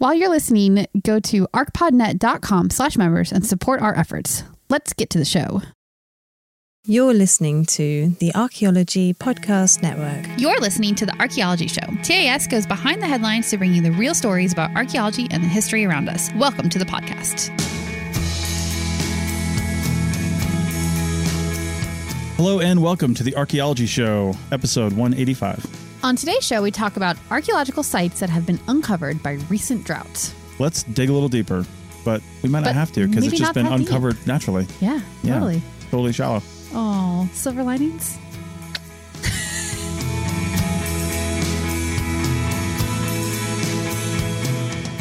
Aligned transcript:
While 0.00 0.14
you're 0.14 0.28
listening, 0.28 0.86
go 1.02 1.18
to 1.18 1.48
archpodnet.com 1.48 2.70
slash 2.70 2.96
members 2.96 3.32
and 3.32 3.44
support 3.44 3.82
our 3.82 3.98
efforts. 3.98 4.44
Let's 4.70 4.92
get 4.92 5.10
to 5.10 5.18
the 5.18 5.24
show. 5.24 5.60
You're 6.84 7.12
listening 7.12 7.64
to 7.66 8.10
the 8.20 8.32
Archaeology 8.32 9.12
Podcast 9.12 9.82
Network. 9.82 10.24
You're 10.38 10.60
listening 10.60 10.94
to 10.94 11.06
The 11.06 11.18
Archaeology 11.18 11.66
Show. 11.66 11.80
TAS 12.04 12.46
goes 12.46 12.64
behind 12.64 13.02
the 13.02 13.08
headlines 13.08 13.50
to 13.50 13.58
bring 13.58 13.74
you 13.74 13.82
the 13.82 13.90
real 13.90 14.14
stories 14.14 14.52
about 14.52 14.70
archaeology 14.76 15.26
and 15.32 15.42
the 15.42 15.48
history 15.48 15.84
around 15.84 16.08
us. 16.08 16.30
Welcome 16.36 16.68
to 16.68 16.78
the 16.78 16.84
podcast. 16.84 17.48
Hello 22.36 22.60
and 22.60 22.80
welcome 22.80 23.14
to 23.14 23.24
the 23.24 23.34
Archaeology 23.34 23.86
Show, 23.86 24.36
episode 24.52 24.92
185. 24.92 25.87
On 26.08 26.16
today's 26.16 26.42
show, 26.42 26.62
we 26.62 26.70
talk 26.70 26.96
about 26.96 27.18
archaeological 27.30 27.82
sites 27.82 28.20
that 28.20 28.30
have 28.30 28.46
been 28.46 28.58
uncovered 28.66 29.22
by 29.22 29.32
recent 29.50 29.84
droughts. 29.84 30.34
Let's 30.58 30.82
dig 30.84 31.10
a 31.10 31.12
little 31.12 31.28
deeper, 31.28 31.66
but 32.02 32.22
we 32.42 32.48
might 32.48 32.60
But 32.60 32.68
not 32.70 32.76
have 32.76 32.92
to 32.92 33.06
because 33.06 33.26
it's 33.26 33.38
just 33.38 33.52
been 33.52 33.64
that 33.66 33.76
deep. 33.76 33.86
uncovered 33.88 34.16
naturally. 34.26 34.66
Yeah, 34.80 35.00
Yeah. 35.22 35.34
totally. 35.34 35.60
Totally 35.90 36.12
shallow. 36.14 36.42
Oh, 36.72 37.28
silver 37.34 37.62
linings? 37.62 38.16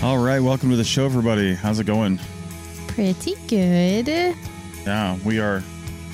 All 0.04 0.20
right, 0.20 0.40
welcome 0.40 0.70
to 0.70 0.76
the 0.78 0.84
show, 0.86 1.06
everybody. 1.06 1.54
How's 1.54 1.80
it 1.80 1.86
going? 1.86 2.20
Pretty 2.88 3.34
good. 3.48 4.08
Yeah, 4.86 5.18
we 5.26 5.40
are 5.40 5.64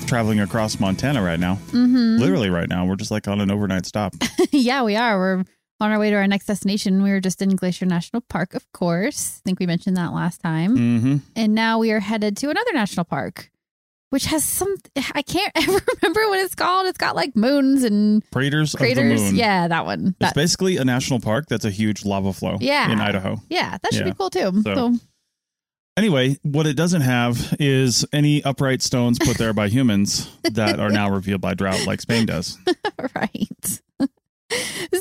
traveling 0.06 0.40
across 0.40 0.78
Montana 0.80 1.22
right 1.22 1.40
now. 1.40 1.54
Mm-hmm. 1.68 2.18
Literally 2.18 2.50
right 2.50 2.68
now. 2.68 2.84
We're 2.84 2.96
just 2.96 3.10
like 3.10 3.26
on 3.28 3.40
an 3.40 3.50
overnight 3.50 3.86
stop. 3.86 4.14
yeah, 4.52 4.82
we 4.82 4.96
are. 4.96 5.18
We're 5.18 5.44
on 5.80 5.90
our 5.90 5.98
way 5.98 6.10
to 6.10 6.16
our 6.16 6.26
next 6.26 6.46
destination. 6.46 7.02
We 7.02 7.10
were 7.10 7.20
just 7.20 7.42
in 7.42 7.50
Glacier 7.56 7.86
National 7.86 8.20
Park, 8.22 8.54
of 8.54 8.70
course. 8.72 9.40
I 9.40 9.42
think 9.44 9.58
we 9.60 9.66
mentioned 9.66 9.96
that 9.96 10.12
last 10.12 10.40
time. 10.40 10.76
mm-hmm. 10.76 11.16
And 11.36 11.54
now 11.54 11.78
we 11.78 11.90
are 11.92 12.00
headed 12.00 12.36
to 12.38 12.50
another 12.50 12.72
national 12.74 13.04
park, 13.04 13.50
which 14.10 14.26
has 14.26 14.44
some, 14.44 14.74
I 15.14 15.22
can't 15.22 15.50
ever 15.56 15.80
remember 16.02 16.28
what 16.28 16.38
it's 16.40 16.54
called. 16.54 16.86
It's 16.86 16.98
got 16.98 17.16
like 17.16 17.34
moons 17.34 17.82
and 17.82 18.22
Craters, 18.30 18.74
craters. 18.74 19.20
Moon. 19.20 19.34
Yeah, 19.36 19.68
that 19.68 19.84
one. 19.86 20.14
It's 20.20 20.32
basically 20.34 20.76
a 20.76 20.84
national 20.84 21.20
park 21.20 21.46
that's 21.48 21.64
a 21.64 21.70
huge 21.70 22.04
lava 22.04 22.32
flow 22.32 22.58
Yeah. 22.60 22.92
in 22.92 23.00
Idaho. 23.00 23.38
yeah, 23.48 23.78
that 23.82 23.92
should 23.92 24.06
Yeah. 24.06 24.12
be 24.12 24.16
cool 24.16 24.30
too. 24.30 24.62
So- 24.62 24.74
So, 24.74 24.94
Anyway, 25.96 26.36
what 26.42 26.66
it 26.66 26.74
doesn't 26.76 27.02
have 27.02 27.54
is 27.60 28.04
any 28.12 28.42
upright 28.42 28.82
stones 28.82 29.16
put 29.18 29.38
there 29.38 29.52
by 29.52 29.68
humans 29.68 30.28
that 30.42 30.80
are 30.80 30.90
now 30.90 31.08
revealed 31.08 31.40
by 31.40 31.54
drought 31.54 31.86
like 31.86 32.00
Spain 32.00 32.26
does. 32.26 32.58
right. 33.14 33.80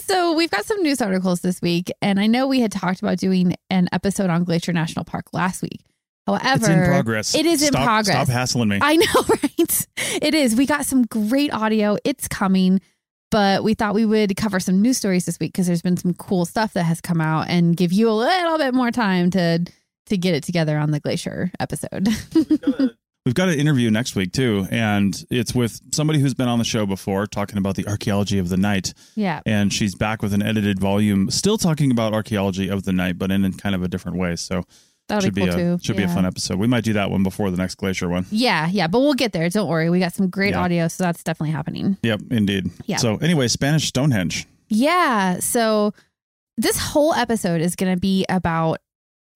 so 0.05 0.33
we've 0.33 0.51
got 0.51 0.65
some 0.65 0.83
news 0.83 1.01
articles 1.01 1.41
this 1.41 1.61
week, 1.63 1.91
and 2.01 2.19
I 2.19 2.27
know 2.27 2.45
we 2.47 2.59
had 2.59 2.71
talked 2.71 3.01
about 3.01 3.17
doing 3.17 3.55
an 3.71 3.89
episode 3.91 4.29
on 4.29 4.43
Glacier 4.43 4.71
National 4.71 5.03
Park 5.03 5.25
last 5.33 5.63
week. 5.63 5.81
However, 6.27 6.45
It's 6.45 6.67
in 6.67 6.85
progress. 6.85 7.35
It 7.35 7.45
is 7.47 7.63
in 7.63 7.69
Stop- 7.69 7.85
progress. 7.85 8.15
Stop 8.15 8.27
hassling 8.27 8.69
me. 8.69 8.79
I 8.79 8.95
know, 8.95 9.05
right? 9.29 9.87
It 10.21 10.35
is. 10.35 10.55
We 10.55 10.67
got 10.67 10.85
some 10.85 11.05
great 11.05 11.51
audio. 11.51 11.97
It's 12.05 12.27
coming, 12.27 12.79
but 13.31 13.63
we 13.63 13.73
thought 13.73 13.95
we 13.95 14.05
would 14.05 14.35
cover 14.37 14.59
some 14.59 14.81
news 14.81 14.99
stories 14.99 15.25
this 15.25 15.39
week 15.39 15.53
because 15.53 15.65
there's 15.65 15.81
been 15.81 15.97
some 15.97 16.13
cool 16.13 16.45
stuff 16.45 16.73
that 16.73 16.83
has 16.83 17.01
come 17.01 17.19
out 17.19 17.49
and 17.49 17.75
give 17.75 17.91
you 17.91 18.09
a 18.09 18.13
little 18.13 18.59
bit 18.59 18.75
more 18.75 18.91
time 18.91 19.31
to 19.31 19.65
to 20.07 20.17
get 20.17 20.33
it 20.35 20.43
together 20.43 20.77
on 20.77 20.91
the 20.91 20.99
glacier 20.99 21.51
episode. 21.59 22.07
We've 23.25 23.35
got 23.35 23.47
an 23.47 23.57
interview 23.57 23.89
next 23.89 24.17
week 24.17 24.33
too, 24.33 24.67
and 24.69 25.15
it's 25.29 25.55
with 25.55 25.79
somebody 25.93 26.19
who's 26.19 26.33
been 26.33 26.49
on 26.49 26.59
the 26.59 26.65
show 26.65 26.85
before 26.85 27.25
talking 27.25 27.57
about 27.57 27.75
the 27.77 27.87
archaeology 27.87 28.37
of 28.37 28.49
the 28.49 28.57
night. 28.57 28.93
yeah. 29.15 29.39
And 29.45 29.71
she's 29.71 29.95
back 29.95 30.21
with 30.21 30.33
an 30.33 30.41
edited 30.41 30.77
volume, 30.77 31.31
still 31.31 31.57
talking 31.57 31.89
about 31.89 32.13
archaeology 32.13 32.67
of 32.67 32.83
the 32.83 32.91
night, 32.91 33.17
but 33.17 33.31
in 33.31 33.49
kind 33.53 33.75
of 33.75 33.81
a 33.83 33.87
different 33.87 34.17
way. 34.17 34.35
So 34.35 34.63
That'll 35.07 35.23
should 35.23 35.35
be 35.35 35.41
cool 35.41 35.49
a 35.51 35.55
too. 35.55 35.79
should 35.81 35.95
be 35.95 36.03
a 36.03 36.09
fun 36.09 36.25
episode. 36.25 36.59
We 36.59 36.67
might 36.67 36.83
do 36.83 36.91
that 36.93 37.09
one 37.11 37.23
before 37.23 37.49
the 37.49 37.55
next 37.55 37.75
glacier 37.75 38.09
one. 38.09 38.25
Yeah, 38.29 38.67
yeah, 38.69 38.87
but 38.87 38.99
we'll 38.99 39.13
get 39.13 39.31
there. 39.31 39.47
Don't 39.49 39.69
worry. 39.69 39.89
We 39.89 39.99
got 39.99 40.13
some 40.13 40.29
great 40.29 40.51
Yeah. 40.51 40.61
audio, 40.61 40.87
so 40.89 41.05
that's 41.05 41.23
definitely 41.23 41.51
happening. 41.53 41.95
Yep, 42.03 42.23
indeed. 42.29 42.71
Yeah. 42.87 42.97
So 42.97 43.15
anyway, 43.17 43.47
Spanish 43.47 43.87
Stonehenge. 43.87 44.47
Yeah. 44.67 45.39
So 45.39 45.93
this 46.57 46.77
whole 46.77 47.13
episode 47.13 47.61
is 47.61 47.77
going 47.77 47.93
to 47.95 47.99
be 47.99 48.25
about 48.27 48.79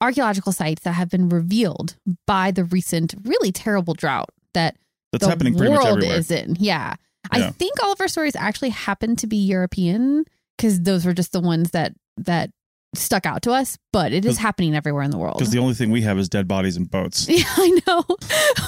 archaeological 0.01 0.51
sites 0.51 0.83
that 0.83 0.93
have 0.93 1.09
been 1.09 1.29
revealed 1.29 1.95
by 2.25 2.51
the 2.51 2.63
recent, 2.65 3.15
really 3.23 3.51
terrible 3.51 3.93
drought 3.93 4.29
that 4.53 4.77
That's 5.11 5.23
the 5.23 5.29
happening 5.29 5.55
pretty 5.55 5.73
much 5.73 5.83
world 5.83 5.97
everywhere. 5.97 6.17
is 6.17 6.31
in. 6.31 6.55
Yeah. 6.59 6.95
I 7.31 7.49
think 7.51 7.83
all 7.83 7.91
of 7.91 7.99
our 7.99 8.07
stories 8.07 8.35
actually 8.35 8.69
happen 8.69 9.15
to 9.17 9.27
be 9.27 9.35
European 9.37 10.23
because 10.57 10.81
those 10.81 11.05
were 11.05 11.13
just 11.13 11.33
the 11.33 11.41
ones 11.41 11.71
that 11.71 11.93
that 12.17 12.51
stuck 12.95 13.25
out 13.25 13.41
to 13.41 13.51
us. 13.51 13.77
But 13.91 14.13
it 14.13 14.23
is 14.25 14.37
happening 14.37 14.75
everywhere 14.75 15.03
in 15.03 15.11
the 15.11 15.17
world. 15.17 15.37
Because 15.37 15.51
the 15.51 15.59
only 15.59 15.73
thing 15.73 15.91
we 15.91 16.01
have 16.03 16.17
is 16.17 16.29
dead 16.29 16.47
bodies 16.47 16.77
and 16.77 16.89
boats. 16.89 17.27
yeah, 17.29 17.43
I 17.57 17.79
know. 17.87 18.03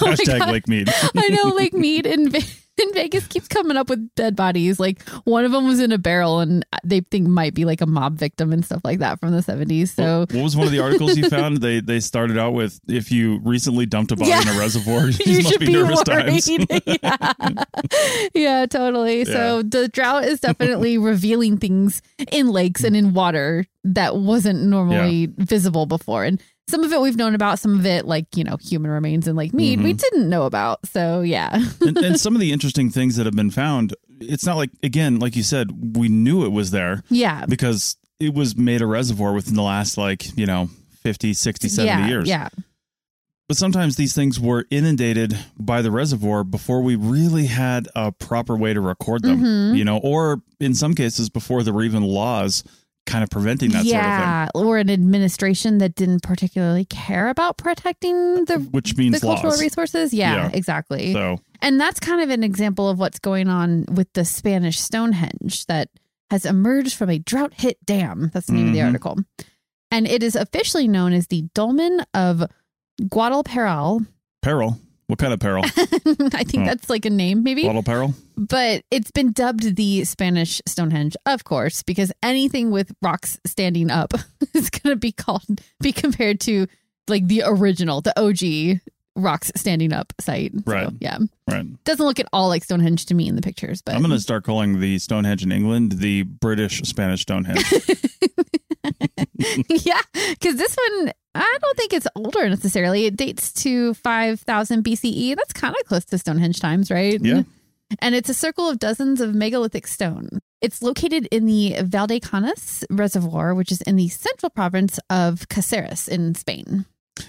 Oh 0.01 0.05
Hashtag. 0.05 0.51
Lake 0.51 0.67
Mead. 0.67 0.89
I 1.15 1.27
know 1.29 1.49
Lake 1.51 1.73
Mead 1.73 2.05
and. 2.05 2.35
in 2.83 2.93
Vegas 2.93 3.27
keeps 3.27 3.47
coming 3.47 3.77
up 3.77 3.89
with 3.89 4.13
dead 4.15 4.35
bodies. 4.35 4.79
Like 4.79 5.07
one 5.23 5.45
of 5.45 5.51
them 5.51 5.65
was 5.65 5.79
in 5.79 5.91
a 5.91 5.97
barrel 5.97 6.39
and 6.39 6.65
they 6.83 7.01
think 7.01 7.27
might 7.27 7.53
be 7.53 7.65
like 7.65 7.81
a 7.81 7.85
mob 7.85 8.17
victim 8.17 8.51
and 8.53 8.63
stuff 8.63 8.81
like 8.83 8.99
that 8.99 9.19
from 9.19 9.31
the 9.31 9.41
70s. 9.41 9.89
So 9.89 10.21
what 10.31 10.43
was 10.43 10.55
one 10.55 10.65
of 10.65 10.71
the 10.71 10.79
articles 10.79 11.17
you 11.17 11.29
found? 11.29 11.49
They 11.59 11.81
they 11.81 11.99
started 11.99 12.37
out 12.37 12.53
with 12.53 12.79
if 12.87 13.11
you 13.11 13.39
recently 13.43 13.85
dumped 13.85 14.11
a 14.11 14.15
body 14.15 14.31
in 14.31 14.47
a 14.47 14.57
reservoir, 14.57 15.05
these 15.07 15.27
you 15.27 15.37
must 15.37 15.49
should 15.49 15.59
be, 15.59 15.65
be 15.67 15.73
nervous 15.73 16.03
worried. 16.07 16.47
times. 16.47 16.49
yeah. 17.03 17.63
yeah, 18.33 18.65
totally. 18.65 19.25
So 19.25 19.61
the 19.63 19.87
drought 19.89 20.25
is 20.25 20.39
definitely 20.39 20.97
revealing 20.97 21.57
things 21.57 22.01
in 22.31 22.49
lakes 22.49 22.83
and 22.83 22.95
in 22.95 23.13
water 23.13 23.65
that 23.83 24.17
wasn't 24.17 24.63
normally 24.63 25.29
visible 25.37 25.85
before. 25.85 26.23
And 26.23 26.41
some 26.69 26.83
of 26.83 26.93
it 26.93 27.01
we've 27.01 27.15
known 27.17 27.35
about, 27.35 27.59
some 27.59 27.77
of 27.79 27.85
it, 27.85 28.05
like, 28.05 28.25
you 28.37 28.43
know, 28.43 28.57
human 28.61 28.91
remains 28.91 29.27
and 29.27 29.35
Lake 29.37 29.53
Mead, 29.53 29.81
we 29.81 29.93
Mhm. 29.93 29.97
didn't 29.99 30.29
know 30.29 30.43
about. 30.43 30.85
So, 30.87 31.21
yeah. 31.21 31.61
and, 31.81 31.97
and 31.97 32.19
some 32.25 32.35
of 32.35 32.39
the 32.41 32.51
interesting 32.51 32.89
things 32.89 33.15
that 33.17 33.25
have 33.25 33.35
been 33.35 33.51
found, 33.51 33.95
it's 34.21 34.45
not 34.45 34.55
like 34.57 34.69
again, 34.83 35.19
like 35.19 35.35
you 35.35 35.43
said, 35.43 35.97
we 35.97 36.07
knew 36.09 36.45
it 36.45 36.51
was 36.51 36.71
there 36.71 37.03
yeah. 37.09 37.45
because 37.45 37.97
it 38.19 38.33
was 38.33 38.55
made 38.55 38.81
a 38.81 38.85
reservoir 38.87 39.33
within 39.33 39.55
the 39.55 39.63
last 39.63 39.97
like, 39.97 40.37
you 40.37 40.45
know, 40.45 40.69
50, 41.03 41.33
60, 41.33 41.69
70 41.69 41.87
yeah. 42.01 42.07
years. 42.07 42.27
Yeah. 42.29 42.49
But 43.47 43.57
sometimes 43.57 43.95
these 43.95 44.13
things 44.13 44.39
were 44.39 44.65
inundated 44.69 45.35
by 45.57 45.81
the 45.81 45.89
reservoir 45.89 46.43
before 46.43 46.81
we 46.83 46.95
really 46.95 47.47
had 47.47 47.87
a 47.95 48.11
proper 48.11 48.55
way 48.55 48.73
to 48.75 48.81
record 48.81 49.23
them, 49.23 49.41
Mhm. 49.41 49.75
you 49.77 49.83
know, 49.83 49.97
or 49.97 50.43
in 50.59 50.75
some 50.75 50.93
cases 50.93 51.29
before 51.29 51.63
there 51.63 51.73
were 51.73 51.81
even 51.83 52.03
laws 52.03 52.63
kind 53.09 53.23
of 53.23 53.29
preventing 53.29 53.71
that 53.71 53.83
yeah, 53.85 53.91
sort 53.91 54.05
of 54.05 54.19
thing. 54.19 54.61
Yeah, 54.63 54.67
or 54.69 54.77
an 54.77 54.89
administration 54.89 55.79
that 55.79 55.95
didn't 55.95 56.21
particularly 56.21 56.85
care 56.85 57.29
about 57.29 57.57
protecting 57.57 58.45
the 58.45 58.45
sort 58.45 58.49
of 58.57 58.63
thing, 58.63 58.71
which 58.71 58.95
means 58.97 59.19
the 59.19 59.25
cultural 59.25 59.57
resources. 59.57 60.13
Yeah, 60.13 60.35
Yeah. 60.35 60.49
exactly. 60.53 61.13
So, 61.13 61.39
And 61.61 61.79
that's 61.81 61.99
kind 61.99 62.21
of 62.21 62.29
an 62.29 62.43
example 62.43 62.87
of 62.87 62.99
what's 62.99 63.19
going 63.19 63.49
on 63.49 63.85
with 63.91 64.11
the 64.13 64.23
Spanish 64.23 64.79
Stonehenge 64.79 65.65
that 65.65 65.89
has 66.31 66.45
emerged 66.45 66.93
from 66.95 67.09
a 67.09 67.19
drought 67.19 67.53
hit 67.55 67.83
dam. 67.85 68.29
That's 68.33 68.47
the 68.47 68.53
name 68.53 68.67
of 68.67 68.73
the 68.73 68.79
Mhm. 68.79 68.85
article. 68.87 69.17
And 69.91 70.07
it 70.07 70.21
is 70.23 70.35
officially 70.35 70.87
known 70.87 71.11
as 71.13 71.27
the 71.27 71.45
Dolmen 71.55 72.01
of 72.13 72.43
Guadalperal. 73.01 74.05
peril. 74.41 74.77
What 75.09 75.17
kind 75.17 75.33
of 75.33 75.39
peril? 75.39 75.63
I 75.75 76.43
think 76.43 76.61
Oh. 76.61 76.65
that's 76.65 76.87
like 76.87 77.03
a 77.05 77.09
name, 77.09 77.41
maybe. 77.41 77.63
Bottle 77.65 77.81
peril? 77.81 78.13
but 78.37 78.83
it's 78.91 79.09
been 79.09 79.31
dubbed 79.31 79.75
the 79.75 80.03
Spanish 80.03 80.61
Stonehenge, 80.67 81.17
of 81.25 81.43
course, 81.45 81.81
because 81.81 82.11
anything 82.21 82.69
with 82.69 82.91
rocks 83.01 83.39
standing 83.45 83.89
up 83.89 84.13
is 84.53 84.69
going 84.69 84.93
to 84.93 84.95
be 84.95 85.11
called, 85.11 85.61
be 85.81 85.91
compared 85.91 86.39
to 86.41 86.67
like 87.07 87.25
the 87.27 87.41
original, 87.43 88.01
the 88.01 88.13
OG 88.21 88.81
rocks 89.15 89.51
standing 89.55 89.91
up 89.93 90.13
site. 90.21 90.53
So, 90.53 90.61
Right. 90.71 90.89
yeah. 90.99 91.17
Right. 91.49 91.65
Doesn't 91.85 92.05
look 92.05 92.19
at 92.19 92.27
all 92.31 92.47
like 92.47 92.63
Stonehenge 92.63 93.07
to 93.07 93.15
me 93.15 93.27
in 93.27 93.35
the 93.35 93.41
pictures, 93.41 93.81
but 93.81 93.95
I'm 93.95 94.01
going 94.01 94.11
to 94.11 94.19
start 94.19 94.43
calling 94.43 94.79
the 94.79 94.99
Stonehenge 94.99 95.41
in 95.41 95.51
England 95.51 95.93
the 95.93 96.21
British 96.21 96.81
Spanish 96.83 97.23
Stonehenge. 97.23 97.65
yeah, 99.69 100.01
because 100.29 100.55
this 100.55 100.75
one, 100.77 101.11
I 101.39 101.57
don't 101.61 101.77
think 101.77 101.93
it's 101.93 102.07
older 102.15 102.47
necessarily. 102.49 103.05
It 103.05 103.15
dates 103.17 103.51
to 103.63 103.93
5000 103.95 104.83
BCE. 104.83 105.35
That's 105.35 105.53
kind 105.53 105.75
of 105.79 105.85
close 105.87 106.05
to 106.05 106.17
Stonehenge 106.17 106.59
times, 106.59 106.91
right? 106.91 107.19
Yeah. 107.21 107.43
And 107.99 108.13
it's 108.13 108.29
a 108.29 108.33
circle 108.33 108.69
of 108.69 108.77
dozens 108.77 109.19
of 109.21 109.33
megalithic 109.33 109.87
stone. 109.87 110.39
It's 110.61 110.81
located 110.81 111.27
in 111.31 111.45
the 111.45 111.75
Valdecanas 111.79 112.83
Reservoir, 112.89 113.55
which 113.55 113.71
is 113.71 113.81
in 113.81 113.95
the 113.95 114.09
central 114.09 114.49
province 114.49 114.99
of 115.09 115.47
Caceres 115.49 116.07
in 116.07 116.35
Spain. 116.35 116.85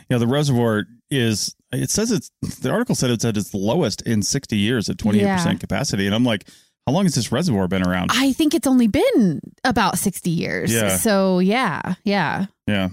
Yeah, 0.09 0.19
the 0.19 0.27
reservoir 0.27 0.85
is. 1.11 1.55
It 1.73 1.91
says 1.91 2.11
it's. 2.11 2.31
The 2.61 2.71
article 2.71 2.95
said 2.95 3.11
it's 3.11 3.25
at 3.25 3.37
its 3.37 3.55
lowest 3.55 4.03
in 4.03 4.23
60 4.23 4.57
years 4.57 4.89
at 4.91 4.99
28 4.99 5.23
Yeah. 5.23 5.37
percent 5.37 5.61
capacity, 5.61 6.07
and 6.07 6.15
I'm 6.15 6.25
like, 6.25 6.47
how 6.87 6.93
long 6.93 7.05
has 7.05 7.15
this 7.15 7.31
reservoir 7.33 7.69
been 7.69 7.87
around? 7.87 8.11
I 8.13 8.33
think 8.33 8.55
it's 8.55 8.67
only 8.67 8.89
been 8.89 9.41
about 9.65 9.99
60 9.99 10.31
years. 10.31 10.73
Yeah. 10.73 10.97
So, 10.97 11.39
yeah, 11.39 11.95
yeah. 12.05 12.47
yeah, 12.67 12.89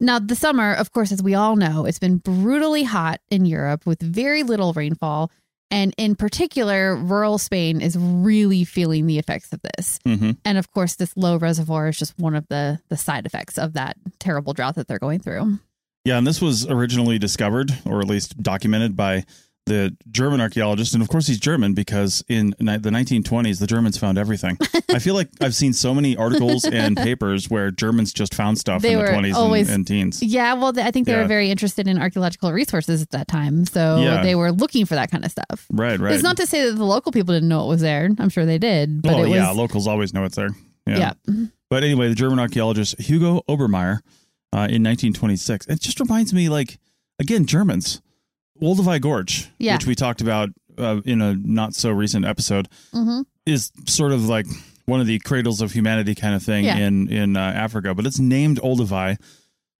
Now, 0.00 0.18
the 0.18 0.36
summer, 0.36 0.72
of 0.74 0.92
course, 0.92 1.10
as 1.10 1.22
we 1.22 1.34
all 1.34 1.56
know, 1.56 1.84
it's 1.84 1.98
been 1.98 2.18
brutally 2.18 2.84
hot 2.84 3.20
in 3.30 3.46
Europe 3.46 3.84
with 3.84 4.00
very 4.00 4.42
little 4.44 4.72
rainfall. 4.72 5.30
And 5.70 5.92
in 5.98 6.14
particular, 6.14 6.96
rural 6.96 7.36
Spain 7.36 7.80
is 7.82 7.96
really 7.98 8.64
feeling 8.64 9.06
the 9.06 9.18
effects 9.18 9.52
of 9.52 9.60
this. 9.60 9.98
hmm 10.06 10.30
And 10.44 10.56
of 10.56 10.70
course, 10.70 10.94
this 10.96 11.14
low 11.16 11.36
reservoir 11.36 11.88
is 11.88 11.98
just 11.98 12.18
one 12.18 12.34
of 12.34 12.46
the, 12.48 12.80
the 12.88 12.96
side 12.96 13.26
effects 13.26 13.58
of 13.58 13.74
that 13.74 13.96
terrible 14.18 14.54
drought 14.54 14.76
that 14.76 14.88
they're 14.88 14.98
going 14.98 15.20
through. 15.20 15.58
yeah. 16.04 16.16
And 16.16 16.26
this 16.26 16.40
was 16.40 16.66
originally 16.66 17.18
discovered, 17.18 17.72
or 17.84 18.00
at 18.00 18.06
least 18.06 18.42
documented, 18.42 18.96
by 18.96 19.24
the 19.68 19.96
German 20.10 20.40
archaeologist, 20.40 20.94
and 20.94 21.02
of 21.02 21.08
course 21.08 21.26
he's 21.26 21.38
German 21.38 21.74
because 21.74 22.24
in 22.28 22.54
ni- 22.58 22.76
the 22.78 22.90
1920s 22.90 23.60
the 23.60 23.66
Germans 23.66 23.96
found 23.96 24.18
everything. 24.18 24.58
I 24.90 24.98
feel 24.98 25.14
like 25.14 25.28
I've 25.40 25.54
seen 25.54 25.72
so 25.72 25.94
many 25.94 26.16
articles 26.16 26.64
and 26.64 26.96
papers 27.08 27.48
where 27.48 27.70
Germans 27.70 28.12
just 28.12 28.34
found 28.34 28.58
stuff 28.58 28.82
They 28.82 28.92
in 28.94 28.98
the 28.98 29.04
were 29.04 29.10
20s 29.10 29.34
always- 29.34 29.68
and, 29.68 29.76
and 29.76 29.86
teens. 29.86 30.22
Yeah, 30.22 30.54
well, 30.54 30.72
th- 30.72 30.84
I 30.86 30.90
think 30.90 31.06
they 31.06 31.12
Yeah. 31.12 31.22
were 31.22 31.28
very 31.28 31.50
interested 31.50 31.86
in 31.86 31.98
archaeological 31.98 32.52
resources 32.52 33.02
at 33.02 33.10
that 33.10 33.28
time. 33.28 33.64
So 33.66 34.00
Yeah. 34.00 34.22
they 34.22 34.34
were 34.34 34.50
looking 34.52 34.86
for 34.86 34.94
that 34.96 35.10
kind 35.10 35.24
of 35.24 35.30
stuff. 35.30 35.66
Right, 35.70 36.00
right. 36.00 36.12
It's 36.14 36.22
not 36.24 36.36
to 36.38 36.46
say 36.46 36.64
that 36.68 36.76
the 36.76 36.84
local 36.84 37.12
people 37.12 37.34
didn't 37.34 37.48
know 37.48 37.64
it 37.64 37.68
was 37.68 37.80
there. 37.82 38.08
I'm 38.18 38.28
sure 38.30 38.44
they 38.46 38.58
did. 38.58 39.02
But 39.02 39.14
it 39.20 39.28
was, 39.28 39.30
yeah, 39.30 39.50
locals 39.50 39.86
always 39.86 40.12
know 40.14 40.24
it's 40.24 40.36
there. 40.36 40.50
yeah. 40.86 41.12
But 41.70 41.84
anyway, 41.84 42.08
the 42.08 42.14
German 42.14 42.38
archaeologist 42.38 42.98
Hugo 42.98 43.42
Obermaier 43.48 43.98
uh, 44.54 44.64
in 44.70 44.82
1926. 44.82 45.66
It 45.66 45.80
just 45.80 46.00
reminds 46.00 46.32
me, 46.32 46.48
like, 46.48 46.78
again, 47.18 47.44
Germans. 47.44 48.00
Olduvai 48.60 49.00
Gorge, 49.00 49.48
Yeah. 49.58 49.74
which 49.74 49.86
we 49.86 49.94
talked 49.94 50.20
about 50.20 50.50
uh, 50.76 51.00
in 51.04 51.20
a 51.20 51.34
not 51.34 51.74
so 51.74 51.90
recent 51.90 52.24
episode, 52.24 52.68
Mhm. 52.94 53.24
is 53.46 53.72
sort 53.88 54.12
of 54.12 54.26
like 54.28 54.46
one 54.84 55.00
of 55.00 55.06
the 55.08 55.18
cradles 55.18 55.60
of 55.60 55.72
humanity 55.72 56.14
kind 56.14 56.34
of 56.36 56.42
thing 56.42 56.64
Yeah. 56.64 56.76
in 56.78 57.08
in 57.08 57.36
uh, 57.36 57.40
Africa. 57.40 57.94
But 57.94 58.06
it's 58.06 58.18
named 58.20 58.60
Olduvai 58.60 59.16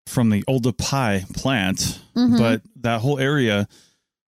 from 0.07 0.31
the 0.31 0.43
Oldupai 0.49 1.33
plant. 1.35 2.01
Mhm. 2.17 2.37
But 2.39 2.63
that 2.81 3.01
whole 3.01 3.19
area 3.19 3.69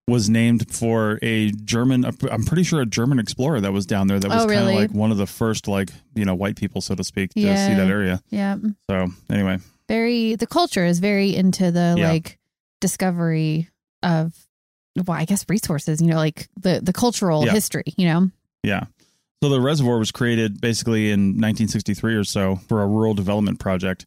was 0.06 0.28
named 0.28 0.70
for 0.72 1.18
a 1.22 1.50
German. 1.52 2.04
I'm 2.04 2.44
pretty 2.44 2.62
sure 2.64 2.80
a 2.80 2.86
German 2.86 3.18
explorer 3.18 3.60
that 3.60 3.72
was 3.72 3.86
down 3.86 4.06
there. 4.08 4.18
That 4.20 4.28
was 4.30 4.44
Oh, 4.44 4.46
kind 4.46 4.60
of 4.60 4.66
really? 4.66 4.74
like 4.82 4.92
one 4.92 5.10
of 5.10 5.16
the 5.18 5.26
first, 5.26 5.66
like 5.68 5.90
you 6.14 6.24
know, 6.24 6.34
white 6.34 6.56
people, 6.56 6.80
so 6.80 6.94
to 6.94 7.02
speak, 7.02 7.32
to 7.34 7.40
Yeah. 7.40 7.66
see 7.68 7.74
that 7.74 7.88
area. 7.88 8.20
Yeah. 8.30 8.56
So 8.88 9.08
anyway, 9.28 9.58
Very, 9.88 10.36
the 10.36 10.46
culture 10.46 10.84
is 10.84 11.00
very 11.00 11.34
into 11.34 11.72
the 11.72 11.96
Yeah. 11.98 12.10
like 12.12 12.38
discovery 12.80 13.68
of, 14.02 14.34
well, 15.06 15.16
I 15.18 15.24
guess 15.24 15.44
resources, 15.48 16.00
you 16.00 16.08
know, 16.08 16.16
like 16.16 16.48
the, 16.60 16.80
the 16.82 16.92
cultural 16.92 17.44
Yeah. 17.44 17.52
history, 17.52 17.84
you 17.96 18.06
know? 18.06 18.30
yeah. 18.62 18.84
So 19.42 19.48
the 19.48 19.60
reservoir 19.60 19.98
was 19.98 20.12
created 20.12 20.60
basically 20.60 21.10
in 21.10 21.20
1963 21.40 22.14
or 22.14 22.24
so 22.24 22.56
for 22.68 22.82
a 22.82 22.86
rural 22.86 23.14
development 23.14 23.58
project 23.58 24.04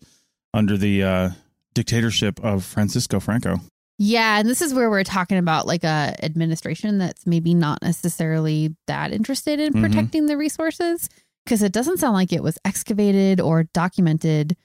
under 0.54 0.78
the 0.78 1.02
uh, 1.04 1.30
dictatorship 1.74 2.40
of 2.44 2.64
Francisco 2.64 3.20
Franco. 3.20 3.60
Yeah, 3.98 4.40
and 4.40 4.48
this 4.48 4.62
is 4.62 4.74
where 4.76 4.90
we're 4.92 5.04
talking 5.04 5.38
about 5.40 5.66
like 5.66 5.84
a 5.84 6.16
administration 6.24 7.00
that's 7.00 7.26
maybe 7.26 7.54
not 7.56 7.82
necessarily 7.82 8.76
that 8.88 9.12
interested 9.12 9.60
in 9.60 9.74
Mhm. 9.74 9.82
protecting 9.82 10.26
the 10.28 10.38
resources 10.38 11.10
because 11.46 11.64
it 11.64 11.72
doesn't 11.72 11.98
sound 11.98 12.14
like 12.14 12.32
it 12.32 12.44
was 12.44 12.58
excavated 12.64 13.42
or 13.42 13.64
documented 13.74 14.56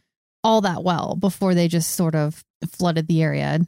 all 0.45 0.61
that 0.63 0.85
well 0.85 1.17
before 1.17 1.55
they 1.55 1.67
just 1.69 1.93
sort 1.93 2.15
of 2.15 2.45
flooded 2.71 3.07
the 3.09 3.23
area. 3.23 3.61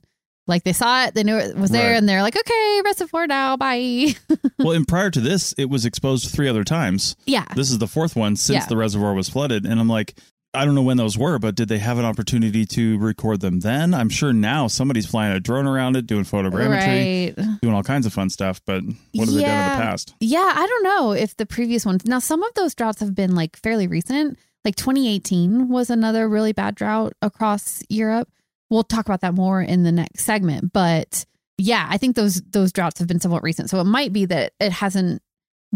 Like 0.46 0.64
they 0.64 0.72
saw 0.72 1.04
it, 1.04 1.14
they 1.14 1.22
knew 1.22 1.37
it 1.37 1.56
was 1.56 1.70
there, 1.70 1.90
Right. 1.92 1.96
and 1.98 2.08
they're 2.08 2.22
like, 2.22 2.37
"Okay, 2.37 2.81
reservoir 2.84 3.26
now, 3.26 3.56
bye." 3.56 4.14
well, 4.58 4.72
and 4.72 4.88
prior 4.88 5.10
to 5.10 5.20
this, 5.20 5.52
it 5.58 5.70
was 5.70 5.84
exposed 5.87 6.31
three 6.31 6.48
other 6.48 6.64
times. 6.64 7.14
yeah, 7.26 7.44
This 7.54 7.70
is 7.70 7.78
the 7.78 7.87
fourth 7.87 8.16
one 8.16 8.34
since 8.37 8.64
Yeah. 8.64 8.66
the 8.66 8.76
reservoir 8.76 9.14
was 9.14 9.28
flooded, 9.28 9.64
and 9.66 9.81
I'm 9.81 9.88
like. 9.88 10.14
I 10.52 10.64
don't 10.64 10.75
know 10.75 10.82
when 10.82 10.96
those 10.96 11.16
were, 11.16 11.38
but 11.38 11.54
did 11.54 11.69
they 11.69 11.78
have 11.78 12.00
an 12.00 12.04
opportunity 12.04 12.66
to 12.66 12.98
record 12.98 13.40
them 13.40 13.60
then? 13.60 13.94
I'm 13.94 14.08
sure 14.08 14.32
now 14.32 14.66
somebody's 14.66 15.06
flying 15.06 15.31
a 15.32 15.38
drone 15.38 15.64
around 15.64 15.94
it, 15.94 16.08
doing 16.08 16.25
photogrammetry, 16.25 17.36
right. 17.38 17.60
doing 17.62 17.72
all 17.72 17.84
kinds 17.84 18.04
of 18.04 18.12
fun 18.12 18.31
stuff. 18.31 18.60
But 18.66 18.82
what 19.14 19.26
have 19.28 19.34
they 19.36 19.43
done 19.43 19.72
in 19.72 19.78
the 19.78 19.84
past? 19.84 20.14
Yeah, 20.19 20.52
I 20.52 20.66
don't 20.66 20.82
know 20.82 21.12
if 21.12 21.36
the 21.36 21.46
previous 21.46 21.86
ones. 21.86 22.04
Now, 22.04 22.19
some 22.19 22.43
of 22.43 22.52
those 22.54 22.75
droughts 22.75 22.98
have 22.98 23.14
been 23.14 23.36
like 23.36 23.56
fairly 23.58 23.86
recent. 23.86 24.40
Like 24.64 24.75
2018 24.75 25.69
was 25.69 25.88
another 25.88 26.28
really 26.28 26.52
bad 26.52 26.75
drought 26.75 27.12
across 27.22 27.84
Europe. 27.88 28.28
We'll 28.70 28.84
talk 28.84 29.05
about 29.06 29.20
that 29.22 29.34
more 29.34 29.61
in 29.61 29.82
the 29.82 29.93
next 29.93 30.25
segment, 30.25 30.72
but 30.72 31.26
yeah, 31.58 31.87
I 31.90 31.99
think 31.99 32.17
those 32.17 32.40
those 32.50 32.72
droughts 32.72 33.00
have 33.00 33.08
been 33.08 33.20
somewhat 33.20 33.43
recent. 33.43 33.69
So 33.69 33.81
it 33.81 33.84
might 33.84 34.12
be 34.12 34.25
that 34.26 34.52
it 34.61 34.72
hasn't 34.72 35.20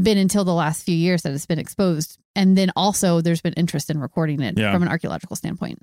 been 0.00 0.17
until 0.19 0.44
the 0.44 0.55
last 0.55 0.85
few 0.85 0.96
years 0.96 1.23
that 1.23 1.32
it's 1.32 1.46
been 1.46 1.58
exposed, 1.58 2.19
and 2.35 2.56
then 2.56 2.70
also 2.76 3.20
there's 3.20 3.41
been 3.43 3.52
interest 3.55 3.91
in 3.91 3.99
recording 4.00 4.41
it 4.41 4.56
Yeah. 4.58 4.73
from 4.73 4.82
an 4.82 4.88
archaeological 4.88 5.37
standpoint. 5.37 5.81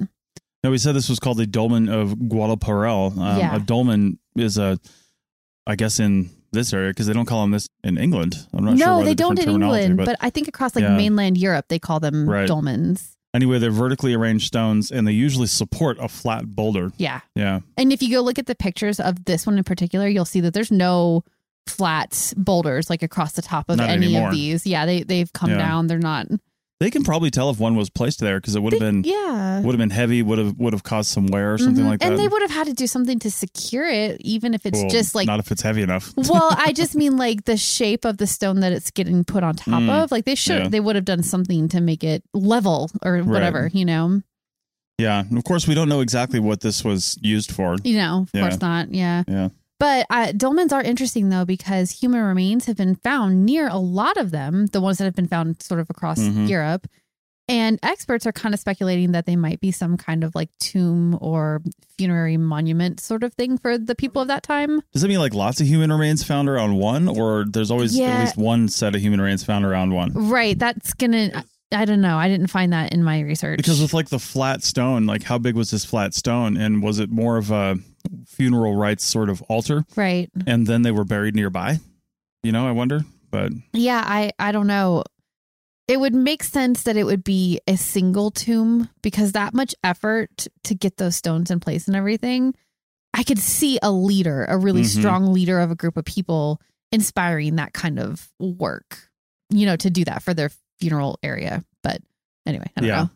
Now 0.63 0.72
we 0.72 0.78
said 0.78 0.94
this 0.96 1.10
was 1.10 1.19
called 1.19 1.38
the 1.38 1.48
dolmen 1.48 1.90
of 1.90 2.13
Guadalperal. 2.13 3.18
Um, 3.18 3.38
Yeah. 3.40 3.56
A 3.56 3.60
dolmen 3.60 4.19
is 4.36 4.58
a, 4.58 4.80
I 5.68 5.75
guess 5.75 6.00
in 6.00 6.30
this 6.52 6.72
area 6.74 6.90
because 6.92 7.08
they 7.08 7.13
don't 7.13 7.25
call 7.25 7.42
them 7.42 7.52
this 7.52 7.68
in 7.84 7.98
England. 7.98 8.36
I'm 8.54 8.66
not 8.66 8.78
sure. 8.78 8.88
no, 8.88 8.98
they 9.04 9.10
the 9.12 9.16
don't 9.16 9.40
in 9.40 9.50
England, 9.50 9.98
but, 9.98 10.18
I 10.19 10.30
think 10.30 10.48
across 10.48 10.75
like 10.75 10.84
Yeah. 10.84 10.96
mainland 10.98 11.38
Europe 11.38 11.66
they 11.69 11.80
call 11.80 12.00
them 12.00 12.30
Right. 12.30 12.48
dolmens. 12.48 13.16
Anyway, 13.33 13.60
they're 13.60 13.72
vertically 13.72 14.13
arranged 14.13 14.48
stones 14.48 14.92
and 14.92 15.07
they 15.07 15.12
usually 15.12 15.48
support 15.48 15.98
a 16.00 16.07
flat 16.07 16.48
boulder. 16.56 16.92
Yeah. 16.98 17.22
Yeah, 17.36 17.60
And 17.78 17.92
if 17.94 18.01
you 18.01 18.10
go 18.16 18.22
look 18.22 18.39
at 18.39 18.45
the 18.45 18.56
pictures 18.56 19.00
of 19.00 19.25
this 19.25 19.45
one 19.45 19.57
in 19.57 19.63
particular, 19.63 20.07
you'll 20.07 20.25
see 20.25 20.42
that 20.42 20.54
there's 20.54 20.72
no 20.72 21.24
flat 21.68 22.33
boulders 22.38 22.89
like 22.89 23.04
across 23.04 23.33
the 23.33 23.42
top 23.42 23.69
of 23.69 23.78
Not 23.78 23.89
any 23.89 24.07
anymore. 24.07 24.30
of 24.30 24.33
these. 24.33 24.66
Yeah, 24.66 24.86
they 24.86 25.04
they've 25.04 25.31
come 25.31 25.51
Yeah. 25.51 25.57
down. 25.57 25.88
They're 25.88 26.00
not. 26.00 26.28
They 26.81 26.89
can 26.89 27.04
probably 27.04 27.30
tell 27.30 27.51
if 27.51 27.60
one 27.60 27.75
was 27.75 27.92
placed 27.92 28.19
there 28.22 28.39
because 28.42 28.56
it 28.56 28.62
would 28.63 28.74
have 28.74 28.80
been 28.80 29.04
yeah. 29.04 29.62
would 29.62 29.72
have 29.74 29.78
been 29.80 29.92
heavy, 29.92 30.24
would 30.24 30.39
have 30.39 30.57
would 30.57 30.74
have 30.74 30.81
caused 30.81 31.12
some 31.12 31.28
wear 31.28 31.54
or 31.54 31.57
something 31.60 31.86
Mhm. 31.86 31.89
like 31.89 32.00
that. 32.00 32.10
And 32.10 32.18
they 32.19 32.28
would 32.28 32.42
have 32.42 32.50
had 32.50 32.66
to 32.68 32.74
do 32.74 32.88
something 32.88 33.19
to 33.19 33.30
secure 33.30 33.88
it, 33.88 34.19
even 34.22 34.56
if 34.56 34.66
it's 34.66 34.80
Well, 34.80 34.89
just 34.89 35.13
like. 35.13 35.28
not 35.28 35.39
if 35.39 35.51
it's 35.51 35.62
heavy 35.62 35.83
enough. 35.83 36.12
well, 36.18 36.50
I 36.57 36.74
just 36.81 36.95
mean 36.95 37.18
like 37.18 37.45
the 37.45 37.56
shape 37.56 38.04
of 38.04 38.18
the 38.18 38.25
stone 38.25 38.62
that 38.62 38.74
it's 38.74 38.89
getting 38.89 39.24
put 39.24 39.44
on 39.44 39.56
top 39.56 39.83
Mm, 39.83 40.04
of. 40.04 40.12
Like 40.12 40.25
they 40.25 40.33
should, 40.36 40.63
yeah. 40.63 40.68
they 40.69 40.80
would 40.80 40.95
have 40.95 41.06
done 41.06 41.22
something 41.22 41.69
to 41.69 41.81
make 41.81 42.04
it 42.04 42.24
level 42.33 42.89
or 43.04 43.19
whatever. 43.19 43.69
You 43.72 43.86
know, 43.86 44.22
yeah, 44.98 45.19
and 45.30 45.38
of 45.38 45.44
course 45.44 45.68
we 45.68 45.75
don't 45.75 45.88
know 45.89 46.01
exactly 46.01 46.39
what 46.39 46.62
this 46.62 46.84
was 46.84 47.18
used 47.22 47.51
for. 47.51 47.77
you 47.84 47.98
know, 47.98 48.22
of 48.24 48.30
Yeah. 48.34 48.42
course 48.42 48.60
not. 48.60 48.91
Yeah. 48.94 49.24
Yeah. 49.27 49.50
But 49.82 50.06
uh, 50.12 50.28
dolmens 50.34 50.72
are 50.72 50.84
interesting 50.84 51.30
though 51.30 51.44
because 51.44 51.90
human 51.90 52.22
remains 52.22 52.66
have 52.68 52.78
been 52.78 52.94
found 52.96 53.48
near 53.48 53.68
a 53.68 53.78
lot 53.80 54.16
of 54.16 54.30
them, 54.30 54.68
the 54.68 54.80
ones 54.80 55.00
that 55.00 55.06
have 55.06 55.16
been 55.16 55.28
found 55.28 55.60
sort 55.64 55.80
of 55.80 55.90
across 55.90 56.20
Mhm. 56.20 56.48
Europe. 56.48 56.86
And 57.48 57.80
experts 57.82 58.28
are 58.28 58.32
kind 58.32 58.54
of 58.54 58.60
speculating 58.62 59.12
that 59.14 59.26
they 59.26 59.36
might 59.36 59.60
be 59.60 59.72
some 59.72 59.98
kind 59.98 60.24
of 60.24 60.36
like 60.36 60.50
tomb 60.60 61.18
or 61.20 61.62
funerary 61.98 62.38
monument 62.38 63.00
sort 63.00 63.24
of 63.24 63.34
thing 63.34 63.58
for 63.58 63.78
the 63.80 63.96
people 63.96 64.22
of 64.22 64.28
that 64.28 64.44
time. 64.44 64.82
Does 64.94 65.02
that 65.02 65.08
mean 65.08 65.18
like 65.20 65.34
lots 65.34 65.60
of 65.60 65.66
human 65.68 65.92
remains 65.92 66.24
found 66.24 66.48
around 66.48 66.76
one, 66.76 67.08
or 67.10 67.46
there's 67.50 67.72
always 67.72 67.98
Yeah. 67.98 68.06
at 68.10 68.20
least 68.22 68.38
one 68.38 68.70
set 68.70 68.94
of 68.96 69.02
human 69.02 69.20
remains 69.20 69.44
found 69.44 69.66
around 69.66 69.94
one? 69.94 70.12
Right. 70.14 70.58
That's 70.58 70.94
going 70.94 71.12
to, 71.14 71.44
I 71.74 71.86
don't 71.86 72.02
know. 72.02 72.18
I 72.18 72.30
didn't 72.30 72.48
find 72.48 72.72
that 72.72 72.94
in 72.94 73.04
my 73.04 73.20
research. 73.22 73.58
Because 73.58 73.82
with 73.82 73.94
like 73.96 74.10
the 74.10 74.20
flat 74.20 74.64
stone, 74.64 75.06
like 75.08 75.24
how 75.24 75.40
big 75.40 75.56
was 75.56 75.72
this 75.72 75.84
flat 75.84 76.14
stone, 76.14 76.56
and 76.56 76.84
was 76.84 77.00
it 77.00 77.10
more 77.10 77.38
of 77.38 77.50
a 77.52 77.80
funeral 78.41 78.75
rites 78.75 79.03
sort 79.03 79.29
of 79.29 79.41
altar, 79.43 79.86
right. 79.95 80.29
and 80.48 80.65
then 80.65 80.81
they 80.81 80.91
were 80.91 81.03
buried 81.05 81.36
nearby? 81.36 81.79
You 82.43 82.51
know, 82.51 82.67
I 82.67 82.71
wonder. 82.71 83.01
But 83.29 83.51
Yeah, 83.74 84.03
I 84.05 84.31
I 84.39 84.51
don't 84.51 84.67
know. 84.67 85.03
It 85.88 86.00
would 86.00 86.13
make 86.15 86.43
sense 86.43 86.83
that 86.83 86.95
it 86.98 87.03
would 87.03 87.24
be 87.24 87.60
a 87.67 87.75
single 87.77 88.31
tomb 88.31 88.89
because 89.03 89.33
that 89.33 89.53
much 89.53 89.75
effort 89.83 90.48
to 90.63 90.74
get 90.75 90.98
those 90.98 91.15
stones 91.15 91.51
in 91.51 91.60
place 91.60 91.88
and 91.88 91.95
everything. 91.95 92.55
I 93.13 93.24
could 93.24 93.39
see 93.39 93.77
a 93.83 93.91
leader, 93.91 94.45
a 94.48 94.57
really 94.57 94.83
Mhm. 94.83 95.00
strong 95.00 95.33
leader 95.33 95.60
of 95.60 95.69
a 95.69 95.75
group 95.75 95.98
of 95.98 96.05
people 96.05 96.62
inspiring 96.91 97.57
that 97.57 97.74
kind 97.74 98.00
of 98.00 98.31
work, 98.39 99.10
you 99.50 99.65
know, 99.65 99.75
to 99.75 99.89
do 99.89 100.03
that 100.05 100.24
for 100.24 100.33
their 100.33 100.50
funeral 100.79 101.19
area. 101.24 101.63
But 101.83 102.01
anyway, 102.45 102.67
I 102.77 102.81
don't 102.81 102.88
Yeah. 102.88 103.07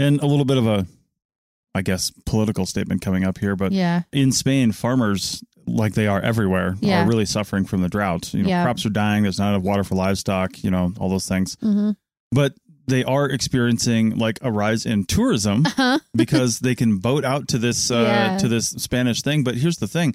and 0.00 0.20
a 0.20 0.26
little 0.26 0.44
bit 0.46 0.56
of 0.58 0.66
a, 0.66 0.86
I 1.74 1.82
guess, 1.82 2.10
political 2.26 2.66
statement 2.66 3.00
coming 3.02 3.24
up 3.24 3.38
here. 3.38 3.56
But 3.56 3.72
Yeah. 3.72 4.02
in 4.12 4.32
Spain, 4.32 4.72
farmers, 4.72 5.42
like 5.66 5.94
they 5.94 6.06
are 6.06 6.20
everywhere, 6.20 6.76
Yeah. 6.80 7.04
are 7.04 7.08
really 7.08 7.24
suffering 7.26 7.64
from 7.64 7.82
the 7.82 7.88
drought. 7.88 8.34
You 8.34 8.42
know, 8.42 8.48
Yeah. 8.48 8.62
crops 8.64 8.84
are 8.84 8.90
dying. 8.90 9.22
There's 9.22 9.38
not 9.38 9.50
enough 9.54 9.62
water 9.62 9.84
for 9.84 9.94
livestock. 9.94 10.62
You 10.64 10.70
know, 10.70 10.92
all 10.98 11.08
those 11.08 11.26
things. 11.26 11.56
hmm 11.60 11.90
But 12.30 12.54
they 12.88 13.04
are 13.04 13.26
experiencing 13.26 14.18
like 14.18 14.38
a 14.42 14.50
rise 14.50 14.84
in 14.84 15.04
tourism. 15.04 15.64
Uh-huh. 15.66 15.98
because 16.16 16.58
they 16.60 16.74
can 16.74 16.98
boat 16.98 17.24
out 17.24 17.48
to 17.48 17.58
this 17.58 17.90
uh, 17.90 18.02
Yeah. 18.02 18.38
to 18.38 18.48
this 18.48 18.68
Spanish 18.70 19.22
thing. 19.22 19.44
But 19.44 19.56
here's 19.56 19.78
the 19.78 19.86
thing: 19.88 20.14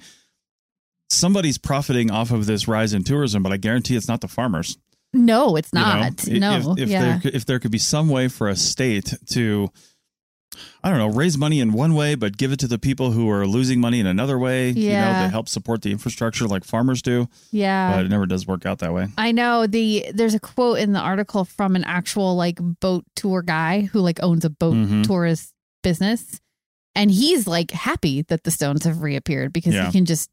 somebody's 1.09 1.57
profiting 1.57 2.11
off 2.11 2.31
of 2.31 2.45
this 2.45 2.67
rise 2.67 2.93
in 2.93 3.03
tourism, 3.03 3.43
but 3.43 3.51
I 3.51 3.57
guarantee 3.57 3.95
it's 3.95 4.07
not 4.07 4.21
the 4.21 4.27
farmers. 4.27 4.77
No, 5.13 5.55
it's 5.55 5.71
You 5.73 5.79
know, 5.79 5.99
not. 6.01 6.27
no. 6.27 6.71
If, 6.73 6.79
if 6.79 6.89
yeah. 6.89 7.01
there 7.19 7.31
if 7.33 7.45
there 7.45 7.59
could 7.59 7.71
be 7.71 7.77
some 7.79 8.09
way 8.09 8.27
for 8.27 8.49
a 8.49 8.55
state 8.55 9.13
to, 9.31 9.69
I 10.83 10.89
don't 10.89 10.97
know, 10.99 11.07
raise 11.09 11.37
money 11.37 11.59
in 11.59 11.71
one 11.73 11.93
way, 11.95 12.15
but 12.15 12.37
give 12.37 12.51
it 12.51 12.59
to 12.59 12.67
the 12.67 12.77
people 12.79 13.11
who 13.11 13.29
are 13.29 13.45
losing 13.47 13.79
money 13.79 13.99
in 13.99 14.05
another 14.07 14.37
way. 14.39 14.69
You 14.69 14.89
know, 14.89 14.91
Yeah. 14.91 15.23
to 15.23 15.29
help 15.29 15.49
support 15.49 15.81
the 15.81 15.91
infrastructure 15.91 16.45
like 16.47 16.63
farmers 16.63 17.01
do. 17.01 17.27
yeah. 17.51 17.95
But 17.95 18.05
it 18.05 18.09
never 18.09 18.25
does 18.25 18.45
work 18.47 18.65
out 18.65 18.79
that 18.79 18.93
way. 18.93 19.07
I 19.17 19.31
know 19.31 19.67
the 19.67 20.05
there's 20.13 20.33
a 20.33 20.39
quote 20.39 20.79
in 20.79 20.93
the 20.93 20.99
article 20.99 21.45
from 21.45 21.75
an 21.75 21.83
actual 21.83 22.35
like 22.35 22.59
boat 22.79 23.05
tour 23.15 23.41
guy 23.41 23.81
who 23.91 23.99
like 23.99 24.21
owns 24.23 24.45
a 24.45 24.49
boat 24.49 24.75
Mhm. 24.75 25.05
tourist 25.05 25.53
business 25.83 26.39
and 26.95 27.11
he's 27.11 27.47
like 27.47 27.71
happy 27.71 28.23
that 28.23 28.43
the 28.43 28.51
stones 28.51 28.83
have 28.85 29.01
reappeared 29.01 29.53
because 29.53 29.73
Yeah. 29.73 29.85
he 29.85 29.91
can 29.91 30.05
just 30.05 30.29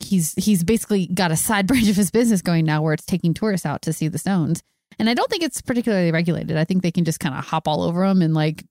he's 0.00 0.34
he's 0.36 0.64
basically 0.64 1.06
got 1.06 1.30
a 1.30 1.36
side 1.36 1.66
branch 1.68 1.88
of 1.88 1.96
his 1.96 2.10
business 2.10 2.42
going 2.42 2.64
now 2.64 2.82
where 2.82 2.94
it's 2.94 3.04
taking 3.04 3.34
tourists 3.34 3.66
out 3.66 3.82
to 3.82 3.92
see 3.92 4.08
the 4.08 4.18
stones. 4.18 4.62
And 4.98 5.10
I 5.10 5.14
don't 5.14 5.28
think 5.28 5.42
it's 5.42 5.60
particularly 5.60 6.12
regulated. 6.12 6.56
I 6.56 6.64
think 6.64 6.82
they 6.82 6.92
can 6.92 7.04
just 7.04 7.18
kind 7.18 7.34
of 7.34 7.44
hop 7.44 7.66
all 7.66 7.82
over 7.82 8.06
them 8.06 8.22
and 8.22 8.32
like 8.32 8.64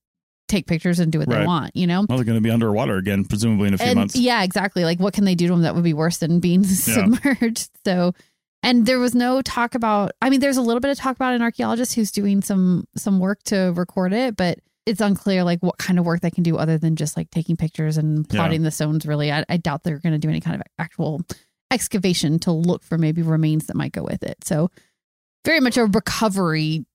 take 0.53 0.67
pictures 0.67 0.99
and 0.99 1.11
do 1.11 1.19
what 1.19 1.29
they 1.29 1.45
want, 1.45 1.75
you 1.75 1.87
know? 1.87 2.05
Well, 2.07 2.17
they're 2.17 2.25
going 2.25 2.37
to 2.37 2.41
be 2.41 2.51
underwater 2.51 2.97
again, 2.97 3.25
presumably 3.25 3.67
in 3.69 3.73
a 3.73 3.77
few 3.77 3.87
and 3.87 3.99
months. 3.99 4.15
yeah, 4.15 4.43
exactly. 4.43 4.83
Like, 4.83 4.99
what 4.99 5.13
can 5.13 5.25
they 5.25 5.35
do 5.35 5.47
to 5.47 5.53
them 5.53 5.61
that 5.63 5.75
would 5.75 5.83
be 5.83 5.93
worse 5.93 6.17
than 6.17 6.39
being 6.39 6.63
submerged? 6.63 7.69
So, 7.85 8.13
and 8.61 8.85
there 8.85 8.99
was 8.99 9.13
no 9.13 9.41
talk 9.41 9.75
about. 9.75 10.11
I 10.21 10.29
mean, 10.29 10.39
there's 10.39 10.55
a 10.57 10.61
little 10.61 10.79
bit 10.79 10.89
of 10.91 10.97
talk 10.97 11.15
about 11.17 11.33
an 11.33 11.41
archaeologist 11.41 11.95
who's 11.95 12.11
doing 12.11 12.41
some 12.41 12.87
some 12.95 13.19
work 13.19 13.43
to 13.45 13.73
record 13.75 14.13
it, 14.13 14.37
but 14.37 14.59
it's 14.85 15.01
unclear 15.01 15.43
like 15.43 15.59
what 15.61 15.77
kind 15.77 15.99
of 15.99 16.05
work 16.05 16.21
they 16.21 16.31
can 16.31 16.43
do 16.43 16.57
other 16.57 16.77
than 16.77 16.95
just 16.95 17.17
like 17.17 17.29
taking 17.29 17.57
pictures 17.57 17.97
and 17.97 18.25
Yeah. 18.31 18.39
plotting 18.39 18.63
the 18.63 18.71
stones. 18.71 19.05
Really, 19.05 19.31
I, 19.33 19.43
I 19.49 19.57
doubt 19.57 19.83
they're 19.83 19.99
going 19.99 20.13
to 20.13 20.19
do 20.19 20.29
any 20.29 20.39
kind 20.39 20.55
of 20.55 20.61
actual 20.79 21.21
excavation 21.71 22.39
to 22.39 22.51
look 22.51 22.83
for 22.83 22.97
maybe 22.97 23.21
remains 23.21 23.65
that 23.67 23.75
might 23.75 23.91
go 23.91 24.03
with 24.03 24.23
it. 24.23 24.37
So, 24.45 24.69
very 25.43 25.59
much 25.59 25.75
a 25.77 25.85
recovery, 25.85 26.85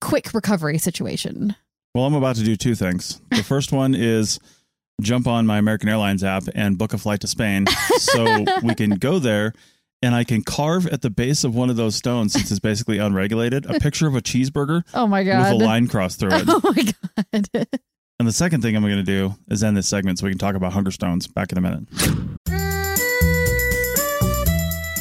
quick 0.00 0.32
recovery 0.34 0.78
situation. 0.78 1.54
Well, 1.94 2.06
I'm 2.06 2.14
about 2.14 2.36
to 2.36 2.42
do 2.44 2.56
two 2.56 2.74
things. 2.74 3.20
The 3.30 3.42
first 3.44 3.70
one 3.70 3.94
is 3.94 4.40
jump 5.00 5.26
on 5.26 5.46
my 5.46 5.58
American 5.58 5.88
Airlines 5.88 6.24
app 6.24 6.44
and 6.54 6.76
book 6.76 6.92
a 6.92 6.98
flight 6.98 7.20
to 7.20 7.26
Spain 7.28 7.66
so 7.98 8.44
we 8.62 8.74
can 8.74 8.90
go 8.90 9.18
there 9.18 9.52
and 10.02 10.14
I 10.14 10.24
can 10.24 10.42
carve 10.42 10.86
at 10.88 11.02
the 11.02 11.10
base 11.10 11.44
of 11.44 11.54
one 11.54 11.70
of 11.70 11.76
those 11.76 11.94
stones 11.96 12.32
since 12.32 12.50
it's 12.50 12.60
basically 12.60 12.98
unregulated 12.98 13.64
a 13.66 13.78
picture 13.80 14.06
of 14.06 14.14
a 14.14 14.20
cheeseburger 14.20 14.82
Oh 14.94 15.06
my 15.06 15.24
god! 15.24 15.52
with 15.52 15.62
a 15.62 15.64
line 15.64 15.88
crossed 15.88 16.20
through 16.20 16.32
it. 16.32 16.44
Oh 16.48 16.60
my 16.62 16.92
god! 17.52 17.66
And 18.18 18.28
the 18.28 18.32
second 18.32 18.60
thing 18.62 18.76
I'm 18.76 18.82
going 18.82 18.96
to 18.96 19.02
do 19.02 19.34
is 19.50 19.64
end 19.64 19.76
this 19.76 19.88
segment 19.88 20.18
so 20.18 20.26
we 20.26 20.30
can 20.30 20.38
talk 20.38 20.54
about 20.54 20.72
hunger 20.72 20.90
stones 20.90 21.26
back 21.26 21.50
in 21.52 21.58
a 21.58 21.60
minute. 21.60 21.88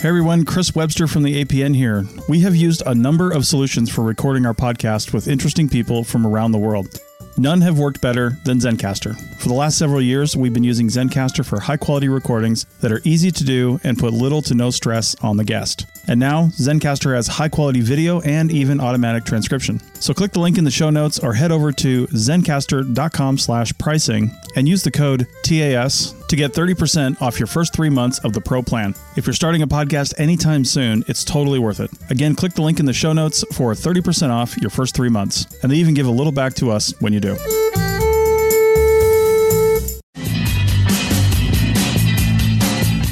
Hey 0.03 0.09
everyone, 0.09 0.43
Chris 0.43 0.75
Webster 0.75 1.07
from 1.07 1.23
the 1.23 1.45
APN 1.45 1.73
here. 1.73 2.03
We 2.27 2.41
have 2.41 2.57
used 2.57 2.83
a 2.85 2.93
number 2.93 3.31
of 3.31 3.45
solutions 3.45 3.89
for 3.89 4.03
recording 4.03 4.45
our 4.45 4.53
podcast 4.53 5.13
with 5.13 5.29
interesting 5.29 5.69
people 5.69 6.03
from 6.03 6.27
around 6.27 6.51
the 6.51 6.57
world. 6.57 6.99
None 7.37 7.61
have 7.61 7.79
worked 7.79 8.01
better 8.01 8.37
than 8.43 8.59
Zencastr. 8.59 9.17
For 9.37 9.47
the 9.47 9.53
last 9.53 9.77
several 9.77 10.01
years, 10.01 10.35
we've 10.35 10.51
been 10.51 10.65
using 10.65 10.89
Zencastr 10.89 11.45
for 11.45 11.61
high 11.61 11.77
quality 11.77 12.09
recordings 12.09 12.65
that 12.81 12.91
are 12.91 12.99
easy 13.05 13.31
to 13.31 13.45
do 13.45 13.79
and 13.85 13.97
put 13.97 14.11
little 14.11 14.41
to 14.41 14.53
no 14.53 14.71
stress 14.71 15.15
on 15.21 15.37
the 15.37 15.45
guest. 15.45 15.85
And 16.09 16.19
now, 16.19 16.47
Zencastr 16.47 17.15
has 17.15 17.27
high 17.27 17.47
quality 17.47 17.79
video 17.79 18.19
and 18.23 18.51
even 18.51 18.81
automatic 18.81 19.23
transcription. 19.23 19.79
So 20.01 20.13
click 20.13 20.33
the 20.33 20.41
link 20.41 20.57
in 20.57 20.65
the 20.65 20.69
show 20.69 20.89
notes 20.89 21.17
or 21.19 21.33
head 21.33 21.53
over 21.53 21.71
to 21.71 22.07
zencastr.com 22.07 23.37
slash 23.37 23.71
pricing 23.77 24.31
and 24.57 24.67
use 24.67 24.83
the 24.83 24.91
code 24.91 25.27
TAS 25.43 26.13
to 26.33 26.37
get 26.37 26.51
30% 26.51 27.21
off 27.21 27.39
your 27.39 27.45
first 27.45 27.75
three 27.75 27.91
months 27.91 28.17
of 28.25 28.33
the 28.33 28.41
pro 28.41 28.63
plan. 28.63 28.95
If 29.15 29.27
you're 29.27 29.35
starting 29.35 29.61
a 29.61 29.67
podcast 29.67 30.19
anytime 30.19 30.65
soon, 30.65 31.03
it's 31.07 31.23
totally 31.23 31.59
worth 31.59 31.79
it. 31.79 31.91
Again, 32.09 32.33
click 32.33 32.53
the 32.53 32.63
link 32.63 32.79
in 32.79 32.87
the 32.87 32.93
show 32.93 33.13
notes 33.13 33.45
for 33.53 33.71
30% 33.73 34.31
off 34.31 34.57
your 34.57 34.71
first 34.71 34.95
three 34.95 35.09
months. 35.09 35.45
And 35.61 35.71
they 35.71 35.75
even 35.75 35.93
give 35.93 36.07
a 36.07 36.09
little 36.09 36.31
back 36.31 36.55
to 36.55 36.71
us 36.71 36.91
when 37.01 37.13
you 37.13 37.19
do. 37.19 37.35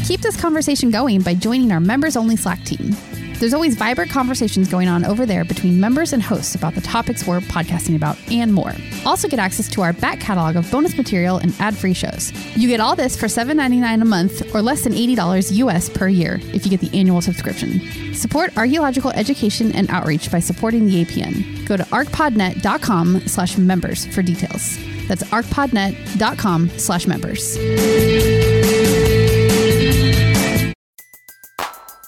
Keep 0.07 0.21
this 0.21 0.41
conversation 0.41 0.89
going 0.89 1.21
by 1.21 1.35
joining 1.35 1.71
our 1.71 1.79
members 1.79 2.15
only 2.15 2.35
Slack 2.35 2.63
team. 2.63 2.95
There's 3.41 3.55
always 3.55 3.73
vibrant 3.73 4.11
conversations 4.11 4.69
going 4.69 4.87
on 4.87 5.03
over 5.03 5.25
there 5.25 5.43
between 5.43 5.79
members 5.79 6.13
and 6.13 6.21
hosts 6.21 6.53
about 6.53 6.75
the 6.75 6.81
topics 6.81 7.25
we're 7.25 7.39
podcasting 7.39 7.95
about 7.95 8.15
and 8.29 8.53
more. 8.53 8.71
Also, 9.03 9.27
get 9.27 9.39
access 9.39 9.67
to 9.69 9.81
our 9.81 9.93
back 9.93 10.19
catalog 10.19 10.55
of 10.55 10.69
bonus 10.69 10.95
material 10.95 11.37
and 11.37 11.51
ad 11.57 11.75
free 11.75 11.95
shows. 11.95 12.31
You 12.55 12.67
get 12.67 12.79
all 12.79 12.95
this 12.95 13.19
for 13.19 13.25
$7.99 13.25 13.99
a 13.99 14.05
month 14.05 14.53
or 14.53 14.61
less 14.61 14.83
than 14.83 14.93
$80 14.93 15.53
US 15.53 15.89
per 15.89 16.07
year 16.07 16.39
if 16.53 16.65
you 16.65 16.69
get 16.69 16.81
the 16.81 16.95
annual 16.95 17.19
subscription. 17.19 17.81
Support 18.13 18.55
archaeological 18.59 19.09
education 19.09 19.71
and 19.71 19.89
outreach 19.89 20.31
by 20.31 20.39
supporting 20.39 20.85
the 20.85 21.03
APN. 21.03 21.65
Go 21.65 21.75
to 21.75 21.83
archpodnet.com 21.85 23.21
slash 23.21 23.57
members 23.57 24.05
for 24.13 24.21
details. 24.21 24.77
That's 25.07 25.23
archpodnet.com 25.23 26.77
slash 26.77 27.07
members. 27.07 27.57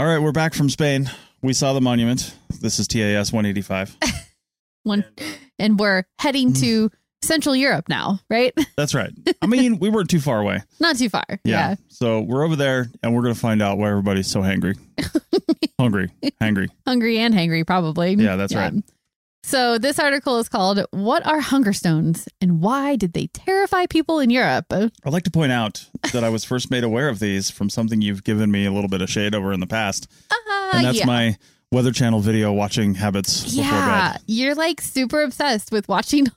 All 0.00 0.06
right, 0.06 0.18
we're 0.18 0.32
back 0.32 0.54
from 0.54 0.70
Spain. 0.70 1.10
We 1.42 1.52
saw 1.52 1.74
the 1.74 1.80
monument. 1.82 2.34
This 2.58 2.78
is 2.78 2.88
TAS 2.88 3.34
185. 3.34 3.98
One, 4.84 5.04
uh, 5.20 5.24
and 5.58 5.78
we're 5.78 6.04
heading 6.18 6.54
to 6.54 6.88
mm. 6.88 6.92
Central 7.20 7.54
Europe 7.54 7.86
now, 7.86 8.18
right? 8.30 8.54
That's 8.78 8.94
right. 8.94 9.12
I 9.42 9.46
mean, 9.46 9.78
we 9.78 9.90
weren't 9.90 10.08
too 10.08 10.18
far 10.18 10.40
away. 10.40 10.62
Not 10.80 10.96
too 10.96 11.10
far. 11.10 11.26
Yeah. 11.28 11.38
Yeah. 11.44 11.74
So 11.88 12.20
we're 12.20 12.46
over 12.46 12.56
there 12.56 12.86
and 13.02 13.14
we're 13.14 13.20
going 13.20 13.34
to 13.34 13.40
find 13.40 13.60
out 13.60 13.76
why 13.76 13.90
everybody's 13.90 14.26
so 14.26 14.40
hangry. 14.40 14.78
Hungry. 15.78 16.08
Hangry. 16.40 16.70
Hungry 16.86 17.18
and 17.18 17.34
hangry, 17.34 17.66
probably. 17.66 18.14
Yeah, 18.14 18.36
that's 18.36 18.54
right. 18.54 18.72
So 19.42 19.78
this 19.78 19.98
article 19.98 20.38
is 20.38 20.48
called 20.48 20.84
What 20.90 21.26
Are 21.26 21.40
Hunger 21.40 21.72
Stones 21.72 22.28
and 22.40 22.60
Why 22.60 22.94
Did 22.96 23.14
They 23.14 23.26
Terrify 23.28 23.86
People 23.86 24.20
in 24.20 24.30
Europe? 24.30 24.66
I'd 24.70 24.90
like 25.06 25.24
to 25.24 25.30
point 25.30 25.50
out 25.50 25.86
that 26.12 26.22
I 26.22 26.28
was 26.28 26.44
first 26.44 26.70
made 26.70 26.84
aware 26.84 27.08
of 27.08 27.18
these 27.18 27.50
from 27.50 27.70
something 27.70 28.00
you've 28.02 28.22
given 28.22 28.50
me 28.50 28.66
a 28.66 28.70
little 28.72 28.88
bit 28.88 29.00
of 29.00 29.08
shade 29.10 29.34
over 29.34 29.52
in 29.52 29.60
the 29.60 29.66
past. 29.66 30.08
Uh, 30.30 30.70
And 30.74 30.84
that's 30.84 30.98
yeah. 30.98 31.06
my 31.06 31.36
Weather 31.72 31.90
Channel 31.90 32.20
video 32.20 32.52
watching 32.52 32.94
habits 32.94 33.44
before 33.44 33.64
Yeah. 33.64 34.16
You're 34.26 34.54
like 34.54 34.80
super 34.80 35.22
obsessed 35.22 35.72
with 35.72 35.88
watching. 35.88 36.26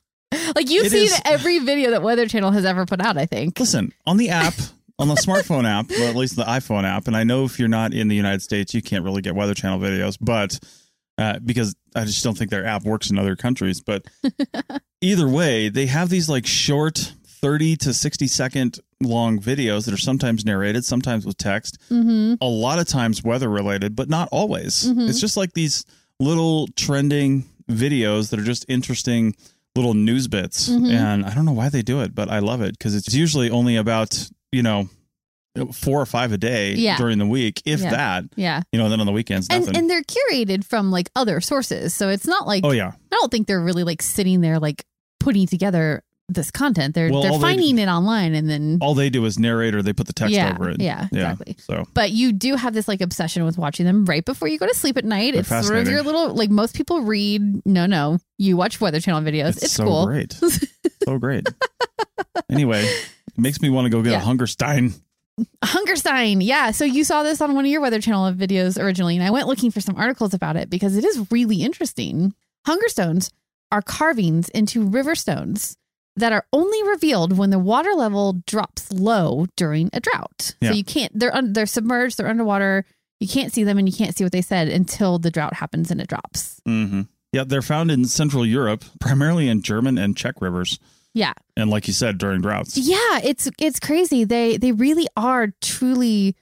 Like 0.55 0.67
you've 0.71 0.87
It 0.87 0.91
seen 0.91 1.03
is- 1.03 1.21
every 1.25 1.59
video 1.59 1.91
that 1.91 2.01
Weather 2.01 2.27
Channel 2.27 2.49
has 2.51 2.65
ever 2.65 2.87
put 2.87 2.99
out, 3.01 3.17
I 3.17 3.27
think. 3.27 3.59
Listen, 3.59 3.93
on 4.07 4.17
the 4.17 4.29
app, 4.29 4.55
on 4.97 5.07
the 5.07 5.13
smartphone 5.13 5.65
app, 5.69 5.91
or 5.91 6.05
at 6.05 6.15
least 6.15 6.35
the 6.37 6.43
iPhone 6.43 6.85
app, 6.85 7.05
and 7.07 7.15
I 7.15 7.23
know 7.23 7.43
if 7.45 7.59
you're 7.59 7.67
not 7.67 7.93
in 7.93 8.07
the 8.07 8.15
United 8.15 8.41
States, 8.41 8.73
you 8.73 8.81
can't 8.81 9.03
really 9.03 9.21
get 9.21 9.35
Weather 9.35 9.53
Channel 9.53 9.77
videos, 9.77 10.17
but 10.19 10.59
uh, 11.17 11.39
because 11.43 11.75
I 11.95 12.05
just 12.05 12.23
don't 12.23 12.37
think 12.37 12.49
their 12.51 12.65
app 12.65 12.83
works 12.83 13.09
in 13.11 13.19
other 13.19 13.35
countries. 13.35 13.81
But 13.81 14.05
either 15.01 15.27
way, 15.27 15.69
they 15.69 15.85
have 15.87 16.09
these 16.09 16.29
like 16.29 16.45
short 16.45 17.13
30 17.27 17.75
to 17.77 17.93
60 17.93 18.27
second 18.27 18.79
long 19.01 19.39
videos 19.39 19.85
that 19.85 19.93
are 19.93 19.97
sometimes 19.97 20.45
narrated, 20.45 20.85
sometimes 20.85 21.25
with 21.25 21.37
text, 21.37 21.77
Mm-hmm. 21.89 22.35
a 22.41 22.47
lot 22.47 22.79
of 22.79 22.87
times 22.87 23.23
weather 23.23 23.49
related, 23.49 23.95
but 23.95 24.09
not 24.09 24.29
always. 24.31 24.85
Mhm. 24.87 25.09
It's 25.09 25.19
just 25.19 25.35
like 25.37 25.53
these 25.53 25.85
little 26.19 26.67
trending 26.75 27.43
videos 27.69 28.29
that 28.29 28.39
are 28.39 28.43
just 28.45 28.65
interesting 28.69 29.35
little 29.75 29.93
news 29.93 30.27
bits. 30.27 30.69
Mhm. 30.69 30.91
And 30.91 31.25
I 31.25 31.33
don't 31.33 31.45
know 31.45 31.51
why 31.51 31.69
they 31.69 31.81
do 31.81 32.01
it, 32.01 32.15
but 32.15 32.29
I 32.29 32.39
love 32.39 32.61
it 32.61 32.77
because 32.77 32.95
it's 32.95 33.13
usually 33.13 33.49
only 33.49 33.75
about, 33.75 34.29
you 34.51 34.63
know, 34.63 34.87
four 35.73 36.01
or 36.01 36.05
five 36.05 36.31
a 36.31 36.37
day 36.37 36.73
Yeah. 36.73 36.97
during 36.97 37.19
the 37.19 37.27
week, 37.27 37.61
if 37.65 37.79
Yeah. 37.81 37.91
that. 37.91 38.23
Yeah. 38.35 38.61
You 38.71 38.79
know, 38.79 38.89
then 38.89 38.99
on 38.99 39.05
the 39.05 39.11
weekends, 39.11 39.49
nothing. 39.49 39.67
And 39.69 39.77
and 39.77 39.89
they're 39.89 40.01
curated 40.03 40.63
from 40.65 40.89
like 40.91 41.09
other 41.15 41.41
sources. 41.41 41.93
So 41.93 42.09
it's 42.09 42.25
not 42.25 42.47
like 42.47 42.63
oh 42.65 42.71
yeah, 42.71 42.89
I 42.89 43.15
don't 43.15 43.31
think 43.31 43.47
they're 43.47 43.61
really 43.61 43.83
like 43.83 44.01
sitting 44.01 44.41
there 44.41 44.59
like 44.59 44.83
putting 45.19 45.45
together 45.47 46.03
this 46.29 46.49
content. 46.51 46.95
They're 46.95 47.11
Well, 47.11 47.21
they're 47.21 47.31
they- 47.33 47.39
finding 47.39 47.77
it 47.77 47.87
online 47.87 48.33
and 48.33 48.49
then 48.49 48.77
all 48.81 48.95
they 48.95 49.09
do 49.11 49.23
is 49.25 49.37
narrate 49.37 49.75
or 49.75 49.83
they 49.83 49.93
put 49.93 50.07
the 50.07 50.13
text 50.13 50.33
Yeah, 50.33 50.53
over 50.55 50.69
it. 50.69 50.81
yeah, 50.81 51.05
exactly. 51.11 51.55
So 51.59 51.83
but 51.93 52.11
you 52.11 52.31
do 52.31 52.55
have 52.55 52.73
this 52.73 52.87
like 52.87 53.01
obsession 53.01 53.43
with 53.45 53.57
watching 53.57 53.85
them 53.85 54.05
right 54.05 54.23
before 54.25 54.47
you 54.47 54.57
go 54.57 54.65
to 54.65 54.73
sleep 54.73 54.97
at 54.97 55.05
night. 55.05 55.33
They're 55.33 55.41
it's 55.41 55.67
sort 55.67 55.77
of 55.77 55.87
your 55.87 56.01
little 56.01 56.33
like 56.33 56.49
most 56.49 56.75
people 56.75 57.01
read. 57.01 57.63
No, 57.65 57.85
no, 57.85 58.17
you 58.39 58.57
watch 58.57 58.81
Weather 58.81 58.99
Channel 59.01 59.21
videos. 59.21 59.49
it's, 59.49 59.63
It's, 59.63 59.73
so 59.73 59.83
cool. 59.83 60.05
great, 60.07 60.33
so 61.03 61.19
great. 61.19 61.45
Anyway, 62.49 62.83
it 62.85 63.37
makes 63.37 63.61
me 63.61 63.69
want 63.69 63.85
to 63.85 63.89
go 63.89 64.01
get 64.01 64.11
Yeah. 64.11 64.21
a 64.21 64.25
Hungerstein. 64.25 64.93
Hungerstein. 65.63 66.43
Yeah. 66.45 66.71
So 66.71 66.85
you 66.85 67.03
saw 67.03 67.23
this 67.23 67.41
on 67.41 67.55
one 67.55 67.65
of 67.65 67.71
your 67.71 67.81
Weather 67.81 68.01
Channel 68.01 68.31
videos 68.33 68.81
originally, 68.81 69.15
and 69.15 69.25
I 69.25 69.31
went 69.31 69.47
looking 69.47 69.71
for 69.71 69.81
some 69.81 69.95
articles 69.95 70.33
about 70.33 70.55
it 70.55 70.69
because 70.69 70.95
it 70.95 71.03
is 71.03 71.31
really 71.31 71.61
interesting. 71.63 72.33
Hunger 72.65 72.87
stones 72.89 73.29
are 73.71 73.81
carvings 73.81 74.49
into 74.49 74.85
river 74.85 75.15
stones 75.15 75.77
that 76.15 76.31
are 76.31 76.45
only 76.53 76.83
revealed 76.87 77.37
when 77.37 77.49
the 77.49 77.57
water 77.57 77.93
level 77.95 78.33
drops 78.45 78.91
low 78.91 79.47
during 79.55 79.89
a 79.93 79.99
drought. 79.99 80.55
Yeah. 80.61 80.69
So 80.69 80.75
you 80.75 80.83
can't. 80.83 81.17
They're 81.17 81.35
un, 81.35 81.53
they're 81.53 81.65
submerged. 81.65 82.17
They're 82.17 82.27
underwater. 82.27 82.85
You 83.19 83.27
can't 83.27 83.51
see 83.53 83.63
them, 83.63 83.77
and 83.77 83.87
you 83.87 83.95
can't 83.95 84.15
see 84.15 84.23
what 84.23 84.33
they 84.33 84.41
said 84.41 84.67
until 84.67 85.17
the 85.17 85.31
drought 85.31 85.55
happens 85.55 85.89
and 85.89 85.99
it 86.01 86.07
drops. 86.07 86.61
hmm 86.65 87.01
Yeah, 87.31 87.45
they're 87.45 87.61
found 87.61 87.89
in 87.89 88.05
Central 88.05 88.45
Europe, 88.45 88.85
primarily 88.99 89.47
in 89.49 89.61
German 89.63 89.97
and 89.97 90.15
Czech 90.15 90.35
rivers, 90.41 90.77
Yeah. 91.13 91.33
and 91.55 91.69
like 91.69 91.87
you 91.87 91.93
said, 91.93 92.17
during 92.17 92.41
droughts. 92.41 92.75
Yeah, 92.77 93.19
it's 93.23 93.49
it's 93.59 93.79
crazy. 93.79 94.23
They 94.23 94.57
they 94.57 94.71
really 94.71 95.07
are 95.15 95.53
truly 95.61 96.35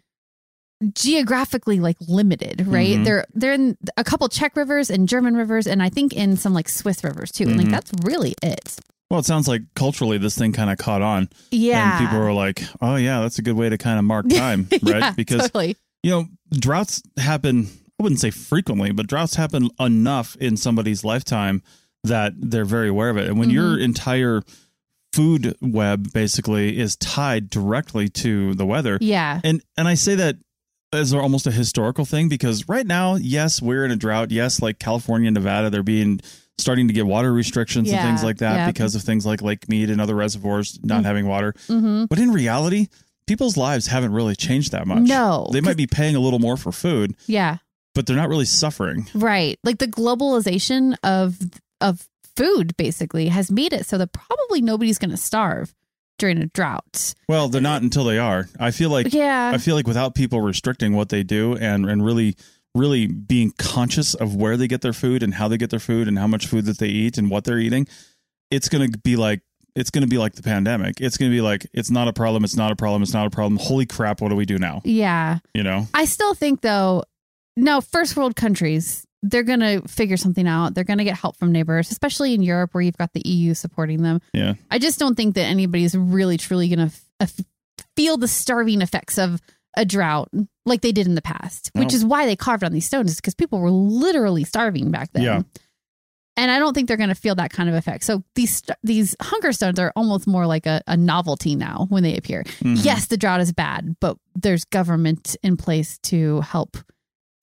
geographically 0.94 1.80
like 1.80 1.98
limited, 2.08 2.66
right? 2.66 2.98
Mhm. 2.98 3.04
They're 3.06 3.26
they're 3.34 3.54
in 3.54 3.78
a 3.98 4.04
couple 4.04 4.28
Czech 4.30 4.56
rivers 4.56 4.90
and 4.90 5.08
German 5.08 5.36
rivers 5.36 5.68
and 5.68 5.82
I 5.84 5.90
think 5.90 6.14
in 6.14 6.38
some 6.38 6.54
like 6.54 6.68
Swiss 6.70 7.04
rivers 7.04 7.32
too. 7.32 7.44
And 7.44 7.58
like 7.58 7.68
Mhm. 7.68 7.72
that's 7.72 7.92
really 8.04 8.34
it. 8.42 8.78
Well, 9.10 9.20
it 9.20 9.26
sounds 9.26 9.48
like 9.48 9.62
culturally 9.76 10.18
this 10.18 10.38
thing 10.38 10.54
kind 10.54 10.70
of 10.72 10.78
caught 10.78 11.02
on, 11.02 11.28
Yeah. 11.52 12.00
and 12.00 12.06
people 12.08 12.20
were 12.20 12.32
like, 12.34 12.64
"Oh 12.82 12.96
yeah, 12.96 13.20
that's 13.20 13.38
a 13.40 13.42
good 13.42 13.56
way 13.58 13.68
to 13.70 13.78
kind 13.78 14.00
of 14.00 14.06
mark 14.06 14.28
time, 14.30 14.68
right?" 14.72 14.84
Yeah, 14.84 15.12
because 15.12 15.42
totally. 15.42 15.76
you 16.02 16.12
know, 16.12 16.28
droughts 16.52 17.04
happen. 17.18 17.68
I 18.00 18.04
wouldn't 18.04 18.22
say 18.22 18.32
frequently, 18.32 18.92
but 18.94 19.08
droughts 19.08 19.36
happen 19.36 19.70
enough 19.80 20.36
in 20.38 20.56
somebody's 20.58 21.04
lifetime 21.04 21.62
that 22.04 22.34
they're 22.38 22.66
very 22.66 22.90
aware 22.90 23.10
of 23.10 23.18
it. 23.18 23.28
And 23.28 23.38
when 23.40 23.50
Mm-hmm. 23.50 23.56
your 23.56 23.80
entire 23.80 24.42
food 25.14 25.56
web 25.62 26.12
basically 26.14 26.80
is 26.80 26.96
tied 26.96 27.50
directly 27.50 28.08
to 28.10 28.54
the 28.56 28.66
weather, 28.66 28.98
Yeah. 29.02 29.42
and 29.44 29.62
and 29.78 29.88
I 29.88 29.96
say 29.96 30.16
that 30.16 30.38
as 30.94 31.14
almost 31.14 31.48
a 31.48 31.52
historical 31.52 32.04
thing 32.06 32.28
because 32.30 32.68
right 32.68 32.86
now, 32.86 33.16
yes, 33.16 33.62
we're 33.62 33.86
in 33.86 33.92
a 33.92 33.96
drought. 33.96 34.30
Yes, 34.32 34.62
like 34.62 34.78
California, 34.80 35.28
and 35.28 35.34
Nevada, 35.36 35.70
they're 35.70 35.84
being 35.84 36.20
starting 36.58 36.88
to 36.90 36.94
get 36.94 37.06
water 37.08 37.32
restrictions 37.34 37.90
and 37.92 38.00
things 38.02 38.24
like 38.24 38.38
that 38.38 38.56
yeah. 38.56 38.68
because 38.68 38.94
of 38.94 39.02
things 39.02 39.26
like 39.26 39.42
Lake 39.42 39.68
Mead 39.70 39.90
and 39.90 40.00
other 40.02 40.14
reservoirs 40.16 40.80
not 40.84 41.02
Mm. 41.02 41.06
having 41.06 41.28
water. 41.28 41.56
hmm 41.68 42.06
But 42.06 42.20
in 42.20 42.32
reality, 42.32 42.88
people's 43.26 43.56
lives 43.58 43.88
haven't 43.88 44.12
really 44.12 44.36
changed 44.36 44.72
that 44.74 44.86
much. 44.86 45.04
No. 45.04 45.50
They 45.54 45.62
might 45.62 45.78
be 45.78 45.88
paying 45.88 46.16
a 46.16 46.20
little 46.20 46.40
more 46.40 46.58
for 46.58 46.72
food, 46.74 47.16
Yeah. 47.26 47.58
but 47.96 48.06
they're 48.06 48.18
not 48.18 48.30
really 48.30 48.46
suffering. 48.46 49.08
Right. 49.16 49.58
Like 49.64 49.80
the 49.80 49.88
globalization 49.88 50.96
of 51.04 51.40
of 51.82 52.08
food 52.36 52.76
basically 52.78 53.28
has 53.28 53.52
made 53.52 53.74
it 53.74 53.86
so 53.86 53.98
that 53.98 54.14
probably 54.14 54.62
nobody's 54.62 54.98
going 54.98 55.12
to 55.12 55.18
starve 55.18 55.74
during 56.18 56.38
a 56.38 56.46
drought. 56.48 57.14
Well, 57.28 57.50
they're 57.50 57.62
not 57.62 57.82
until 57.82 58.04
they 58.04 58.18
are. 58.20 58.48
I 58.60 58.72
feel 58.72 58.90
like 58.90 59.14
Yeah. 59.14 59.52
I 59.54 59.58
feel 59.58 59.76
like 59.76 59.88
without 59.88 60.16
people 60.16 60.40
restricting 60.42 60.96
what 60.96 61.10
they 61.10 61.24
do 61.24 61.56
and 61.58 61.90
and 61.90 62.06
really 62.06 62.36
really 62.74 63.06
being 63.08 63.52
conscious 63.58 64.14
of 64.14 64.34
where 64.36 64.56
they 64.56 64.68
get 64.68 64.82
their 64.82 64.94
food 64.94 65.24
and 65.24 65.34
how 65.34 65.48
they 65.50 65.58
get 65.58 65.72
their 65.72 65.80
food 65.80 66.08
and 66.08 66.18
how 66.18 66.28
much 66.28 66.48
food 66.48 66.66
that 66.66 66.78
they 66.78 66.88
eat 66.88 67.18
and 67.18 67.30
what 67.30 67.44
they're 67.44 67.60
eating, 67.60 67.86
it's 68.50 68.70
going 68.70 68.90
to 68.90 68.98
be 69.00 69.16
like 69.16 69.42
it's 69.76 69.90
going 69.90 70.02
to 70.04 70.08
be 70.08 70.18
like 70.18 70.34
the 70.34 70.44
pandemic. 70.44 71.00
It's 71.02 71.18
going 71.18 71.32
to 71.32 71.36
be 71.36 71.42
like 71.42 71.66
it's 71.74 71.90
not 71.92 72.08
a 72.08 72.14
problem, 72.14 72.44
it's 72.44 72.56
not 72.56 72.72
a 72.72 72.76
problem, 72.76 73.02
it's 73.02 73.14
not 73.14 73.26
a 73.28 73.30
problem. 73.30 73.58
Holy 73.58 73.86
crap, 73.86 74.22
what 74.22 74.30
do 74.30 74.36
we 74.36 74.46
do 74.46 74.58
now? 74.58 74.82
yeah. 74.86 75.40
You 75.54 75.64
know? 75.64 75.88
I 75.94 76.06
still 76.06 76.34
think 76.34 76.62
though, 76.62 77.04
no, 77.58 77.82
first 77.82 78.16
world 78.16 78.36
countries, 78.36 79.06
they're 79.24 79.44
going 79.44 79.60
to 79.60 79.82
figure 79.88 80.18
something 80.18 80.48
out. 80.48 80.74
They're 80.74 80.84
going 80.84 80.98
to 80.98 81.04
get 81.04 81.18
help 81.18 81.38
from 81.38 81.52
neighbors, 81.52 81.92
especially 81.92 82.34
in 82.34 82.42
Europe 82.42 82.74
where 82.74 82.82
you've 82.82 82.98
got 82.98 83.14
the 83.14 83.22
EU 83.28 83.54
supporting 83.54 84.02
them. 84.02 84.20
Yeah. 84.34 84.54
I 84.70 84.80
just 84.80 84.98
don't 85.00 85.16
think 85.16 85.36
that 85.36 85.44
anybody's 85.46 85.96
really 85.96 86.38
truly 86.38 86.68
going 86.68 86.80
to 86.90 86.94
f- 86.96 87.06
f- 87.20 87.46
feel 87.96 88.18
the 88.18 88.28
starving 88.28 88.82
effects 88.82 89.18
of 89.20 89.40
a 89.78 89.86
drought 89.86 90.30
like 90.66 90.82
they 90.82 90.92
did 90.92 91.08
in 91.08 91.16
the 91.16 91.22
past, 91.22 91.70
which 91.76 91.94
is 91.94 92.04
why 92.04 92.26
they 92.26 92.36
carved 92.36 92.64
on 92.64 92.72
these 92.74 92.86
stones, 92.86 93.12
is 93.12 93.18
because 93.18 93.36
people 93.36 93.60
were 93.60 93.72
literally 93.72 94.44
starving 94.44 94.92
back 94.92 95.10
then. 95.14 95.24
Yeah. 95.24 95.42
And 96.38 96.50
I 96.50 96.60
don't 96.60 96.74
think 96.74 96.88
they're 96.88 96.98
going 96.98 97.10
to 97.10 97.16
feel 97.16 97.36
that 97.36 97.52
kind 97.52 97.70
of 97.70 97.76
effect. 97.76 98.04
So 98.04 98.24
these 98.36 98.64
these 98.84 99.16
hunger 99.22 99.52
stones 99.52 99.78
are 99.80 99.92
almost 99.96 100.28
more 100.28 100.46
like 100.48 100.66
a, 100.66 100.82
a 100.88 100.98
novelty 100.98 101.56
now 101.56 101.86
when 101.90 102.04
they 102.04 102.18
appear. 102.18 102.44
Mhm. 102.62 102.84
Yes, 102.84 103.08
the 103.08 103.18
drought 103.18 103.42
is 103.42 103.52
bad, 103.54 103.96
but 104.00 104.18
there's 104.36 104.66
government 104.66 105.36
in 105.44 105.58
place 105.58 106.00
to 106.04 106.42
help 106.42 106.78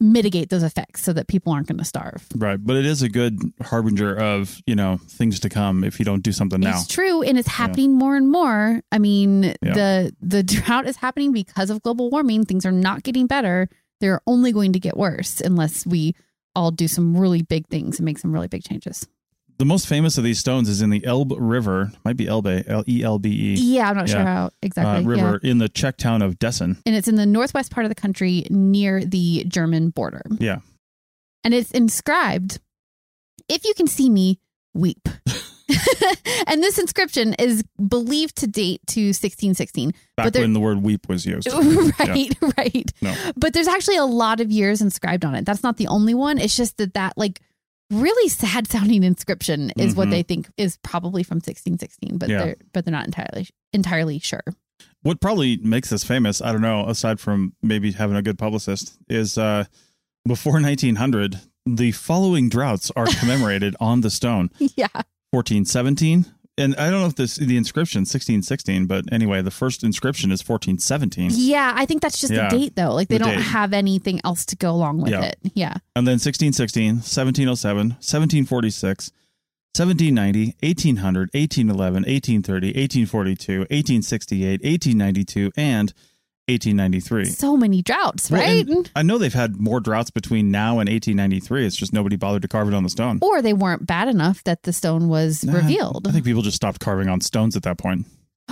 mitigate 0.00 0.48
those 0.48 0.62
effects 0.62 1.02
so 1.02 1.12
that 1.12 1.26
people 1.28 1.52
aren't 1.52 1.66
going 1.66 1.78
to 1.78 1.84
starve. 1.84 2.26
Right, 2.36 2.58
but 2.62 2.76
it 2.76 2.86
is 2.86 3.02
a 3.02 3.08
good 3.08 3.40
harbinger 3.62 4.16
of, 4.16 4.60
you 4.66 4.76
know, 4.76 4.98
things 5.08 5.40
to 5.40 5.48
come 5.48 5.82
if 5.84 5.98
you 5.98 6.04
don't 6.04 6.22
do 6.22 6.32
something 6.32 6.60
now. 6.60 6.78
It's 6.78 6.86
true, 6.86 7.22
and 7.22 7.38
it's 7.38 7.48
happening 7.48 7.92
more 7.92 8.16
and 8.16 8.30
more. 8.30 8.82
I 8.92 8.98
mean, 8.98 9.54
the 9.62 10.14
the 10.20 10.42
drought 10.42 10.86
is 10.86 10.96
happening 10.96 11.32
because 11.32 11.70
of 11.70 11.82
global 11.82 12.10
warming. 12.10 12.44
Things 12.44 12.64
are 12.64 12.72
not 12.72 13.02
getting 13.02 13.26
better; 13.26 13.68
they're 14.00 14.20
only 14.26 14.52
going 14.52 14.72
to 14.72 14.80
get 14.80 14.96
worse 14.96 15.40
unless 15.40 15.86
we 15.86 16.14
all 16.54 16.70
do 16.70 16.88
some 16.88 17.16
really 17.16 17.42
big 17.42 17.66
things 17.68 17.98
and 17.98 18.04
make 18.04 18.18
some 18.18 18.32
really 18.32 18.48
big 18.48 18.64
changes. 18.64 19.06
The 19.58 19.64
most 19.64 19.88
famous 19.88 20.16
of 20.16 20.22
these 20.22 20.38
stones 20.38 20.68
is 20.68 20.82
in 20.82 20.90
the 20.90 21.04
Elbe 21.04 21.34
River, 21.36 21.90
might 22.04 22.16
be 22.16 22.28
Elbe, 22.28 22.62
L 22.68 22.84
E 22.86 23.02
L 23.02 23.18
B 23.18 23.28
E. 23.28 23.54
Yeah, 23.54 23.90
I'm 23.90 23.96
not 23.96 24.08
sure 24.08 24.20
how 24.20 24.50
exactly. 24.62 24.92
uh, 24.92 25.00
yeah. 25.00 25.22
river 25.24 25.40
in 25.42 25.58
the 25.58 25.68
Czech 25.68 25.96
town 25.96 26.22
of 26.22 26.38
Dessen. 26.38 26.78
and 26.86 26.94
it's 26.94 27.08
in 27.08 27.16
the 27.16 27.26
northwest 27.26 27.72
part 27.72 27.84
of 27.84 27.90
the 27.90 27.96
country 27.96 28.46
near 28.50 29.04
the 29.04 29.44
German 29.48 29.90
border. 29.90 30.22
Yeah. 30.38 30.60
And 31.42 31.54
it's 31.54 31.72
inscribed, 31.72 32.60
if 33.48 33.64
you 33.64 33.74
can 33.74 33.88
see 33.88 34.08
me, 34.08 34.38
weep. 34.74 35.08
and 36.46 36.62
this 36.62 36.78
inscription 36.78 37.34
is 37.34 37.64
believed 37.88 38.36
to 38.36 38.46
date 38.46 38.80
to 38.88 39.08
1616. 39.08 39.92
Back 40.16 40.34
when 40.34 40.52
the 40.52 40.60
word 40.60 40.82
weep 40.82 41.08
was 41.08 41.26
used. 41.26 41.48
right, 41.98 42.32
right. 42.56 42.92
No. 43.02 43.14
But 43.36 43.54
there's 43.54 43.68
actually 43.68 43.96
a 43.96 44.04
lot 44.04 44.40
of 44.40 44.52
years 44.52 44.80
inscribed 44.80 45.24
on 45.24 45.34
it. 45.34 45.44
That's 45.44 45.64
not 45.64 45.78
the 45.78 45.88
only 45.88 46.14
one. 46.14 46.38
It's 46.38 46.56
just 46.56 46.76
that 46.76 46.94
that 46.94 47.14
like 47.16 47.40
really 47.90 48.28
sad 48.28 48.68
sounding 48.70 49.02
inscription 49.02 49.70
is 49.76 49.94
what 49.94 50.08
Mhm. 50.08 50.10
they 50.10 50.22
think 50.22 50.50
is 50.56 50.78
probably 50.82 51.22
from 51.22 51.40
1616, 51.40 52.18
but 52.18 52.28
Yeah. 52.28 52.38
they're 52.44 52.56
but 52.72 52.84
they're 52.84 52.92
not 52.92 53.06
entirely 53.06 53.48
entirely 53.72 54.18
sure. 54.18 54.42
What 55.02 55.20
probably 55.20 55.56
makes 55.58 55.90
this 55.90 56.04
famous, 56.04 56.40
I 56.42 56.52
don't 56.52 56.60
know, 56.60 56.86
aside 56.88 57.20
from 57.20 57.54
maybe 57.62 57.92
having 57.92 58.16
a 58.16 58.22
good 58.22 58.38
publicist, 58.38 58.98
is 59.08 59.38
uh, 59.38 59.64
before 60.26 60.60
1900, 60.60 61.40
the 61.66 61.92
following 61.92 62.48
droughts 62.48 62.90
are 62.96 63.06
commemorated 63.06 63.74
on 63.80 64.00
the 64.02 64.10
stone 64.10 64.50
yeah. 64.76 64.88
1417. 65.30 66.26
And 66.58 66.74
I 66.76 66.90
don't 66.90 67.00
know 67.00 67.06
if 67.06 67.14
this 67.14 67.36
the 67.36 67.56
inscription 67.56 68.00
1616, 68.00 68.86
but 68.86 69.04
anyway, 69.12 69.40
the 69.42 69.50
first 69.50 69.84
inscription 69.84 70.30
is 70.32 70.40
1417. 70.42 71.30
Yeah, 71.34 71.72
I 71.76 71.86
think 71.86 72.02
that's 72.02 72.20
just 72.20 72.32
Yeah. 72.32 72.50
the 72.50 72.58
date 72.58 72.76
though. 72.76 72.92
Like 72.94 73.08
they 73.08 73.18
The 73.18 73.24
don't 73.24 73.34
date. 73.36 73.42
have 73.44 73.72
anything 73.72 74.20
else 74.24 74.44
to 74.46 74.56
go 74.56 74.72
along 74.72 75.00
with 75.00 75.12
Yeah. 75.12 75.22
it. 75.22 75.38
Yeah. 75.54 75.74
And 75.96 76.06
then 76.06 76.18
1616, 76.18 77.02
1707, 77.02 77.96
1746, 78.00 79.12
1790, 79.74 80.54
1800, 80.62 81.30
1811, 81.34 82.04
1830, 82.04 82.72
1842, 82.74 83.60
1868, 83.70 84.60
1892, 84.64 85.52
and 85.56 85.92
1893. 86.48 87.26
So 87.26 87.56
many 87.56 87.82
droughts, 87.82 88.30
Well, 88.30 88.40
right? 88.40 88.66
I 88.96 89.02
know 89.02 89.18
they've 89.18 89.32
had 89.32 89.60
more 89.60 89.80
droughts 89.80 90.10
between 90.10 90.50
now 90.50 90.78
and 90.80 90.88
1893. 90.88 91.66
It's 91.66 91.76
just 91.76 91.92
nobody 91.92 92.16
bothered 92.16 92.42
to 92.42 92.48
carve 92.48 92.68
it 92.68 92.74
on 92.74 92.82
the 92.82 92.88
stone. 92.90 93.18
or 93.22 93.42
they 93.42 93.52
weren't 93.52 93.86
bad 93.86 94.08
enough 94.08 94.42
that 94.44 94.62
the 94.62 94.72
stone 94.72 95.08
was 95.08 95.44
Nah, 95.44 95.54
revealed. 95.54 96.08
I 96.08 96.12
think 96.12 96.24
people 96.24 96.42
just 96.42 96.56
stopped 96.56 96.80
carving 96.80 97.08
on 97.08 97.20
stones 97.20 97.56
at 97.56 97.62
that 97.64 97.78
point. 97.78 98.06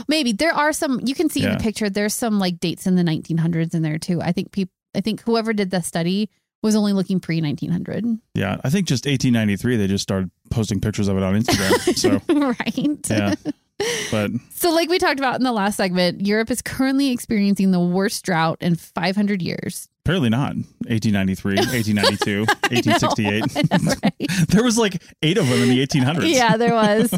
Maybe 0.09 0.33
there 0.33 0.53
are 0.53 0.73
some 0.75 1.01
you 1.05 1.15
can 1.15 1.31
see 1.31 1.43
in 1.43 1.53
the 1.53 1.57
picture 1.59 1.89
there's 1.89 2.13
some 2.13 2.39
like 2.39 2.61
dates 2.61 2.87
in 2.87 2.97
the 2.97 3.03
1900s 3.03 3.75
in 3.75 3.81
there 3.83 3.99
too. 3.99 4.21
I 4.21 4.33
think 4.33 4.53
people 4.53 4.73
I 4.95 5.01
think 5.01 5.23
whoever 5.23 5.53
did 5.55 5.71
the 5.71 5.81
study 5.83 6.29
was 6.63 6.77
only 6.77 6.93
looking 6.93 7.19
pre 7.19 7.41
1900. 7.41 8.05
Yeah, 8.35 8.59
I 8.63 8.69
think 8.69 8.89
just 8.89 9.07
1893 9.07 9.77
they 9.79 9.87
just 9.87 10.03
started 10.03 10.31
posting 10.51 10.81
pictures 10.83 11.09
of 11.09 11.17
it 11.17 11.23
on 11.23 11.35
Instagram. 11.41 11.97
so 11.97 12.21
right. 12.35 13.11
yeah, 13.11 13.35
but 14.11 14.31
So 14.55 14.71
like 14.73 14.89
we 14.89 14.99
talked 14.99 15.21
about 15.21 15.37
in 15.37 15.43
the 15.43 15.53
last 15.53 15.77
segment, 15.77 16.27
Europe 16.27 16.51
is 16.51 16.63
currently 16.63 17.11
experiencing 17.11 17.71
the 17.73 17.81
worst 17.81 18.25
drought 18.25 18.59
in 18.61 18.75
500 18.77 19.43
years. 19.43 19.89
apparently 20.05 20.31
not. 20.31 20.55
1893, 20.87 21.57
1892, 21.57 22.41
1868. 22.71 23.57
I 23.73 23.77
know, 23.85 23.93
right? 24.03 24.31
there 24.49 24.63
was 24.65 24.79
like 24.79 25.03
eight 25.23 25.37
of 25.39 25.49
them 25.49 25.63
in 25.63 25.69
the 25.69 25.87
1800s. 25.87 26.31
Yeah, 26.33 26.57
there 26.57 26.73
was. 26.75 27.13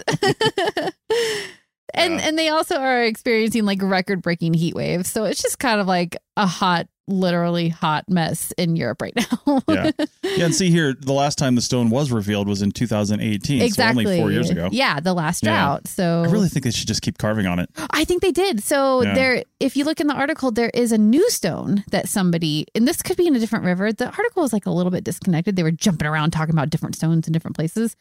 and 1.94 2.14
Yeah. 2.14 2.20
and 2.28 2.38
they 2.38 2.48
also 2.48 2.76
are 2.76 3.02
experiencing 3.04 3.64
like 3.64 3.80
record 3.82 4.22
breaking 4.22 4.54
heat 4.54 4.74
waves. 4.74 5.10
So 5.10 5.24
it's 5.24 5.42
just 5.42 5.58
kind 5.58 5.80
of 5.80 5.86
like 5.86 6.16
a 6.36 6.46
hot, 6.46 6.86
literally 7.08 7.68
hot 7.70 8.04
mess 8.08 8.52
in 8.58 8.76
Europe 8.76 9.02
right 9.02 9.14
now. 9.16 9.62
yeah. 9.68 9.90
Yeah. 10.22 10.44
And 10.44 10.54
see 10.54 10.70
here, 10.70 10.94
the 10.98 11.12
last 11.12 11.38
time 11.38 11.54
the 11.54 11.62
stone 11.62 11.90
was 11.90 12.10
revealed 12.12 12.46
was 12.48 12.62
in 12.62 12.70
2018. 12.70 13.62
exactly. 13.62 14.04
So 14.04 14.10
only 14.10 14.20
four 14.20 14.30
years 14.30 14.50
ago. 14.50 14.68
Yeah, 14.70 15.00
the 15.00 15.14
last 15.14 15.42
Yeah. 15.42 15.52
drought. 15.54 15.88
So 15.88 16.22
I 16.26 16.30
really 16.30 16.48
think 16.48 16.64
they 16.64 16.70
should 16.70 16.86
just 16.88 17.02
keep 17.02 17.18
carving 17.18 17.46
on 17.46 17.58
it. 17.58 17.70
I 17.90 18.04
think 18.04 18.22
they 18.22 18.32
did. 18.32 18.62
So 18.62 19.02
Yeah. 19.02 19.14
there, 19.14 19.42
if 19.60 19.76
you 19.76 19.84
look 19.84 20.00
in 20.00 20.06
the 20.06 20.14
article, 20.14 20.50
there 20.50 20.70
is 20.74 20.92
a 20.92 20.98
new 20.98 21.28
stone 21.30 21.84
that 21.90 22.08
somebody, 22.08 22.66
and 22.74 22.86
this 22.86 23.02
could 23.02 23.16
be 23.16 23.26
in 23.26 23.34
a 23.34 23.38
different 23.40 23.64
river. 23.64 23.92
The 23.92 24.06
article 24.06 24.44
is 24.44 24.52
like 24.52 24.66
a 24.66 24.70
little 24.70 24.90
bit 24.92 25.04
disconnected. 25.04 25.56
They 25.56 25.62
were 25.62 25.70
jumping 25.70 26.06
around 26.06 26.30
talking 26.32 26.54
about 26.54 26.70
different 26.70 26.94
stones 26.96 27.26
in 27.26 27.32
different 27.32 27.56
places, 27.56 27.96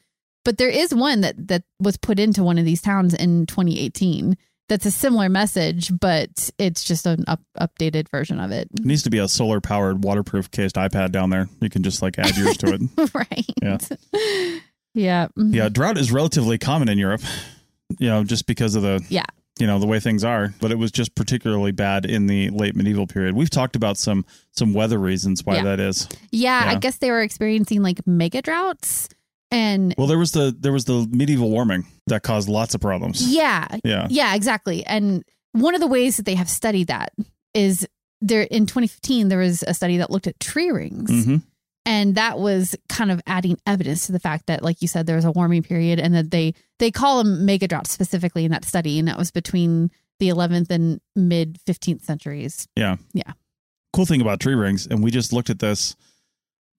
but 0.45 0.57
there 0.57 0.69
is 0.69 0.93
one 0.93 1.21
that 1.21 1.47
that 1.47 1.63
was 1.79 1.97
put 1.97 2.19
into 2.19 2.43
one 2.43 2.57
of 2.57 2.65
these 2.65 2.81
towns 2.81 3.13
in 3.13 3.45
2018. 3.45 4.37
That's 4.69 4.86
a 4.86 4.91
similar 4.91 5.30
message, 5.30 5.91
but 5.97 6.49
it's 6.58 6.84
just 6.84 7.06
an 7.06 7.23
up, 7.27 7.41
updated 7.58 8.10
version 8.10 8.39
of 8.39 8.51
it. 8.51 8.67
It 8.77 8.84
needs 8.86 9.03
to 9.03 9.10
be 9.10 9.17
a 9.19 9.27
solar 9.30 9.62
powered, 9.62 10.03
waterproof 10.03 10.51
cased 10.51 10.75
iPad 10.75 11.12
down 11.12 11.30
there. 11.30 11.47
You 11.62 11.69
can 11.69 11.84
just 11.84 12.01
like 12.01 12.19
add 12.19 12.36
yours 12.36 12.58
to 12.58 12.73
it. 12.73 13.13
right. 13.13 13.45
Yeah. 13.62 13.77
Yeah. 14.93 15.27
Mm-hmm. 15.38 15.53
Yeah. 15.53 15.69
Drought 15.69 15.97
is 15.97 16.12
relatively 16.12 16.58
common 16.58 16.89
in 16.89 16.97
Europe, 16.97 17.21
you 17.99 18.10
know, 18.10 18.23
just 18.23 18.45
because 18.47 18.75
of 18.75 18.82
the, 18.82 19.01
Yeah. 19.10 19.25
you 19.60 19.67
know, 19.67 19.80
the 19.80 19.86
way 19.88 19.99
things 19.99 20.23
are. 20.23 20.53
But 20.60 20.71
it 20.71 20.77
was 20.77 20.91
just 20.91 21.15
particularly 21.15 21.71
bad 21.71 22.06
in 22.06 22.27
the 22.27 22.49
late 22.49 22.75
medieval 22.75 23.08
period. 23.08 23.36
We've 23.36 23.49
talked 23.49 23.75
about 23.75 23.97
some 23.97 24.25
some 24.51 24.73
weather 24.73 24.97
reasons 24.97 25.45
why 25.45 25.56
Yeah. 25.58 25.63
that 25.63 25.80
is. 25.80 26.10
Yeah. 26.32 26.62
I 26.65 26.75
guess 26.75 26.97
they 26.97 27.12
were 27.12 27.21
experiencing 27.21 27.82
like 27.84 28.06
mega 28.08 28.41
droughts. 28.41 29.08
And 29.51 29.93
Well, 29.97 30.07
there 30.07 30.17
was 30.17 30.31
the 30.31 30.55
there 30.57 30.73
was 30.73 30.86
the 30.86 31.07
medieval 31.12 31.49
warming 31.49 31.86
that 32.07 32.23
caused 32.23 32.49
lots 32.49 32.73
of 32.75 32.81
problems. 32.81 33.21
yeah, 33.33 33.67
Yeah. 33.83 34.07
Yeah, 34.10 34.36
exactly. 34.36 34.86
And 34.86 35.23
one 35.53 35.73
of 35.75 35.81
the 35.81 35.88
ways 35.88 36.17
that 36.17 36.25
they 36.25 36.36
have 36.36 36.49
studied 36.49 36.88
that 36.88 37.13
is 37.53 37.88
there 38.21 38.41
in 38.41 38.65
2015 38.65 39.29
there 39.29 39.39
was 39.39 39.63
a 39.63 39.73
study 39.73 39.97
that 39.97 40.10
looked 40.10 40.27
at 40.27 40.39
tree 40.39 40.71
rings 40.71 41.25
hmm 41.25 41.36
and 41.86 42.15
that 42.15 42.38
was 42.38 42.75
kind 42.89 43.12
of 43.12 43.21
adding 43.27 43.57
evidence 43.65 44.07
to 44.07 44.12
the 44.12 44.19
fact 44.19 44.47
that 44.47 44.62
like 44.62 44.81
you 44.81 44.88
said 44.89 45.05
there 45.05 45.15
was 45.15 45.23
a 45.23 45.31
warming 45.31 45.63
period 45.63 45.99
and 45.99 46.13
that 46.15 46.31
they 46.31 46.53
they 46.79 46.91
call 46.91 47.23
them 47.23 47.45
mega 47.45 47.65
droughts 47.67 47.91
specifically 47.91 48.43
in 48.43 48.51
that 48.51 48.65
study 48.65 48.99
and 48.99 49.07
that 49.07 49.17
was 49.17 49.31
between 49.31 49.89
the 50.19 50.27
11th 50.29 50.69
and 50.71 50.99
mid 51.15 51.60
15th 51.65 52.03
centuries. 52.03 52.67
Yeah. 52.75 52.97
Yeah. 53.13 53.31
Cool 53.93 54.05
thing 54.05 54.19
about 54.19 54.39
tree 54.39 54.55
rings, 54.55 54.86
and 54.88 55.01
we 55.03 55.12
just 55.12 55.31
looked 55.31 55.49
at 55.49 55.60
this. 55.60 55.95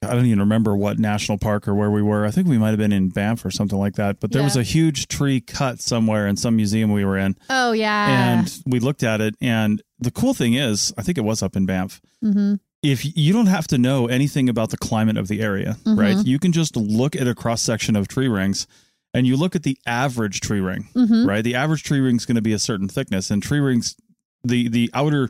I 0.02 0.14
don't 0.14 0.26
even 0.26 0.38
remember 0.38 0.76
what 0.76 0.98
national 1.00 1.38
park 1.38 1.66
or 1.66 1.74
where 1.74 1.90
we 1.90 2.02
were. 2.02 2.24
I 2.24 2.30
think 2.30 2.46
we 2.46 2.56
might 2.56 2.68
have 2.70 2.78
been 2.78 2.92
in 2.92 3.08
Banff 3.08 3.44
or 3.44 3.50
something 3.50 3.78
like 3.78 3.94
that. 3.96 4.20
But 4.20 4.30
there 4.30 4.44
was 4.44 4.54
a 4.56 4.62
huge 4.62 5.08
tree 5.08 5.40
cut 5.40 5.80
somewhere 5.80 6.28
in 6.28 6.37
some 6.37 6.54
museum 6.54 6.92
we 6.92 7.04
were 7.04 7.18
in. 7.18 7.37
Oh 7.50 7.72
yeah. 7.72 8.38
and 8.38 8.61
we 8.64 8.78
looked 8.78 9.02
at 9.02 9.20
it 9.20 9.34
and 9.40 9.82
the 9.98 10.11
cool 10.12 10.32
thing 10.34 10.54
is 10.54 10.92
i 10.96 11.02
think 11.02 11.18
it 11.18 11.22
was 11.22 11.42
up 11.42 11.56
in 11.56 11.66
banff 11.66 12.00
hmm 12.22 12.54
if 12.84 13.16
you 13.16 13.32
don't 13.32 13.46
have 13.48 13.66
to 13.66 13.76
know 13.76 14.06
anything 14.06 14.48
about 14.48 14.70
the 14.70 14.76
climate 14.76 15.16
of 15.16 15.26
the 15.26 15.40
area 15.40 15.76
Mhm. 15.84 15.98
right 15.98 16.24
you 16.24 16.38
can 16.38 16.52
just 16.52 16.76
look 16.76 17.16
at 17.16 17.26
a 17.26 17.34
cross 17.34 17.61
section 17.61 17.96
of 17.96 18.06
tree 18.06 18.28
rings 18.28 18.68
and 19.12 19.26
you 19.26 19.37
look 19.37 19.56
at 19.56 19.64
the 19.64 19.76
average 19.87 20.40
tree 20.40 20.61
ring 20.61 20.88
hmm 20.94 21.26
right 21.26 21.42
the 21.42 21.56
average 21.56 21.82
tree 21.82 21.98
ring 21.98 22.14
is 22.16 22.24
going 22.26 22.37
to 22.37 22.42
be 22.42 22.52
a 22.52 22.58
certain 22.61 22.87
thickness 22.88 23.32
and 23.32 23.42
tree 23.42 23.58
rings 23.58 23.96
the 24.44 24.68
the 24.68 24.88
outer 24.94 25.28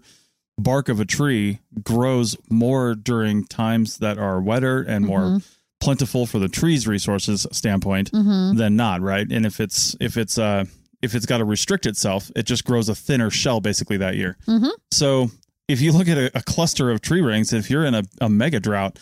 bark 0.59 0.89
of 0.89 0.99
a 1.01 1.05
tree 1.05 1.61
grows 1.85 2.37
more 2.51 2.95
during 2.95 3.45
times 3.47 3.99
that 3.99 4.19
are 4.19 4.41
wetter 4.41 4.83
and 4.83 5.05
more 5.07 5.21
Mhm. 5.21 5.45
plentiful 5.81 6.27
for 6.27 6.39
the 6.41 6.49
tree's 6.49 6.87
resources 6.89 7.47
standpoint 7.53 8.09
hmm 8.11 8.57
than 8.57 8.75
not, 8.77 9.01
right? 9.01 9.27
And 9.31 9.47
if 9.47 9.61
it's 9.61 9.95
if 10.01 10.17
it's 10.17 10.37
uh 10.39 10.65
if 11.01 11.15
it's 11.15 11.27
got 11.27 11.39
to 11.39 11.45
restrict 11.45 11.87
itself, 11.87 12.31
it 12.35 12.43
just 12.45 12.65
grows 12.65 12.89
a 12.89 12.95
thinner 12.95 13.31
shell 13.31 13.61
basically 13.61 13.97
that 13.99 14.17
year. 14.17 14.37
Mhm. 14.49 14.71
So 14.91 15.31
if 15.69 15.81
you 15.81 15.93
look 15.93 16.09
at 16.09 16.19
a, 16.19 16.31
a 16.37 16.43
cluster 16.43 16.91
of 16.91 17.01
tree 17.01 17.21
rings, 17.21 17.53
if 17.53 17.71
you're 17.71 17.85
in 17.85 17.95
a, 17.95 18.03
a 18.21 18.29
mega 18.29 18.59
drought, 18.59 18.99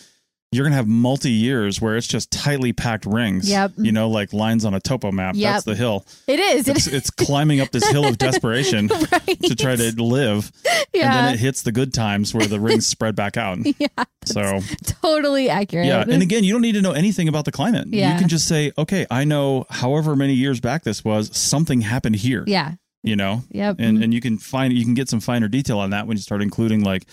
you're 0.53 0.65
gonna 0.65 0.77
have 0.77 0.87
multi 0.87 1.31
years 1.31 1.81
where 1.81 1.97
it's 1.97 2.07
just 2.07 2.31
tightly 2.31 2.73
packed 2.73 3.05
rings. 3.05 3.49
Yep. 3.51 3.73
You 3.77 3.93
know, 3.93 4.09
like 4.09 4.33
lines 4.33 4.65
on 4.65 4.75
a 4.75 4.81
topo 4.81 5.11
map. 5.13 5.35
Yep. 5.37 5.53
That's 5.55 5.65
the 5.65 5.75
hill. 5.75 6.07
It 6.27 6.39
is. 6.39 6.69
It's, 6.69 6.87
it's 6.87 7.11
climbing 7.11 7.61
up 7.61 7.71
this 7.73 7.87
hill 7.91 8.07
of 8.07 8.17
desperation 8.27 8.87
right. 8.89 9.43
to 9.43 9.57
try 9.57 9.77
to 9.77 9.93
live. 10.03 10.53
yeah. 10.95 11.07
And 11.07 11.15
then 11.15 11.35
it 11.35 11.41
hits 11.41 11.63
the 11.63 11.73
good 11.73 11.93
times 11.93 12.33
where 12.33 12.47
the 12.47 12.61
rings 12.61 12.87
spread 12.87 13.17
back 13.17 13.37
out. 13.37 13.59
yeah. 13.79 13.89
So 14.25 14.61
Totally 15.03 15.49
accurate. 15.49 15.87
yeah, 15.87 16.05
and 16.09 16.23
again, 16.23 16.43
you 16.45 16.53
don't 16.53 16.63
need 16.63 16.73
to 16.73 16.83
know 16.83 16.93
anything 16.93 17.29
about 17.29 17.45
the 17.45 17.53
climate. 17.53 17.89
Yeah. 17.89 18.13
You 18.15 18.19
can 18.21 18.29
just 18.29 18.47
say, 18.49 18.73
okay, 18.79 19.07
I 19.11 19.25
know 19.25 19.67
however 19.71 20.17
many 20.17 20.35
years 20.35 20.61
back 20.61 20.85
this 20.85 21.05
was, 21.05 21.37
something 21.37 21.81
happened 21.83 22.17
here. 22.17 22.45
yeah. 22.47 22.73
You 23.03 23.15
know, 23.15 23.45
Yep. 23.51 23.77
and 23.79 24.03
and 24.03 24.13
you 24.13 24.21
can 24.21 24.37
find 24.37 24.73
you 24.73 24.85
can 24.85 24.95
get 24.95 25.09
some 25.09 25.21
finer 25.21 25.47
detail 25.47 25.79
on 25.79 25.91
that 25.91 26.09
when 26.09 26.17
you 26.17 26.23
start 26.25 26.43
including 26.43 26.83
like 26.83 27.07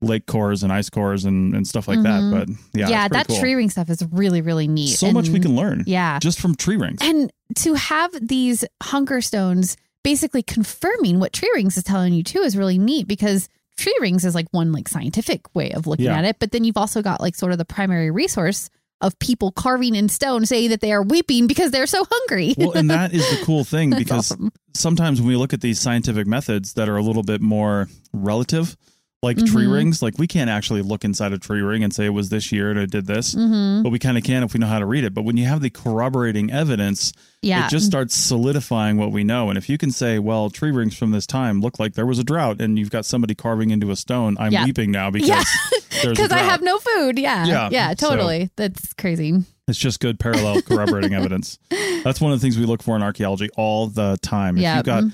lake 0.00 0.26
cores 0.26 0.62
and 0.62 0.72
ice 0.72 0.88
cores 0.90 1.24
and 1.24 1.54
and 1.54 1.66
stuff 1.66 1.88
like 1.88 2.02
that. 2.02 2.30
But 2.32 2.48
yeah, 2.48 2.84
Mm-hmm. 2.84 2.90
yeah, 2.92 3.08
that 3.08 3.26
cool. 3.28 3.38
tree 3.40 3.54
ring 3.54 3.68
stuff 3.70 3.90
is 3.90 4.02
really, 4.12 4.40
really 4.40 4.68
neat. 4.68 4.90
So 4.96 5.10
much 5.12 5.28
we 5.28 5.40
can 5.40 5.56
learn. 5.56 5.84
Yeah. 5.86 6.18
just 6.20 6.40
from 6.40 6.54
tree 6.54 6.76
rings. 6.76 6.98
And 7.02 7.32
to 7.56 7.74
have 7.74 8.10
these 8.20 8.64
hunger 8.82 9.20
stones 9.20 9.76
basically 10.04 10.42
confirming 10.42 11.18
what 11.18 11.32
tree 11.32 11.50
rings 11.54 11.76
is 11.76 11.82
telling 11.82 12.12
you 12.14 12.22
too 12.22 12.38
is 12.40 12.56
really 12.56 12.78
neat 12.78 13.08
because 13.08 13.48
tree 13.76 13.96
rings 14.00 14.24
is 14.24 14.34
like 14.34 14.46
one 14.52 14.72
like 14.72 14.88
scientific 14.88 15.52
way 15.54 15.72
of 15.72 15.86
looking 15.86 16.06
Yeah. 16.06 16.18
at 16.18 16.24
it. 16.24 16.36
But 16.38 16.52
then 16.52 16.62
you've 16.64 16.76
also 16.76 17.02
got 17.02 17.20
like 17.20 17.34
sort 17.34 17.52
of 17.52 17.58
the 17.58 17.64
primary 17.64 18.10
resource 18.10 18.70
of 19.00 19.16
people 19.20 19.52
carving 19.52 19.94
in 19.94 20.08
stone 20.08 20.44
saying 20.46 20.70
that 20.70 20.80
they 20.80 20.92
are 20.92 21.02
weeping 21.02 21.46
because 21.46 21.70
they're 21.70 21.86
so 21.86 22.04
hungry. 22.10 22.54
well, 22.58 22.72
and 22.72 22.90
that 22.90 23.12
is 23.12 23.28
the 23.30 23.36
cool 23.44 23.62
thing 23.64 23.90
because 23.90 24.32
awesome. 24.32 24.50
sometimes 24.74 25.20
when 25.20 25.28
we 25.28 25.36
look 25.36 25.52
at 25.52 25.60
these 25.60 25.78
scientific 25.80 26.26
methods 26.26 26.72
that 26.74 26.88
are 26.88 26.96
a 26.96 27.02
little 27.02 27.22
bit 27.22 27.40
more 27.40 27.88
relative, 28.12 28.76
like 29.20 29.36
tree 29.36 29.64
Mhm. 29.66 29.72
rings, 29.72 30.00
like 30.00 30.16
we 30.16 30.28
can't 30.28 30.48
actually 30.48 30.80
look 30.80 31.04
inside 31.04 31.32
a 31.32 31.38
tree 31.38 31.60
ring 31.60 31.82
and 31.82 31.92
say 31.92 32.06
it 32.06 32.10
was 32.10 32.28
this 32.28 32.52
year 32.52 32.70
and 32.70 32.78
it 32.78 32.88
did 32.90 33.06
this. 33.06 33.34
hmm 33.34 33.82
but 33.82 33.90
we 33.90 33.98
kind 33.98 34.16
of 34.16 34.22
can 34.22 34.44
if 34.44 34.54
we 34.54 34.60
know 34.60 34.66
how 34.68 34.78
to 34.78 34.86
read 34.86 35.02
it. 35.02 35.12
But 35.12 35.22
when 35.22 35.36
you 35.36 35.44
have 35.46 35.60
the 35.60 35.70
corroborating 35.70 36.52
evidence, 36.52 37.12
Yeah. 37.42 37.66
it 37.66 37.70
just 37.70 37.84
starts 37.86 38.14
solidifying 38.14 38.96
what 38.96 39.10
we 39.10 39.24
know. 39.24 39.48
And 39.48 39.58
if 39.58 39.68
you 39.68 39.76
can 39.76 39.90
say, 39.90 40.18
well, 40.20 40.50
tree 40.50 40.70
rings 40.70 40.96
from 40.96 41.10
this 41.10 41.26
time 41.26 41.60
look 41.60 41.78
like 41.80 41.94
there 41.94 42.06
was 42.06 42.18
a 42.20 42.24
drought 42.24 42.60
and 42.60 42.78
you've 42.78 42.90
got 42.90 43.04
somebody 43.04 43.34
carving 43.34 43.70
into 43.70 43.90
a 43.90 43.96
stone, 43.96 44.36
I'm 44.38 44.52
Yeah. 44.52 44.64
weeping 44.64 44.92
now 44.92 45.10
because 45.10 45.28
Yeah. 45.28 45.44
there's 46.02 46.20
I 46.30 46.38
have 46.38 46.62
no 46.62 46.78
food. 46.78 47.18
Yeah. 47.18 47.44
Yeah, 47.46 47.68
Yeah. 47.72 47.90
so- 47.98 48.10
Totally. 48.10 48.50
That's 48.56 48.92
crazy. 48.94 49.42
It's 49.66 49.78
just 49.78 49.98
good 50.00 50.20
parallel 50.20 50.62
corroborating 50.68 51.14
evidence. 51.14 51.58
That's 52.04 52.20
one 52.20 52.32
of 52.32 52.38
the 52.40 52.44
things 52.44 52.56
we 52.56 52.66
look 52.66 52.82
for 52.84 52.94
in 52.94 53.02
archaeology 53.02 53.48
all 53.56 53.88
the 53.88 54.16
time. 54.22 54.56
If 54.56 54.62
Yeah. 54.62 54.76
you've 54.76 54.84
got 54.86 55.04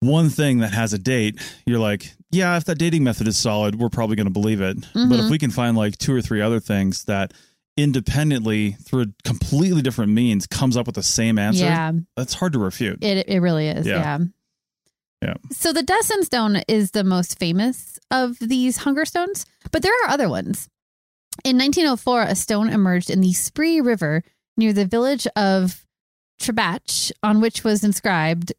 one 0.00 0.30
thing 0.30 0.58
that 0.60 0.72
has 0.72 0.92
a 0.94 0.98
date, 0.98 1.38
you're 1.66 1.78
like, 1.78 2.14
yeah, 2.32 2.56
if 2.56 2.64
that 2.64 2.78
dating 2.78 3.04
method 3.04 3.28
is 3.28 3.36
solid, 3.36 3.76
we're 3.78 3.88
probably 3.90 4.16
going 4.16 4.26
to 4.26 4.32
believe 4.32 4.60
it. 4.60 4.80
But 4.94 5.08
Mhm. 5.08 5.24
if 5.26 5.30
we 5.30 5.38
can 5.38 5.50
find 5.50 5.76
like 5.76 5.96
two 5.98 6.14
or 6.14 6.20
three 6.22 6.40
other 6.40 6.58
things 6.60 7.04
that 7.04 7.32
independently 7.76 8.72
through 8.82 9.02
a 9.02 9.06
completely 9.24 9.82
different 9.82 10.12
means 10.12 10.46
comes 10.46 10.76
up 10.76 10.86
with 10.86 10.94
the 10.94 11.02
same 11.02 11.38
answer, 11.38 11.64
Yeah. 11.64 11.92
that's 12.16 12.34
hard 12.34 12.52
to 12.54 12.58
refute. 12.58 13.02
It 13.02 13.28
it 13.28 13.40
really 13.40 13.68
is. 13.68 13.86
Yeah. 13.86 13.98
Yeah. 13.98 14.18
Yeah. 15.22 15.34
So 15.52 15.72
the 15.72 15.82
Desson 15.82 16.24
stone 16.24 16.62
is 16.66 16.90
the 16.90 17.04
most 17.04 17.38
famous 17.38 17.98
of 18.10 18.38
these 18.40 18.78
hunger 18.78 19.04
stones, 19.04 19.46
but 19.70 19.82
there 19.82 19.92
are 20.04 20.10
other 20.10 20.28
ones. 20.28 20.68
In 21.44 21.56
1904, 21.56 22.22
a 22.22 22.34
stone 22.34 22.68
emerged 22.68 23.08
in 23.08 23.20
the 23.20 23.32
Spree 23.32 23.80
River 23.80 24.22
near 24.56 24.72
the 24.72 24.84
village 24.84 25.26
of 25.36 25.84
Trebach, 26.40 27.12
on 27.22 27.40
which 27.40 27.62
was 27.64 27.84
inscribed, 27.84 28.52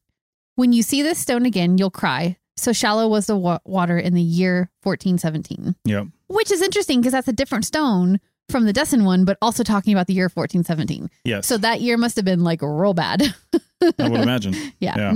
"When 0.55 0.71
you 0.73 0.81
see 0.83 1.01
this 1.01 1.19
stone 1.19 1.45
again, 1.45 1.77
you'll 1.77 1.91
cry. 1.91 2.37
So 2.63 2.73
shallow 2.73 3.07
was 3.07 3.27
the 3.27 3.35
wa- 3.37 3.59
water 3.65 3.97
in 3.97 4.13
the 4.13 4.21
year 4.21 4.69
1417." 4.83 5.75
Yep. 5.85 6.07
Which 6.27 6.51
is 6.51 6.61
interesting 6.61 6.99
because 7.01 7.11
that's 7.13 7.27
a 7.27 7.33
different 7.33 7.65
stone 7.65 8.19
from 8.49 8.65
the 8.65 8.73
Desson 8.73 9.03
one, 9.05 9.23
but 9.25 9.37
also 9.41 9.63
talking 9.63 9.93
about 9.93 10.07
the 10.07 10.13
year 10.13 10.29
1417. 10.33 11.09
Yes. 11.23 11.47
So 11.47 11.57
that 11.57 11.81
year 11.81 11.97
must 11.97 12.15
have 12.15 12.25
been 12.25 12.43
like 12.43 12.61
real 12.61 12.93
bad. 12.93 13.21
I 13.53 14.09
would 14.09 14.21
imagine. 14.21 14.53
Yeah. 14.79 14.95
Yeah. 14.97 15.13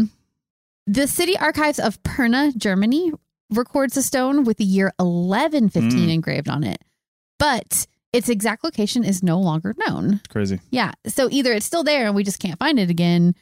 The 0.86 1.08
City 1.08 1.38
Archives 1.38 1.80
of 1.80 2.02
Pirna, 2.04 2.56
Germany, 2.56 3.12
records 3.50 3.98
a 3.98 4.02
stone 4.04 4.44
with 4.44 4.58
the 4.58 4.64
year 4.66 4.92
1115 4.98 6.08
Mm. 6.08 6.14
engraved 6.14 6.50
on 6.50 6.64
it, 6.64 6.82
but 7.40 7.88
its 8.14 8.30
exact 8.30 8.64
location 8.64 9.04
is 9.04 9.22
no 9.24 9.40
longer 9.40 9.74
known. 9.88 10.22
Crazy. 10.30 10.60
Yeah. 10.72 10.92
So 11.08 11.28
either 11.32 11.52
it's 11.54 11.66
still 11.66 11.84
there 11.84 12.06
and 12.08 12.16
we 12.16 12.24
just 12.24 12.40
can't 12.40 12.58
find 12.60 12.80
it 12.80 12.90
again, 12.90 13.36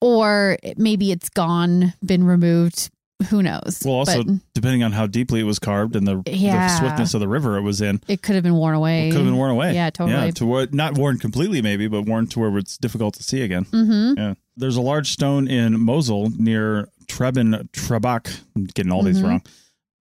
or 0.00 0.58
maybe 0.76 1.12
it's 1.12 1.28
gone, 1.28 1.92
been 2.04 2.24
removed. 2.24 2.90
Who 3.30 3.42
knows? 3.42 3.82
Well, 3.84 3.94
also, 3.96 4.22
But 4.22 4.34
depending 4.54 4.84
on 4.84 4.92
how 4.92 5.06
deeply 5.08 5.40
it 5.40 5.44
was 5.44 5.58
carved 5.58 5.96
and 5.96 6.06
the, 6.06 6.22
the 6.24 6.68
swiftness 6.78 7.14
of 7.14 7.20
the 7.20 7.26
river 7.28 7.56
it 7.56 7.62
was 7.62 7.80
in, 7.80 8.00
it 8.06 8.22
could 8.22 8.36
have 8.36 8.44
been 8.44 8.54
worn 8.54 8.74
away. 8.76 9.08
it 9.08 9.10
could 9.10 9.18
have 9.18 9.26
been 9.26 9.36
worn 9.36 9.50
away. 9.50 9.74
Yeah, 9.74 9.90
totally. 9.90 10.26
Yeah, 10.26 10.30
to 10.30 10.68
not 10.72 10.96
worn 10.96 11.18
completely, 11.18 11.60
maybe, 11.60 11.88
but 11.88 12.02
worn 12.02 12.28
to 12.28 12.38
where 12.40 12.56
it's 12.58 12.78
difficult 12.78 13.14
to 13.14 13.22
see 13.24 13.42
again. 13.42 13.64
hmm 13.64 14.12
Yeah. 14.16 14.34
There's 14.56 14.76
a 14.76 14.80
large 14.80 15.10
stone 15.10 15.48
in 15.48 15.80
Mosul 15.80 16.30
near 16.38 16.88
Trebin 17.06 17.68
Trebach. 17.72 18.40
I'm 18.54 18.64
getting 18.66 18.92
all 18.92 19.02
these 19.02 19.20
Mhm. 19.20 19.24
wrong. 19.28 19.42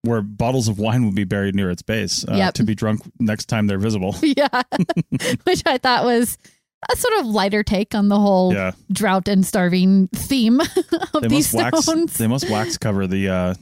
Where 0.04 0.22
bottles 0.22 0.68
of 0.68 0.78
wine 0.80 1.06
would 1.06 1.16
be 1.16 1.24
buried 1.24 1.56
near 1.56 1.70
its 1.72 1.82
base 1.82 2.24
uh, 2.28 2.36
Yep. 2.36 2.54
to 2.56 2.64
be 2.64 2.76
drunk 2.76 3.02
next 3.20 3.46
time 3.46 3.66
they're 3.68 3.80
visible. 3.80 4.16
Yeah. 4.22 4.62
Which 5.44 5.64
I 5.66 5.78
thought 5.80 6.06
was 6.06 6.38
a 6.92 6.96
sort 6.96 7.20
of 7.20 7.26
lighter 7.26 7.64
take 7.64 7.94
on 7.96 8.08
the 8.10 8.20
whole 8.20 8.54
Yeah. 8.54 8.72
drought 8.92 9.28
and 9.28 9.46
starving 9.46 10.08
theme 10.16 10.60
of 11.14 11.22
They 11.22 11.28
these 11.28 11.54
must 11.54 11.74
wax. 11.74 11.80
stones. 11.84 12.18
They 12.18 12.28
must 12.28 12.50
wax 12.50 12.78
cover 12.86 13.08
the 13.08 13.30
uh, 13.30 13.54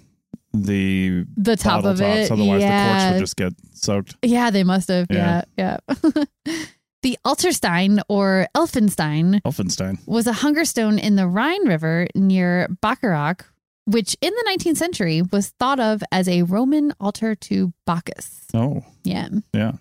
the 0.53 1.25
the 1.37 1.55
top 1.57 1.83
of 1.85 2.01
it. 2.01 2.27
tops. 2.27 2.31
Otherwise, 2.31 2.61
the 2.61 2.67
corks 2.67 3.11
would 3.13 3.19
just 3.19 3.35
get 3.35 3.53
soaked. 3.73 4.15
yeah, 4.21 4.49
they 4.51 4.63
must 4.63 4.87
have. 4.89 5.07
Yeah, 5.09 5.43
Yeah. 5.57 5.77
yeah. 5.87 6.23
the 7.01 7.17
Altarstein 7.25 7.99
or 8.09 8.47
Elfenstein 8.55 9.41
Elfenstein. 9.43 9.97
was 10.07 10.27
a 10.27 10.33
hunger 10.33 10.65
stone 10.65 10.97
in 10.97 11.15
the 11.15 11.27
Rhine 11.27 11.67
River 11.67 12.07
near 12.15 12.67
Bacharach, 12.81 13.45
which 13.85 14.15
in 14.21 14.31
the 14.33 14.45
19th 14.57 14.77
century 14.77 15.21
was 15.31 15.49
thought 15.59 15.79
of 15.79 16.01
as 16.11 16.27
a 16.27 16.43
Roman 16.43 16.93
altar 16.99 17.35
to 17.35 17.73
Bacchus. 17.85 18.45
Oh, 18.53 18.83
Yeah. 19.03 19.27
yeah. 19.53 19.73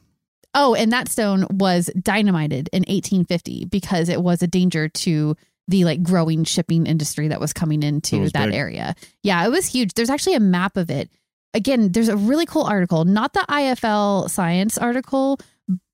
Oh, 0.55 0.75
and 0.75 0.93
that 0.93 1.09
stone 1.09 1.47
was 1.51 1.90
dynamited 2.01 2.69
in 2.73 2.81
1850 2.83 3.64
because 3.67 4.09
it 4.09 4.23
was 4.23 4.43
a 4.43 4.47
danger 4.47 4.88
to 4.88 5.37
the 5.67 5.85
like 5.85 6.03
growing 6.03 6.45
shipping 6.45 6.87
industry 6.87 7.29
that 7.29 7.40
was 7.40 7.53
coming 7.53 7.83
into 7.83 8.21
was 8.21 8.33
that 8.33 8.47
big. 8.51 8.55
area. 8.55 8.95
Yeah, 9.23 9.45
it 9.47 9.51
was 9.51 9.67
huge. 9.67 9.95
There's 9.95 10.11
actually 10.11 10.35
a 10.35 10.40
map 10.40 10.77
of 10.77 10.90
it. 10.90 11.11
Again, 11.55 11.90
there's 11.93 12.09
a 12.09 12.17
really 12.17 12.47
cool 12.47 12.64
article, 12.64 13.05
not 13.05 13.33
the 13.33 13.45
IFL 13.49 14.29
science 14.29 14.77
article 14.77 15.38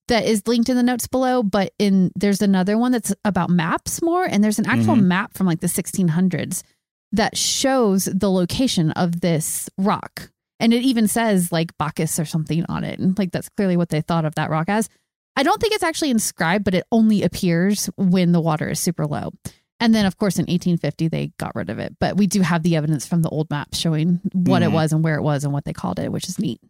that 0.09 0.25
is 0.25 0.42
linked 0.49 0.68
in 0.68 0.77
the 0.77 0.83
notes 0.83 1.07
below, 1.07 1.42
but 1.42 1.73
in 1.79 2.11
there's 2.16 2.42
another 2.42 2.77
one 2.77 2.90
that's 2.92 3.14
about 3.25 3.49
maps 3.49 4.03
more 4.03 4.25
and 4.25 4.42
there's 4.42 4.59
an 4.59 4.66
actual 4.66 4.96
Mhm. 4.96 5.05
map 5.05 5.35
from 5.35 5.46
like 5.46 5.61
the 5.61 5.68
1600s 5.68 6.62
that 7.12 7.37
shows 7.37 8.07
the 8.07 8.31
location 8.31 8.90
of 8.92 9.20
this 9.20 9.68
rock. 9.79 10.31
And 10.61 10.73
it 10.73 10.83
even 10.85 11.09
says 11.09 11.51
like 11.51 11.77
Bacchus 11.79 12.18
or 12.20 12.25
something 12.25 12.64
on 12.68 12.85
it. 12.85 12.99
And 13.01 13.18
like 13.18 13.33
that's 13.33 13.49
clearly 13.49 13.77
what 13.77 13.88
they 13.88 14.01
thought 14.03 14.25
of 14.25 14.37
that 14.37 14.51
rock 14.51 14.68
as. 14.68 14.88
I 15.37 15.42
don't 15.42 15.61
think 15.61 15.73
it's 15.75 15.83
actually 15.85 16.11
inscribed, 16.11 16.64
but 16.64 16.75
it 16.75 16.85
only 16.92 17.23
appears 17.23 17.87
when 17.96 18.33
the 18.33 18.40
water 18.40 18.68
is 18.68 18.79
super 18.79 19.07
low. 19.07 19.33
And 19.83 19.94
then, 19.94 20.05
of 20.05 20.18
course, 20.18 20.37
in 20.37 20.42
1850, 20.42 21.09
they 21.09 21.33
got 21.38 21.55
rid 21.55 21.70
of 21.70 21.79
it. 21.79 21.96
But 21.99 22.16
we 22.18 22.27
do 22.27 22.42
have 22.42 22.62
the 22.62 22.77
evidence 22.77 23.07
from 23.07 23.23
the 23.23 23.31
old 23.31 23.49
maps 23.49 23.79
showing 23.79 24.20
what 24.35 24.62
it 24.62 24.68
Mhm. 24.68 24.73
was 24.75 24.92
and 24.92 25.03
where 25.03 25.14
it 25.16 25.23
was 25.23 25.42
and 25.44 25.53
what 25.53 25.64
they 25.64 25.73
called 25.73 25.99
it, 25.99 26.12
which 26.12 26.29
is 26.29 26.38
neat. 26.38 26.61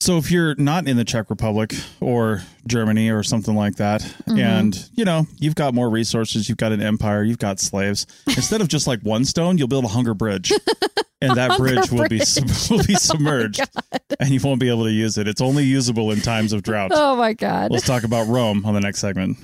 So 0.00 0.18
if 0.18 0.32
you're 0.32 0.56
not 0.56 0.88
in 0.88 0.96
the 0.96 1.04
Czech 1.04 1.30
Republic 1.30 1.72
or 2.00 2.42
Germany 2.66 3.08
or 3.10 3.22
something 3.22 3.54
like 3.54 3.76
that, 3.76 4.00
Mhm. 4.26 4.38
and 4.40 4.88
you 4.94 5.04
know 5.04 5.28
you've 5.38 5.54
got 5.54 5.74
more 5.74 5.88
resources, 5.88 6.48
you've 6.48 6.58
got 6.58 6.72
an 6.72 6.82
empire, 6.82 7.22
you've 7.22 7.38
got 7.38 7.60
slaves. 7.60 8.08
Instead 8.26 8.60
of 8.60 8.66
just 8.66 8.88
like 8.88 9.00
one 9.02 9.24
stone, 9.24 9.58
you'll 9.58 9.68
build 9.68 9.84
a 9.84 9.88
hunger 9.88 10.12
bridge, 10.14 10.50
and 11.22 11.36
that 11.36 11.56
bridge 11.56 11.90
will 11.90 12.08
be 12.08 12.18
bridge. 12.18 12.36
will 12.70 12.84
be 12.84 12.94
oh 12.94 12.98
submerged, 12.98 13.60
and 14.20 14.30
you 14.30 14.40
won't 14.42 14.60
be 14.60 14.68
able 14.68 14.84
to 14.84 14.90
use 14.90 15.18
it. 15.18 15.28
It's 15.28 15.40
only 15.40 15.64
usable 15.64 16.10
in 16.10 16.20
times 16.20 16.52
of 16.52 16.62
drought. 16.62 16.90
Oh 16.94 17.16
my 17.16 17.32
God. 17.32 17.70
Let's 17.70 17.86
talk 17.86 18.04
about 18.04 18.26
Rome 18.28 18.64
on 18.66 18.74
the 18.74 18.80
next 18.80 19.00
segment. 19.00 19.38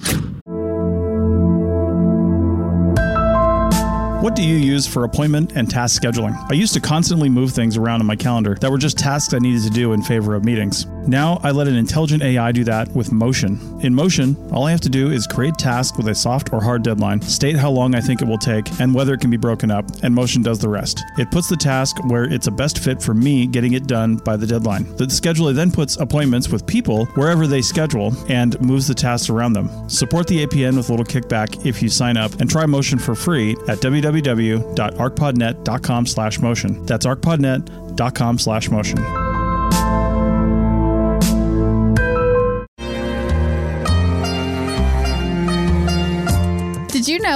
What 4.23 4.35
do 4.35 4.43
you 4.43 4.57
use 4.57 4.85
for 4.85 5.05
appointment 5.05 5.53
and 5.55 5.71
task 5.71 6.03
scheduling? 6.03 6.37
I 6.51 6.55
used 6.55 6.75
to 6.75 6.81
constantly 6.81 7.29
move 7.29 7.53
things 7.53 7.77
around 7.77 8.01
in 8.01 8.07
my 8.07 8.17
calendar 8.17 8.57
that 8.61 8.71
were 8.71 8.77
just 8.77 8.99
tasks 8.99 9.33
I 9.33 9.39
needed 9.39 9.63
to 9.63 9.71
do 9.71 9.93
in 9.93 10.03
favor 10.03 10.35
of 10.35 10.45
meetings. 10.45 10.87
Now 11.09 11.41
I 11.43 11.53
let 11.53 11.69
an 11.69 11.75
intelligent 11.75 12.23
AI 12.23 12.53
do 12.53 12.65
that 12.65 12.89
with 12.89 13.13
Motion. 13.13 13.81
In 13.83 13.95
Motion, 13.95 14.37
all 14.53 14.65
I 14.65 14.71
have 14.71 14.83
to 14.83 14.91
do 14.91 15.11
is 15.11 15.27
create 15.27 15.55
tasks 15.55 15.97
with 15.97 16.09
a 16.09 16.15
soft 16.15 16.53
or 16.53 16.63
hard 16.63 16.83
deadline, 16.83 17.23
state 17.23 17.57
how 17.57 17.71
long 17.71 17.95
I 17.95 18.03
think 18.03 18.21
it 18.21 18.29
will 18.29 18.37
take, 18.37 18.69
and 18.79 18.95
whether 18.95 19.15
it 19.15 19.21
can 19.21 19.31
be 19.31 19.39
broken 19.39 19.71
up, 19.71 19.87
and 20.03 20.15
Motion 20.15 20.43
does 20.43 20.59
the 20.59 20.69
rest. 20.69 21.03
It 21.17 21.31
puts 21.31 21.49
the 21.49 21.57
task 21.57 21.97
where 22.05 22.25
it's 22.25 22.47
a 22.47 22.51
best 22.51 22.81
fit 22.81 23.03
for 23.03 23.15
me 23.15 23.47
getting 23.47 23.73
it 23.73 23.87
done 23.87 24.17
by 24.17 24.37
the 24.37 24.47
deadline. 24.47 24.85
The 24.97 25.07
scheduler 25.07 25.55
then 25.55 25.73
puts 25.73 25.97
appointments 25.97 26.51
with 26.51 26.67
people 26.67 27.07
wherever 27.15 27.47
they 27.47 27.63
schedule 27.63 28.13
and 28.29 28.61
moves 28.61 28.87
the 28.87 28.95
tasks 28.95 29.31
around 29.31 29.55
them. 29.55 29.89
Support 29.89 30.27
the 30.27 30.45
APN 30.45 30.77
with 30.77 30.91
a 30.91 30.93
little 30.93 31.07
kickback 31.07 31.65
if 31.65 31.83
you 31.83 31.89
sign 31.89 32.19
up 32.19 32.39
and 32.41 32.51
try 32.51 32.67
Motion 32.67 32.99
for 32.99 33.15
free 33.15 33.53
at 33.67 33.79
www.archpodnet.com 33.79 36.07
slash 36.07 36.41
motion. 36.41 36.85
That's 36.85 37.07
archpodnet.com 37.07 38.39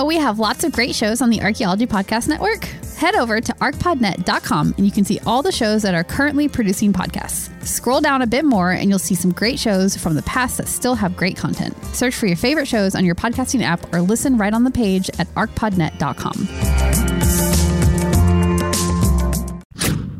know 0.03 0.07
we 0.07 0.17
have 0.17 0.41
lots 0.41 0.65
of 0.65 0.73
great 0.73 0.97
shows 0.97 1.23
on 1.23 1.31
the 1.31 1.41
Archaeology 1.43 1.87
Podcast 1.87 2.27
Network? 2.27 2.65
Head 2.97 3.15
over 3.15 3.41
to 3.41 3.53
archpodnet.com 3.55 4.75
and 4.77 4.85
you 4.85 4.91
can 4.91 5.05
see 5.05 5.21
all 5.27 5.43
the 5.43 5.53
shows 5.53 5.83
that 5.83 5.95
are 5.95 6.03
currently 6.03 6.49
producing 6.49 6.93
podcasts. 6.93 7.51
Scroll 7.65 8.01
down 8.01 8.21
a 8.21 8.27
bit 8.27 8.45
more 8.45 8.73
and 8.73 8.91
you'll 8.91 8.99
see 8.99 9.15
some 9.15 9.33
great 9.33 9.61
shows 9.61 9.97
from 9.97 10.15
the 10.15 10.23
past 10.23 10.57
that 10.59 10.67
still 10.67 10.97
have 10.97 11.17
great 11.17 11.37
content. 11.37 11.77
Search 11.95 12.17
for 12.17 12.27
your 12.27 12.37
favorite 12.37 12.67
shows 12.67 12.97
on 12.97 13.05
your 13.05 13.15
podcasting 13.15 13.63
app 13.63 13.93
or 13.95 14.01
listen 14.01 14.37
right 14.37 14.53
on 14.53 14.65
the 14.65 14.73
page 14.73 15.09
at 15.21 15.29
archpodnet.com. 15.35 16.49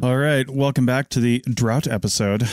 All 0.01 0.17
right, 0.17 0.49
welcome 0.49 0.87
back 0.87 1.09
to 1.11 1.21
the 1.21 1.41
drought 1.41 1.89
episode 1.89 2.49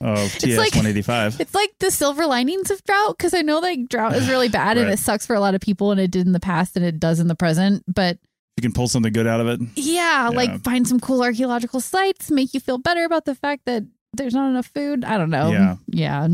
of 0.00 0.32
TS 0.38 0.56
like- 0.58 0.72
185. 0.74 1.40
It's 1.40 1.54
like 1.54 1.70
the 1.80 1.90
silver 1.90 2.26
linings 2.26 2.70
of 2.70 2.82
drought 2.84 3.16
because 3.18 3.34
I 3.34 3.42
know 3.42 3.58
like 3.58 3.88
drought 3.88 4.14
is 4.14 4.28
really 4.28 4.48
bad 4.48 4.76
and 4.78 4.88
it 4.92 4.98
sucks 4.98 5.26
for 5.26 5.34
a 5.34 5.40
lot 5.40 5.54
of 5.54 5.60
people 5.60 5.90
and 5.92 6.00
it 6.00 6.10
did 6.10 6.26
in 6.26 6.32
the 6.32 6.40
past 6.40 6.76
and 6.76 6.84
it 6.84 6.98
does 7.00 7.20
in 7.20 7.28
the 7.28 7.34
present. 7.34 7.84
But 7.86 8.18
You 8.56 8.62
can 8.62 8.72
pull 8.72 8.88
something 8.88 9.12
good 9.12 9.26
out 9.26 9.40
of 9.40 9.48
it. 9.48 9.60
yeah, 9.76 10.28
Yeah. 10.30 10.36
like 10.36 10.62
find 10.62 10.86
some 10.86 11.00
cool 11.00 11.22
archaeological 11.22 11.80
sites, 11.80 12.30
make 12.30 12.54
you 12.54 12.60
feel 12.60 12.78
better 12.78 13.04
about 13.04 13.24
the 13.24 13.34
fact 13.34 13.62
that 13.66 13.84
there's 14.12 14.34
not 14.34 14.48
enough 14.48 14.66
food. 14.66 15.04
I 15.04 15.16
don't 15.18 15.30
know. 15.30 15.50
Yeah. 15.52 15.76
Yeah. 15.86 16.28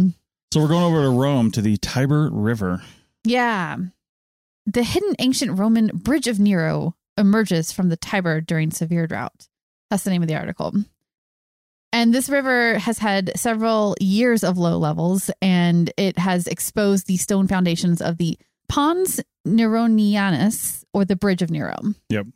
So 0.53 0.61
we're 0.61 0.69
going 0.69 0.85
over 0.85 1.03
to 1.03 1.11
Rome 1.11 1.51
to 1.53 1.61
the 1.61 1.77
Tiber 1.77 2.31
River. 2.33 2.83
Yeah. 3.25 3.77
The 4.65 4.83
hidden 4.83 5.15
ancient 5.19 5.59
Roman 5.59 5.89
Bridge 5.89 6.27
of 6.29 6.39
Nero 6.41 6.97
emerges 7.19 7.73
from 7.73 7.89
the 7.89 7.97
Tiber 7.97 8.41
during 8.41 8.71
severe 8.71 9.07
drought. 9.07 9.49
That's 9.91 10.05
the 10.05 10.11
name 10.11 10.23
of 10.23 10.29
the 10.29 10.37
article. 10.37 10.73
And 11.93 12.13
this 12.15 12.29
river 12.29 12.79
has 12.79 12.99
had 12.99 13.33
several 13.37 13.97
years 14.01 14.45
of 14.45 14.59
low 14.59 14.77
levels 14.79 15.31
and 15.41 15.91
it 15.97 16.19
has 16.19 16.47
exposed 16.47 17.07
the 17.07 17.17
stone 17.17 17.49
foundations 17.49 18.03
of 18.03 18.19
the 18.19 18.39
Pons 18.69 19.21
Neronianus 19.47 20.85
or 20.93 21.05
the 21.05 21.17
Bridge 21.17 21.43
of 21.43 21.51
Nero. 21.51 21.77
Yep. 22.11 22.27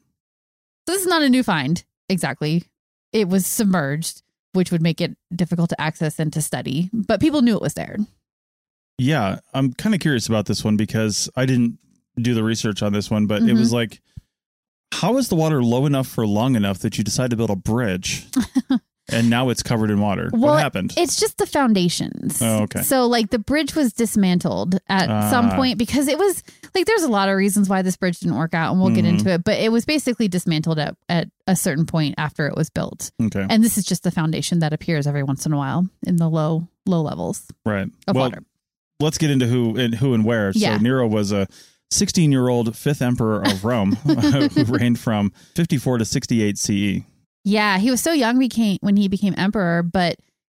So 0.87 0.93
this 0.95 1.03
is 1.03 1.09
not 1.09 1.23
a 1.23 1.29
new 1.29 1.43
find 1.43 1.85
exactly. 2.09 2.65
It 3.13 3.29
was 3.29 3.47
submerged, 3.47 4.23
which 4.53 4.71
would 4.71 4.83
make 4.83 5.01
it 5.01 5.17
difficult 5.35 5.71
to 5.71 5.81
access 5.81 6.19
and 6.19 6.33
to 6.33 6.41
study, 6.41 6.89
but 6.93 7.21
people 7.21 7.43
knew 7.43 7.57
it 7.57 7.63
was 7.63 7.75
there. 7.75 7.97
Yeah, 8.99 9.41
I'm 9.53 9.73
kind 9.73 9.95
of 9.95 10.01
curious 10.01 10.29
about 10.29 10.47
this 10.47 10.63
one 10.65 10.77
because 10.77 11.29
I 11.37 11.47
didn't 11.47 11.79
do 12.21 12.35
the 12.35 12.45
research 12.45 12.83
on 12.83 12.93
this 12.93 13.11
one, 13.11 13.27
but 13.27 13.43
it 13.43 13.49
Mhm. 13.49 13.59
was 13.59 13.73
like, 13.73 14.01
how 14.93 15.17
is 15.19 15.29
the 15.29 15.37
water 15.37 15.63
low 15.63 15.87
enough 15.87 16.07
for 16.07 16.27
long 16.27 16.55
enough 16.57 16.79
that 16.81 16.99
you 16.99 17.05
decide 17.05 17.31
to 17.31 17.37
build 17.37 17.51
a 17.51 17.57
bridge 17.57 18.27
and 19.13 19.29
now 19.31 19.49
it's 19.49 19.63
covered 19.63 19.91
in 19.91 20.01
water? 20.01 20.31
Well, 20.33 20.53
what 20.55 20.63
happened? 20.63 20.95
It's 20.97 21.19
just 21.21 21.39
the 21.39 21.47
foundations. 21.47 22.41
Oh, 22.43 22.63
okay. 22.65 22.83
So 22.83 23.07
like 23.07 23.31
the 23.31 23.39
bridge 23.39 23.75
was 23.75 23.93
dismantled 23.93 24.79
at 24.89 25.31
some 25.31 25.47
Ah. 25.51 25.57
point 25.57 25.79
because 25.79 26.09
it 26.09 26.19
was 26.19 26.43
like 26.75 26.87
there's 26.87 27.03
a 27.03 27.09
lot 27.09 27.29
of 27.29 27.37
reasons 27.37 27.69
why 27.69 27.83
this 27.83 27.97
bridge 27.97 28.21
didn't 28.21 28.37
work 28.37 28.55
out 28.55 28.73
and 28.73 28.81
we'll 28.81 28.95
get 28.95 29.05
Mhm. 29.05 29.19
into 29.19 29.31
it, 29.31 29.45
but 29.45 29.59
it 29.59 29.73
was 29.73 29.85
basically 29.85 30.29
dismantled 30.29 30.79
at, 30.79 30.97
at 31.09 31.29
a 31.47 31.57
certain 31.57 31.87
point 31.87 32.15
after 32.19 32.47
it 32.47 32.57
was 32.57 32.71
built. 32.71 33.11
okay, 33.23 33.47
And 33.49 33.63
this 33.65 33.77
is 33.79 33.85
just 33.85 34.03
the 34.05 34.11
foundation 34.11 34.61
that 34.61 34.73
appears 34.73 35.07
every 35.07 35.23
once 35.23 35.47
in 35.47 35.53
a 35.53 35.57
while 35.57 35.89
in 36.07 36.17
the 36.17 36.29
low 36.29 36.69
low 36.87 37.03
levels 37.03 37.45
right. 37.65 37.89
of 38.09 38.15
well, 38.17 38.27
water. 38.31 38.43
let's 39.01 39.19
get 39.19 39.31
into 39.31 39.47
who 39.47 39.77
and 39.77 39.95
who 39.95 40.15
and 40.15 40.25
where. 40.25 40.53
Yeah. 40.55 40.77
So 40.77 40.83
Nero 40.83 41.07
was 41.09 41.33
a 41.33 41.47
16 41.91 42.31
year 42.31 42.49
old 42.49 42.77
fifth 42.77 43.03
emperor 43.03 43.43
of 43.45 43.65
Rome 43.65 43.93
who 44.05 44.65
reigned 44.65 44.99
from 45.01 45.33
54 45.57 45.99
to 45.99 46.05
68 46.05 46.57
CE. 46.59 47.03
Yeah, 47.45 47.79
he 47.79 47.91
was 47.91 48.01
so 48.01 48.13
young 48.13 48.39
became 48.39 48.79
when 48.81 48.97
he 48.97 49.09
became 49.09 49.35
emperor, 49.37 49.83
but 49.83 50.17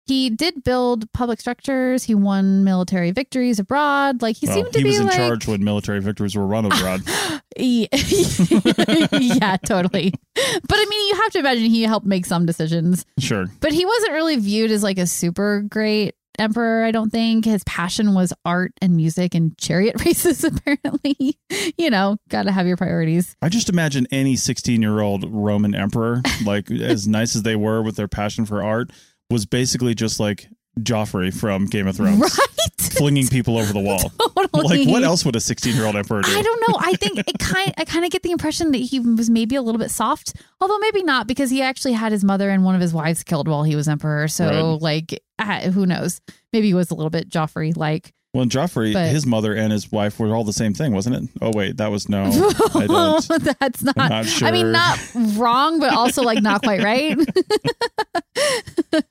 he 0.08 0.30
did 0.32 0.64
build 0.64 1.12
public 1.14 1.40
structures. 1.40 2.04
He 2.04 2.16
won 2.16 2.64
military 2.64 3.12
victories 3.12 3.60
abroad. 3.60 4.22
Like 4.22 4.36
he 4.36 4.48
Well, 4.48 4.56
seemed 4.56 4.74
to 4.74 4.80
he 4.80 4.84
be 4.84 4.90
was 4.90 5.00
in 5.00 5.06
like 5.08 5.16
charge 5.16 5.48
when 5.48 5.64
military 5.64 6.02
victories 6.02 6.36
were 6.36 6.48
won 6.48 6.66
abroad. 6.66 7.02
Yeah, 7.58 7.88
yeah, 9.12 9.58
totally. 9.58 10.14
But 10.34 10.74
I 10.78 10.86
mean, 10.90 11.08
you 11.10 11.16
have 11.22 11.32
to 11.34 11.40
imagine 11.40 11.66
he 11.66 11.84
helped 11.84 12.06
make 12.06 12.26
some 12.26 12.46
decisions. 12.46 13.06
sure. 13.20 13.48
But 13.60 13.74
he 13.74 13.86
wasn't 13.86 14.14
really 14.14 14.38
viewed 14.38 14.72
as 14.72 14.82
like 14.84 14.98
a 14.98 15.06
super 15.06 15.62
great 15.62 16.16
emperor, 16.40 16.84
I 16.84 16.92
don't 16.92 17.10
think. 17.10 17.46
His 17.46 17.64
passion 17.66 18.14
was 18.14 18.34
art 18.46 18.72
and 18.82 18.96
music 18.96 19.36
and 19.36 19.58
chariot 19.58 20.00
races, 20.06 20.44
apparently. 20.44 21.38
you 21.78 21.90
know, 21.90 22.18
got 22.30 22.44
to 22.44 22.52
have 22.52 22.68
your 22.68 22.78
priorities. 22.78 23.36
I 23.42 23.50
just 23.50 23.70
imagine 23.70 24.08
any 24.12 24.36
16 24.36 24.82
year 24.82 25.02
old 25.02 25.26
Roman 25.30 25.76
emperor, 25.76 26.22
like 26.46 26.70
as 26.72 27.08
nice 27.08 27.36
as 27.36 27.44
they 27.44 27.56
were 27.56 27.82
with 27.82 27.96
their 27.96 28.08
passion 28.08 28.46
for 28.46 28.64
art, 28.64 28.92
was 29.30 29.46
basically 29.46 29.96
just 29.96 30.20
like 30.20 30.48
Joffrey 30.80 31.34
from 31.34 31.66
Game 31.66 31.88
of 31.88 31.96
Thrones, 31.98 32.22
Right? 32.22 32.32
flinging 32.80 33.28
people 33.28 33.58
over 33.58 33.74
the 33.74 33.80
wall. 33.80 34.12
Totally. 34.54 34.86
Like, 34.86 34.88
what 34.94 35.04
else 35.04 35.24
would 35.26 35.36
a 35.36 35.40
16 35.40 35.76
year 35.76 35.86
old 35.86 35.96
emperor 35.96 36.22
do? 36.22 36.32
I 36.32 36.42
don't 36.42 36.64
know. 36.68 36.78
I 36.80 36.94
think 36.94 37.20
it 37.20 37.40
kind 37.40 37.74
I 37.78 37.86
kind 37.86 38.06
of 38.06 38.12
get 38.12 38.24
the 38.24 38.32
impression 38.32 38.72
that 38.72 38.78
he 38.80 39.00
was 39.00 39.30
maybe 39.30 39.56
a 39.56 39.62
little 39.62 39.80
bit 39.80 39.92
soft, 39.92 40.34
although 40.60 40.78
maybe 40.80 41.04
not 41.04 41.28
because 41.28 41.50
he 41.50 41.62
actually 41.62 41.94
had 41.94 42.12
his 42.12 42.24
mother 42.24 42.50
and 42.50 42.64
one 42.64 42.76
of 42.76 42.82
his 42.82 42.94
wives 42.94 43.24
killed 43.24 43.48
while 43.48 43.64
he 43.64 43.76
was 43.76 43.88
emperor. 43.88 44.28
So 44.28 44.46
Right. 44.74 44.82
like, 44.82 45.24
ah, 45.40 45.60
who 45.74 45.86
knows? 45.86 46.22
Maybe 46.54 46.68
he 46.68 46.74
was 46.74 46.92
a 46.92 46.96
little 46.96 47.10
bit 47.10 47.30
Joffrey 47.30 47.76
like. 47.76 48.14
Well, 48.34 48.46
Joffrey, 48.46 48.94
But- 48.94 49.10
his 49.10 49.26
mother 49.26 49.54
and 49.54 49.74
his 49.74 49.92
wife 49.92 50.18
were 50.18 50.34
all 50.34 50.46
the 50.46 50.54
same 50.54 50.74
thing, 50.74 50.94
wasn't 50.94 51.18
it? 51.18 51.30
Oh 51.42 51.52
wait, 51.54 51.78
that 51.78 51.92
was 51.92 52.08
no. 52.08 52.24
I. 52.24 53.20
That's 53.60 53.84
not, 53.84 53.98
I'm 53.98 54.26
I 54.42 54.52
mean, 54.52 54.72
not 54.72 55.00
wrong, 55.36 55.80
but 55.80 55.94
also 55.94 56.22
like 56.22 56.42
not 56.42 56.64
quite 56.64 56.82
right. 56.82 57.18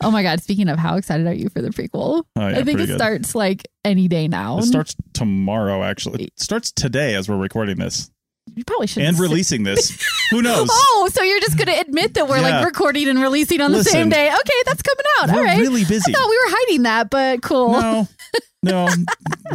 oh 0.00 0.10
my 0.12 0.22
God. 0.22 0.40
Speaking 0.42 0.68
of, 0.68 0.78
how 0.78 0.96
excited 0.96 1.26
are 1.26 1.32
you 1.34 1.48
for 1.48 1.60
the 1.60 1.70
prequel? 1.70 2.22
Oh, 2.36 2.48
yeah, 2.48 2.58
I 2.58 2.62
think 2.62 2.78
it 2.80 2.86
good. 2.86 2.96
starts 2.96 3.34
like 3.34 3.66
any 3.84 4.06
day 4.06 4.28
now. 4.28 4.58
It 4.58 4.62
starts 4.64 4.94
tomorrow. 5.12 5.82
Actually, 5.82 6.24
it 6.24 6.38
starts 6.38 6.70
today 6.70 7.14
as 7.16 7.28
we're 7.28 7.36
recording 7.36 7.78
this 7.78 8.10
you 8.54 8.64
probably 8.64 8.86
should 8.86 9.02
and 9.02 9.18
releasing 9.18 9.62
this. 9.62 10.02
Who 10.30 10.42
knows? 10.42 10.68
Oh, 10.70 11.08
so 11.12 11.22
you're 11.22 11.40
just 11.40 11.56
going 11.56 11.68
to 11.68 11.78
admit 11.80 12.14
that 12.14 12.28
we're 12.28 12.36
Yeah. 12.38 12.60
like 12.60 12.66
recording 12.66 13.08
and 13.08 13.20
releasing 13.20 13.60
on 13.60 13.72
the 13.72 13.84
same 13.84 14.08
day? 14.08 14.28
Okay, 14.28 14.62
that's 14.64 14.82
coming 14.82 15.04
out. 15.20 15.28
we're 15.30 15.38
All 15.38 15.44
right. 15.44 15.58
really 15.60 15.84
busy. 15.84 16.12
I 16.12 16.18
thought 16.18 16.28
we 16.30 16.36
were 16.38 16.56
hiding 16.56 16.82
that, 16.84 17.10
but 17.10 17.42
cool. 17.42 17.72
No, 17.72 18.08
no. 18.62 18.88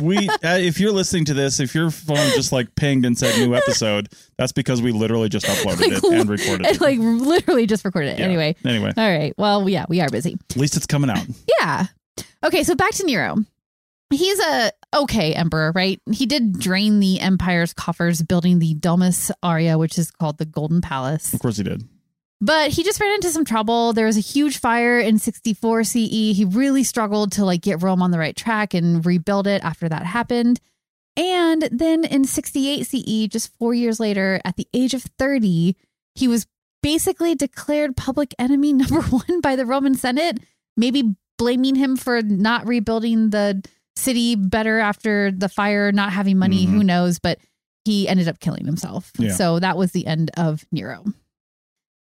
We 0.02 0.28
uh, 0.30 0.58
if 0.58 0.80
you're 0.80 0.92
listening 0.92 1.26
to 1.26 1.34
this, 1.34 1.60
if 1.60 1.76
your 1.76 1.92
phone 1.92 2.32
just 2.36 2.52
like 2.52 2.74
pinged 2.76 3.06
and 3.06 3.18
said 3.18 3.38
new 3.38 3.56
episode, 3.56 4.10
that's 4.38 4.52
because 4.52 4.82
we 4.82 4.92
literally 4.92 5.30
just 5.30 5.46
uploaded 5.46 5.98
it 5.98 6.04
and 6.04 6.30
recorded 6.30 6.68
it. 6.68 6.82
like 6.82 6.98
literally 7.00 7.68
just 7.68 7.86
recorded 7.86 8.13
it. 8.13 8.20
Yeah. 8.20 8.26
Anyway. 8.26 8.56
Anyway, 8.66 8.94
All 8.96 9.10
right. 9.10 9.34
Well, 9.38 9.68
yeah, 9.70 9.86
we 9.89 10.02
are 10.02 10.10
busy. 10.10 10.38
at 10.52 10.58
least 10.58 10.76
it's 10.76 10.86
coming 10.88 11.10
out. 11.10 11.26
Yeah. 11.60 11.86
Okay, 12.44 12.63
so 12.63 12.76
back 12.76 12.92
to 12.96 13.06
Nero. 13.06 13.38
He's 14.10 14.39
a 14.39 14.72
okay 14.96 15.34
emperor, 15.34 15.72
right? 15.74 16.00
He 16.12 16.26
did 16.26 16.60
drain 16.60 17.00
the 17.00 17.20
empire's 17.20 17.74
coffers 17.74 18.22
building 18.22 18.60
the 18.60 18.76
Domus 18.76 19.32
Aurea, 19.42 19.78
which 19.78 19.98
is 19.98 20.12
called 20.12 20.38
the 20.38 20.46
Golden 20.46 20.82
Palace. 20.82 21.34
Of 21.34 21.39
course 21.39 21.58
he 21.58 21.63
did. 21.63 21.88
But 22.45 22.71
he 22.71 22.84
just 22.84 22.99
ran 22.99 23.13
into 23.15 23.29
some 23.29 23.45
trouble. 23.45 23.93
There 23.93 24.06
was 24.06 24.17
a 24.17 24.21
huge 24.21 24.58
fire 24.58 24.99
in 24.99 25.17
64 25.17 25.86
CE. 25.86 25.95
He 26.36 26.45
really 26.45 26.84
struggled 26.84 27.32
to 27.34 27.45
like 27.45 27.62
get 27.62 27.82
Rome 27.82 28.01
on 28.01 28.12
the 28.12 28.19
right 28.19 28.36
track 28.36 28.73
and 28.73 29.06
rebuild 29.06 29.47
it 29.47 29.63
after 29.63 29.88
that 29.88 30.06
happened. 30.06 30.60
And 31.15 31.69
then 31.71 32.03
in 32.03 32.25
68 32.25 32.84
CE, 32.86 33.27
just 33.32 33.56
4 33.60 33.73
years 33.73 33.97
later, 33.99 34.41
at 34.43 34.58
the 34.58 34.67
age 34.73 34.93
of 34.93 35.03
30, 35.17 35.77
he 36.15 36.27
was 36.27 36.45
basically 36.82 37.34
declared 37.34 37.95
public 37.95 38.34
enemy 38.38 38.73
number 38.82 39.01
1 39.01 39.39
by 39.39 39.56
the 39.56 39.65
Roman 39.65 39.95
Senate, 39.95 40.39
maybe 40.75 41.15
blaming 41.38 41.75
him 41.75 41.95
for 41.95 42.21
not 42.21 42.67
rebuilding 42.67 43.29
the 43.29 43.63
city 43.95 44.36
better 44.36 44.79
after 44.79 45.32
the 45.32 45.47
fire, 45.47 45.93
not 45.93 46.12
having 46.12 46.38
money, 46.38 46.65
Mhm. 46.65 46.71
who 46.71 46.84
knows, 46.84 47.19
but 47.19 47.38
he 47.86 48.08
ended 48.08 48.27
up 48.27 48.39
killing 48.39 48.65
himself. 48.65 49.12
Yeah. 49.17 49.32
So 49.34 49.60
that 49.60 49.77
was 49.77 49.91
the 49.93 50.06
end 50.08 50.32
of 50.36 50.65
Nero. 50.73 51.06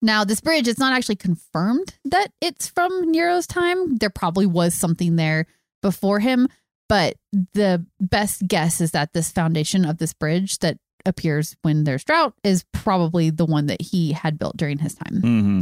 Now, 0.03 0.25
this 0.25 0.41
bridge, 0.41 0.67
it's 0.67 0.79
not 0.79 0.91
actually 0.93 1.15
confirmed 1.15 1.95
that 2.03 2.27
it's 2.41 2.67
from 2.67 3.09
Nero's 3.09 3.47
time. 3.47 3.95
There 3.95 4.09
probably 4.09 4.45
was 4.45 4.73
something 4.73 5.15
there 5.15 5.47
before 5.81 6.19
him, 6.19 6.49
but 6.89 7.15
the 7.53 7.85
best 8.01 8.45
guess 8.45 8.81
is 8.81 8.91
that 8.91 9.13
this 9.13 9.31
foundation 9.31 9.85
of 9.85 9.99
this 9.99 10.13
bridge 10.13 10.59
that 10.59 10.77
appears 11.05 11.55
when 11.61 11.85
there's 11.85 12.03
drought 12.03 12.33
is 12.43 12.65
probably 12.73 13.29
the 13.29 13.45
one 13.45 13.67
that 13.67 13.81
he 13.81 14.11
had 14.11 14.37
built 14.37 14.57
during 14.57 14.79
his 14.79 14.93
time. 14.93 15.21
hmm 15.21 15.61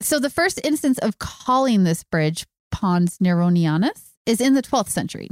So 0.00 0.18
the 0.18 0.28
first 0.28 0.60
instance 0.64 0.98
of 0.98 1.20
calling 1.20 1.84
this 1.84 2.02
bridge 2.02 2.46
Pons 2.72 3.18
Neronianus 3.18 4.10
is 4.26 4.40
in 4.40 4.54
the 4.54 4.62
12th 4.62 4.88
century. 4.88 5.28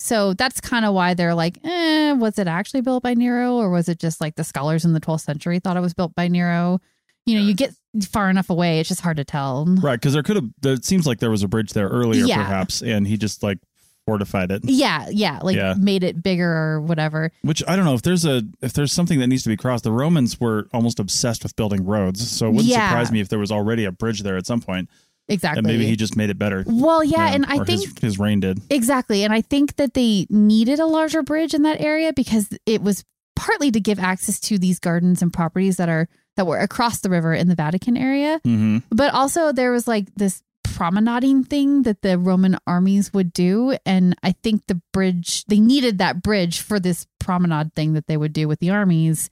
So 0.00 0.34
that's 0.34 0.60
kind 0.60 0.84
of 0.84 0.94
why 0.94 1.14
they're 1.14 1.34
like, 1.36 1.58
eh, 1.62 2.12
was 2.12 2.36
it 2.38 2.48
actually 2.48 2.80
built 2.80 3.04
by 3.04 3.14
Nero 3.14 3.56
or 3.56 3.70
was 3.70 3.88
it 3.88 4.00
just 4.00 4.20
like 4.20 4.34
the 4.34 4.44
scholars 4.44 4.84
in 4.84 4.92
the 4.92 5.00
12th 5.00 5.20
century 5.20 5.60
thought 5.60 5.76
it 5.76 5.80
was 5.80 5.94
built 5.94 6.16
by 6.16 6.26
Nero? 6.26 6.80
You 7.26 7.38
know, 7.38 7.44
you 7.46 7.54
get 7.54 7.74
far 8.10 8.30
enough 8.30 8.50
away, 8.50 8.80
it's 8.80 8.88
just 8.88 9.00
hard 9.02 9.16
to 9.18 9.24
tell. 9.24 9.66
Right, 9.66 9.96
because 10.00 10.14
there 10.14 10.22
could 10.22 10.36
have. 10.36 10.48
It 10.64 10.84
seems 10.84 11.06
like 11.06 11.18
there 11.20 11.30
was 11.30 11.42
a 11.42 11.48
bridge 11.48 11.72
there 11.72 11.88
earlier, 11.88 12.24
Yeah. 12.24 12.36
perhaps, 12.42 12.82
and 12.82 13.06
he 13.06 13.16
just 13.16 13.42
like 13.42 13.58
fortified 14.06 14.50
it. 14.50 14.62
Yeah, 14.64 15.06
yeah, 15.10 15.38
like 15.42 15.56
Yeah. 15.56 15.74
made 15.78 16.02
it 16.02 16.22
bigger 16.22 16.50
or 16.50 16.80
whatever. 16.80 17.30
Which 17.42 17.62
I 17.68 17.76
don't 17.76 17.84
know 17.84 17.94
if 17.94 18.02
there's 18.02 18.24
a 18.24 18.42
if 18.62 18.72
there's 18.72 18.92
something 18.92 19.18
that 19.20 19.26
needs 19.26 19.42
to 19.44 19.48
be 19.50 19.56
crossed. 19.56 19.84
The 19.84 19.92
Romans 19.92 20.40
were 20.40 20.66
almost 20.72 20.98
obsessed 20.98 21.42
with 21.42 21.54
building 21.56 21.84
roads, 21.84 22.28
so 22.28 22.46
it 22.46 22.50
wouldn't 22.50 22.68
Yeah. 22.68 22.88
surprise 22.88 23.12
me 23.12 23.20
if 23.20 23.28
there 23.28 23.38
was 23.38 23.52
already 23.52 23.84
a 23.84 23.92
bridge 23.92 24.22
there 24.22 24.36
at 24.36 24.46
some 24.46 24.60
point, 24.60 24.88
Exactly. 25.28 25.58
and 25.58 25.66
maybe 25.66 25.86
he 25.86 25.96
just 25.96 26.16
made 26.16 26.30
it 26.30 26.38
better. 26.38 26.64
well, 26.66 27.04
yeah, 27.04 27.32
and 27.34 27.44
I 27.46 27.58
or 27.58 27.64
think 27.66 27.82
his, 27.82 27.98
his 28.00 28.18
reign 28.18 28.40
did. 28.40 28.60
Exactly. 28.70 29.22
And 29.24 29.32
I 29.32 29.42
think 29.42 29.76
that 29.76 29.94
they 29.94 30.26
needed 30.30 30.80
a 30.80 30.86
larger 30.86 31.22
bridge 31.22 31.54
in 31.54 31.62
that 31.62 31.80
area 31.80 32.12
because 32.12 32.48
it 32.66 32.82
was 32.82 33.04
partly 33.36 33.70
to 33.70 33.80
give 33.80 33.98
access 33.98 34.40
to 34.40 34.58
these 34.58 34.78
gardens 34.80 35.22
and 35.22 35.32
properties 35.32 35.76
that 35.76 35.88
are 35.88 36.08
that 36.40 36.46
were 36.46 36.58
across 36.58 37.00
the 37.00 37.10
river 37.10 37.34
in 37.34 37.48
the 37.48 37.54
Vatican 37.54 37.98
area. 37.98 38.40
hmm 38.44 38.78
But 38.90 39.12
also 39.12 39.52
there 39.52 39.70
was 39.72 39.86
like 39.86 40.06
this 40.14 40.42
promenading 40.64 41.44
thing 41.44 41.82
that 41.82 42.00
the 42.00 42.16
Roman 42.16 42.56
armies 42.66 43.12
would 43.12 43.32
do 43.34 43.76
and 43.84 44.16
I 44.22 44.32
think 44.42 44.66
the 44.66 44.80
bridge 44.94 45.44
they 45.46 45.60
needed 45.60 45.98
that 45.98 46.22
bridge 46.22 46.60
for 46.60 46.80
this 46.80 47.06
promenade 47.18 47.74
thing 47.74 47.92
that 47.92 48.06
they 48.06 48.16
would 48.16 48.32
do 48.32 48.48
with 48.48 48.60
the 48.60 48.70
armies 48.70 49.28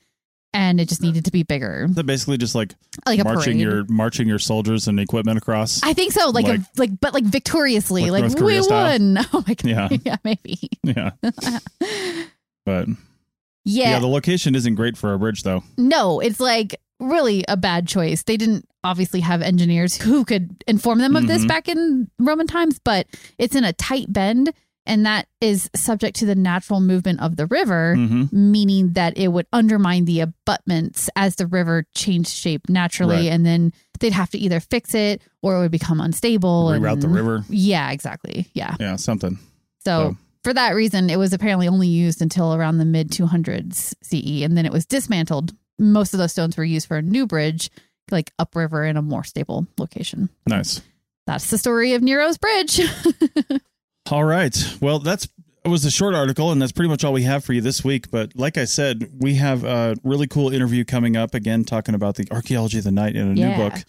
and 0.53 0.79
it 0.81 0.89
just 0.91 1.01
needed 1.03 1.25
to 1.27 1.31
be 1.31 1.43
bigger. 1.45 1.87
That 1.91 2.05
basically 2.05 2.37
just 2.39 2.55
like, 2.55 2.75
Like 3.07 3.23
marching 3.25 3.59
your 3.59 3.85
marching 3.89 4.29
your 4.29 4.39
soldiers 4.39 4.89
and 4.89 4.99
equipment 5.01 5.39
across. 5.39 5.83
I 5.83 5.93
think 5.95 6.13
so, 6.13 6.29
like 6.31 6.47
Like- 6.47 6.61
a, 6.61 6.65
like 6.77 7.01
but 7.01 7.15
like 7.15 7.25
victoriously, 7.25 8.11
Like 8.11 8.25
like, 8.25 8.39
we 8.41 8.61
style? 8.63 8.99
won. 8.99 9.19
Oh 9.33 9.43
my 9.47 9.55
god, 9.55 9.65
Yeah. 9.65 9.89
yeah, 10.05 10.17
maybe, 10.25 10.59
yeah, 10.83 11.11
but 12.67 12.89
yeah. 13.69 13.91
yeah. 13.93 13.99
the 14.01 14.07
location 14.09 14.55
isn't 14.55 14.75
great 14.75 14.97
for 14.97 15.13
a 15.15 15.19
bridge 15.19 15.43
though. 15.43 15.63
No, 15.77 16.21
it's 16.21 16.41
like 16.41 16.81
really 17.01 17.45
a 17.49 17.57
bad 17.57 17.87
choice. 17.87 18.23
They 18.25 18.37
didn't 18.37 18.67
obviously 18.83 19.21
have 19.21 19.43
engineers 19.43 19.97
who 19.97 20.25
could 20.25 20.65
inform 20.67 20.99
them 20.99 21.15
of 21.17 21.27
this 21.27 21.45
Mhm. 21.45 21.49
back 21.49 21.69
in 21.69 22.11
Roman 22.19 22.47
times, 22.47 22.81
but 22.83 23.07
it's 23.39 23.55
in 23.55 23.65
a 23.65 23.73
tight 23.73 24.13
bend 24.13 24.53
and 24.87 25.05
that 25.05 25.27
is 25.43 25.69
subject 25.77 26.17
to 26.17 26.25
the 26.27 26.35
natural 26.35 26.81
movement 26.81 27.21
of 27.21 27.37
the 27.37 27.45
river, 27.47 27.95
hmm 27.95 28.25
meaning 28.33 28.95
that 28.95 29.19
it 29.19 29.29
would 29.29 29.47
undermine 29.53 30.07
the 30.07 30.21
abutments 30.21 31.11
as 31.15 31.37
the 31.37 31.47
river 31.47 31.85
changed 31.95 32.31
shape 32.31 32.69
naturally 32.71 33.17
Right. 33.29 33.33
and 33.33 33.45
then 33.45 33.73
they'd 34.01 34.13
have 34.15 34.31
to 34.31 34.39
either 34.39 34.61
fix 34.61 34.95
it 34.95 35.21
or 35.43 35.57
it 35.57 35.61
would 35.61 35.71
become 35.71 36.01
unstable 36.01 36.69
Reroute 36.71 37.01
the 37.03 37.09
river. 37.09 37.45
Yeah, 37.51 37.91
exactly. 37.91 38.47
Yeah. 38.55 38.77
Yeah, 38.81 38.97
something. 38.97 39.39
So 39.85 40.11
So- 40.13 40.17
for 40.45 40.53
that 40.55 40.75
reason, 40.75 41.11
it 41.11 41.19
was 41.19 41.33
apparently 41.33 41.69
only 41.69 41.89
used 41.89 42.23
until 42.23 42.55
around 42.55 42.79
the 42.79 42.85
mid 42.85 43.11
200s 43.11 43.95
CE, 44.03 44.43
and 44.45 44.57
then 44.57 44.67
it 44.67 44.73
was 44.73 44.87
dismantled. 44.87 45.53
Most 45.79 46.13
of 46.15 46.19
those 46.19 46.33
stones 46.33 46.57
were 46.57 46.65
used 46.65 46.89
for 46.89 46.97
a 46.97 47.03
new 47.03 47.27
bridge, 47.27 47.71
like 48.11 48.33
upriver 48.39 48.85
in 48.85 48.97
a 48.97 49.03
more 49.03 49.25
stable 49.25 49.67
location. 49.79 50.29
Nice. 50.47 50.81
That's 51.27 51.51
the 51.51 51.59
story 51.59 51.95
of 51.95 52.03
Nero's 52.03 52.39
bridge. 52.39 52.81
All 54.11 54.25
right. 54.25 54.57
Well, 54.81 54.99
that's 54.99 55.29
it 55.65 55.69
was 55.69 55.85
a 55.85 55.91
short 55.91 56.15
article, 56.15 56.51
and 56.51 56.63
that's 56.63 56.73
pretty 56.73 56.89
much 56.89 57.05
all 57.05 57.13
we 57.13 57.25
have 57.25 57.45
for 57.45 57.53
you 57.53 57.61
this 57.61 57.85
week. 57.85 58.11
But 58.11 58.35
like 58.35 58.57
I 58.57 58.65
said, 58.65 59.11
we 59.19 59.35
have 59.35 59.65
a 59.65 59.97
really 60.03 60.27
cool 60.27 60.51
interview 60.51 60.85
coming 60.85 61.15
up 61.17 61.35
again, 61.35 61.65
talking 61.65 61.95
about 61.95 62.15
the 62.15 62.27
archaeology 62.31 62.79
of 62.79 62.85
the 62.85 62.93
night 62.93 63.17
in 63.17 63.33
a 63.33 63.35
Yeah. 63.35 63.51
new 63.51 63.57
book. 63.69 63.85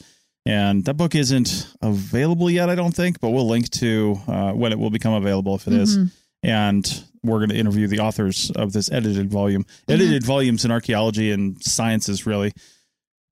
And 0.45 0.83
that 0.85 0.95
book 0.95 1.15
isn't 1.15 1.67
available 1.81 2.49
yet, 2.49 2.69
I 2.69 2.75
don't 2.75 2.93
think, 2.93 3.19
but 3.21 3.29
we'll 3.29 3.47
link 3.47 3.69
to 3.71 4.19
uh, 4.27 4.51
when 4.51 4.71
it 4.73 4.79
will 4.79 4.89
become 4.89 5.13
available 5.13 5.55
if 5.55 5.67
it 5.67 5.73
is. 5.73 5.97
And 6.43 7.03
we're 7.23 7.39
going 7.39 7.49
to 7.49 7.57
interview 7.57 7.87
the 7.87 7.99
authors 7.99 8.49
of 8.51 8.71
this 8.73 8.91
edited 8.91 9.29
volume. 9.29 9.63
Mm-hmm. 9.63 9.91
Edited 9.91 10.23
volumes 10.23 10.63
in 10.65 10.71
archaeology 10.71 11.31
and 11.31 11.61
sciences 11.63 12.25
really 12.25 12.53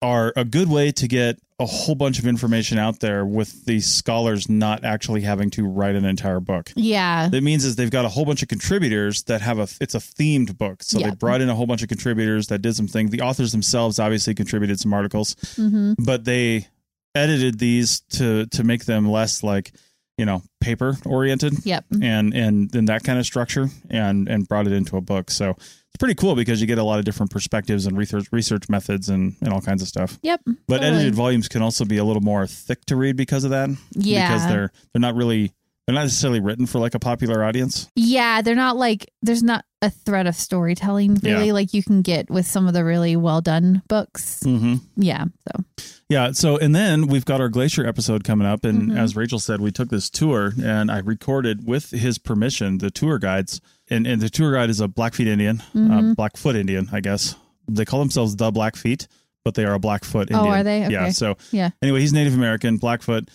are 0.02 0.34
a 0.36 0.44
good 0.44 0.70
way 0.70 0.92
to 0.92 1.08
get 1.08 1.40
a 1.58 1.66
whole 1.66 1.96
bunch 1.96 2.20
of 2.20 2.28
information 2.28 2.78
out 2.78 3.00
there 3.00 3.26
with 3.26 3.64
the 3.66 3.80
scholars 3.80 4.50
not 4.50 4.84
actually 4.84 5.22
having 5.22 5.50
to 5.50 5.66
write 5.66 5.96
an 5.96 6.04
entire 6.04 6.42
book. 6.42 6.70
yeah. 6.76 7.30
That 7.30 7.42
means 7.44 7.64
is 7.64 7.78
they've 7.78 7.90
got 7.90 8.04
a 8.04 8.10
whole 8.10 8.26
bunch 8.26 8.42
of 8.44 8.50
contributors 8.50 9.24
that 9.24 9.40
have 9.42 9.58
a 9.58 9.68
it's 9.80 9.96
a 9.96 10.00
themed 10.00 10.58
book. 10.58 10.84
So 10.84 11.00
Yeah. 11.00 11.10
they 11.12 11.16
brought 11.16 11.40
in 11.42 11.48
a 11.50 11.56
whole 11.56 11.66
bunch 11.66 11.82
of 11.82 11.88
contributors 11.88 12.48
that 12.48 12.60
did 12.62 12.76
some 12.76 12.88
things. 12.88 13.12
The 13.12 13.22
authors 13.22 13.52
themselves 13.54 14.00
obviously 14.00 14.36
contributed 14.36 14.80
some 14.82 14.94
articles, 14.94 15.36
hmm 15.56 15.94
but 15.98 16.26
they 16.26 16.68
edited 17.16 17.58
these 17.60 18.02
to 18.12 18.48
to 18.48 18.64
make 18.66 18.84
them 18.86 19.10
less 19.10 19.42
like, 19.44 19.72
you 20.18 20.26
know, 20.26 20.42
paper 20.62 20.98
oriented 21.06 21.66
Yep. 21.66 21.86
and 22.02 22.34
and 22.34 22.70
then 22.72 22.86
that 22.86 23.04
kind 23.04 23.20
of 23.20 23.26
structure 23.26 23.68
and 23.90 24.28
and 24.28 24.48
brought 24.48 24.68
it 24.68 24.74
into 24.74 24.98
a 24.98 25.02
book. 25.02 25.30
So 25.32 25.52
it's 25.52 25.98
pretty 26.00 26.16
cool 26.16 26.36
because 26.36 26.60
you 26.62 26.68
get 26.68 26.78
a 26.78 26.84
lot 26.84 27.00
of 27.00 27.06
different 27.06 27.32
perspectives 27.32 27.86
and 27.86 27.98
research 27.98 28.28
research 28.32 28.70
methods 28.70 29.10
and 29.10 29.36
and 29.42 29.52
all 29.54 29.62
kinds 29.62 29.82
of 29.82 29.88
stuff. 29.88 30.18
Yep. 30.24 30.42
But 30.68 30.78
totally. 30.78 30.88
edited 30.96 31.16
volumes 31.16 31.48
can 31.48 31.62
also 31.62 31.86
be 31.86 31.98
a 31.98 32.04
little 32.04 32.22
more 32.22 32.48
thick 32.48 32.86
to 32.86 32.96
read 32.96 33.16
because 33.18 33.44
of 33.44 33.50
that. 33.52 33.70
Yeah. 33.92 34.28
Because 34.30 34.48
they're 34.48 34.72
they're 34.94 35.02
not 35.02 35.16
really 35.16 35.52
they're 35.86 35.94
not 35.96 36.04
necessarily 36.04 36.40
written 36.40 36.66
for 36.66 36.80
like 36.80 36.96
a 36.96 37.00
popular 37.00 37.44
audience. 37.44 37.90
Yeah, 37.96 38.42
they're 38.42 38.56
not 38.56 38.76
like 38.78 39.12
there's 39.22 39.44
not 39.44 39.66
a 39.82 39.90
thread 39.92 40.26
of 40.26 40.36
storytelling 40.36 41.16
really 41.22 41.48
Yeah. 41.48 41.54
like 41.54 41.74
you 41.74 41.84
can 41.84 42.02
get 42.02 42.30
with 42.32 42.48
some 42.48 42.68
of 42.68 42.74
the 42.74 42.84
really 42.84 43.16
well 43.16 43.40
done 43.42 43.84
books. 43.88 44.40
Mm-hmm. 44.44 44.76
Yeah. 44.98 45.26
So 45.48 45.64
Yeah. 46.10 46.32
So, 46.32 46.58
and 46.58 46.74
then 46.74 47.06
we've 47.08 47.26
got 47.26 47.40
our 47.40 47.50
glacier 47.50 47.86
episode 47.86 48.24
coming 48.24 48.48
up. 48.48 48.66
And 48.66 48.92
Mhm. 48.92 48.98
as 48.98 49.16
Rachel 49.16 49.38
said, 49.40 49.62
we 49.62 49.72
took 49.72 49.90
this 49.90 50.10
tour 50.10 50.54
and 50.64 50.90
I 50.90 51.00
recorded 51.00 51.68
with 51.68 51.92
his 51.92 52.18
permission 52.18 52.80
the 52.80 52.90
tour 52.90 53.20
guides. 53.20 53.62
And, 53.88 54.08
and 54.08 54.20
the 54.22 54.30
tour 54.30 54.54
guide 54.54 54.72
is 54.72 54.80
a 54.82 54.88
Blackfeet 54.88 55.28
Indian, 55.28 55.62
uh, 55.76 55.78
Mhm. 55.78 56.16
Blackfoot 56.16 56.56
Indian, 56.56 56.90
I 56.92 57.00
guess. 57.02 57.36
They 57.68 57.86
call 57.86 58.00
themselves 58.00 58.36
the 58.36 58.52
Blackfeet, 58.52 59.08
but 59.44 59.54
they 59.54 59.66
are 59.66 59.74
a 59.76 59.80
Blackfoot 59.80 60.30
Oh, 60.34 60.48
are 60.48 60.64
they? 60.64 60.88
Yeah. 60.90 61.10
So, 61.10 61.38
Yeah. 61.52 61.70
Anyway, 61.84 62.00
he's 62.00 62.14
Native 62.14 62.34
American, 62.34 62.78
Blackfoot, 62.78 63.30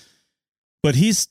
but 0.82 0.96
he's 0.96 1.28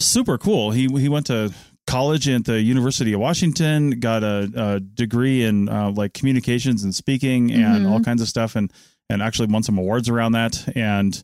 super 0.00 0.38
cool. 0.38 0.70
He 0.72 0.86
he 0.86 1.08
went 1.08 1.26
to 1.26 1.52
college 1.86 2.28
at 2.28 2.44
the 2.44 2.60
University 2.60 3.12
of 3.12 3.20
Washington, 3.20 3.98
got 4.00 4.22
a, 4.22 4.50
a 4.54 4.80
degree 4.80 5.44
in 5.44 5.68
uh, 5.68 5.90
like 5.90 6.12
communications 6.14 6.84
and 6.84 6.94
speaking 6.94 7.50
and 7.52 7.84
Mhm. 7.86 7.90
all 7.90 8.00
kinds 8.00 8.22
of 8.22 8.28
stuff, 8.28 8.56
and 8.56 8.72
and 9.08 9.22
actually 9.22 9.48
won 9.48 9.62
some 9.62 9.76
awards 9.78 10.08
around 10.08 10.32
that. 10.32 10.68
And 10.76 11.20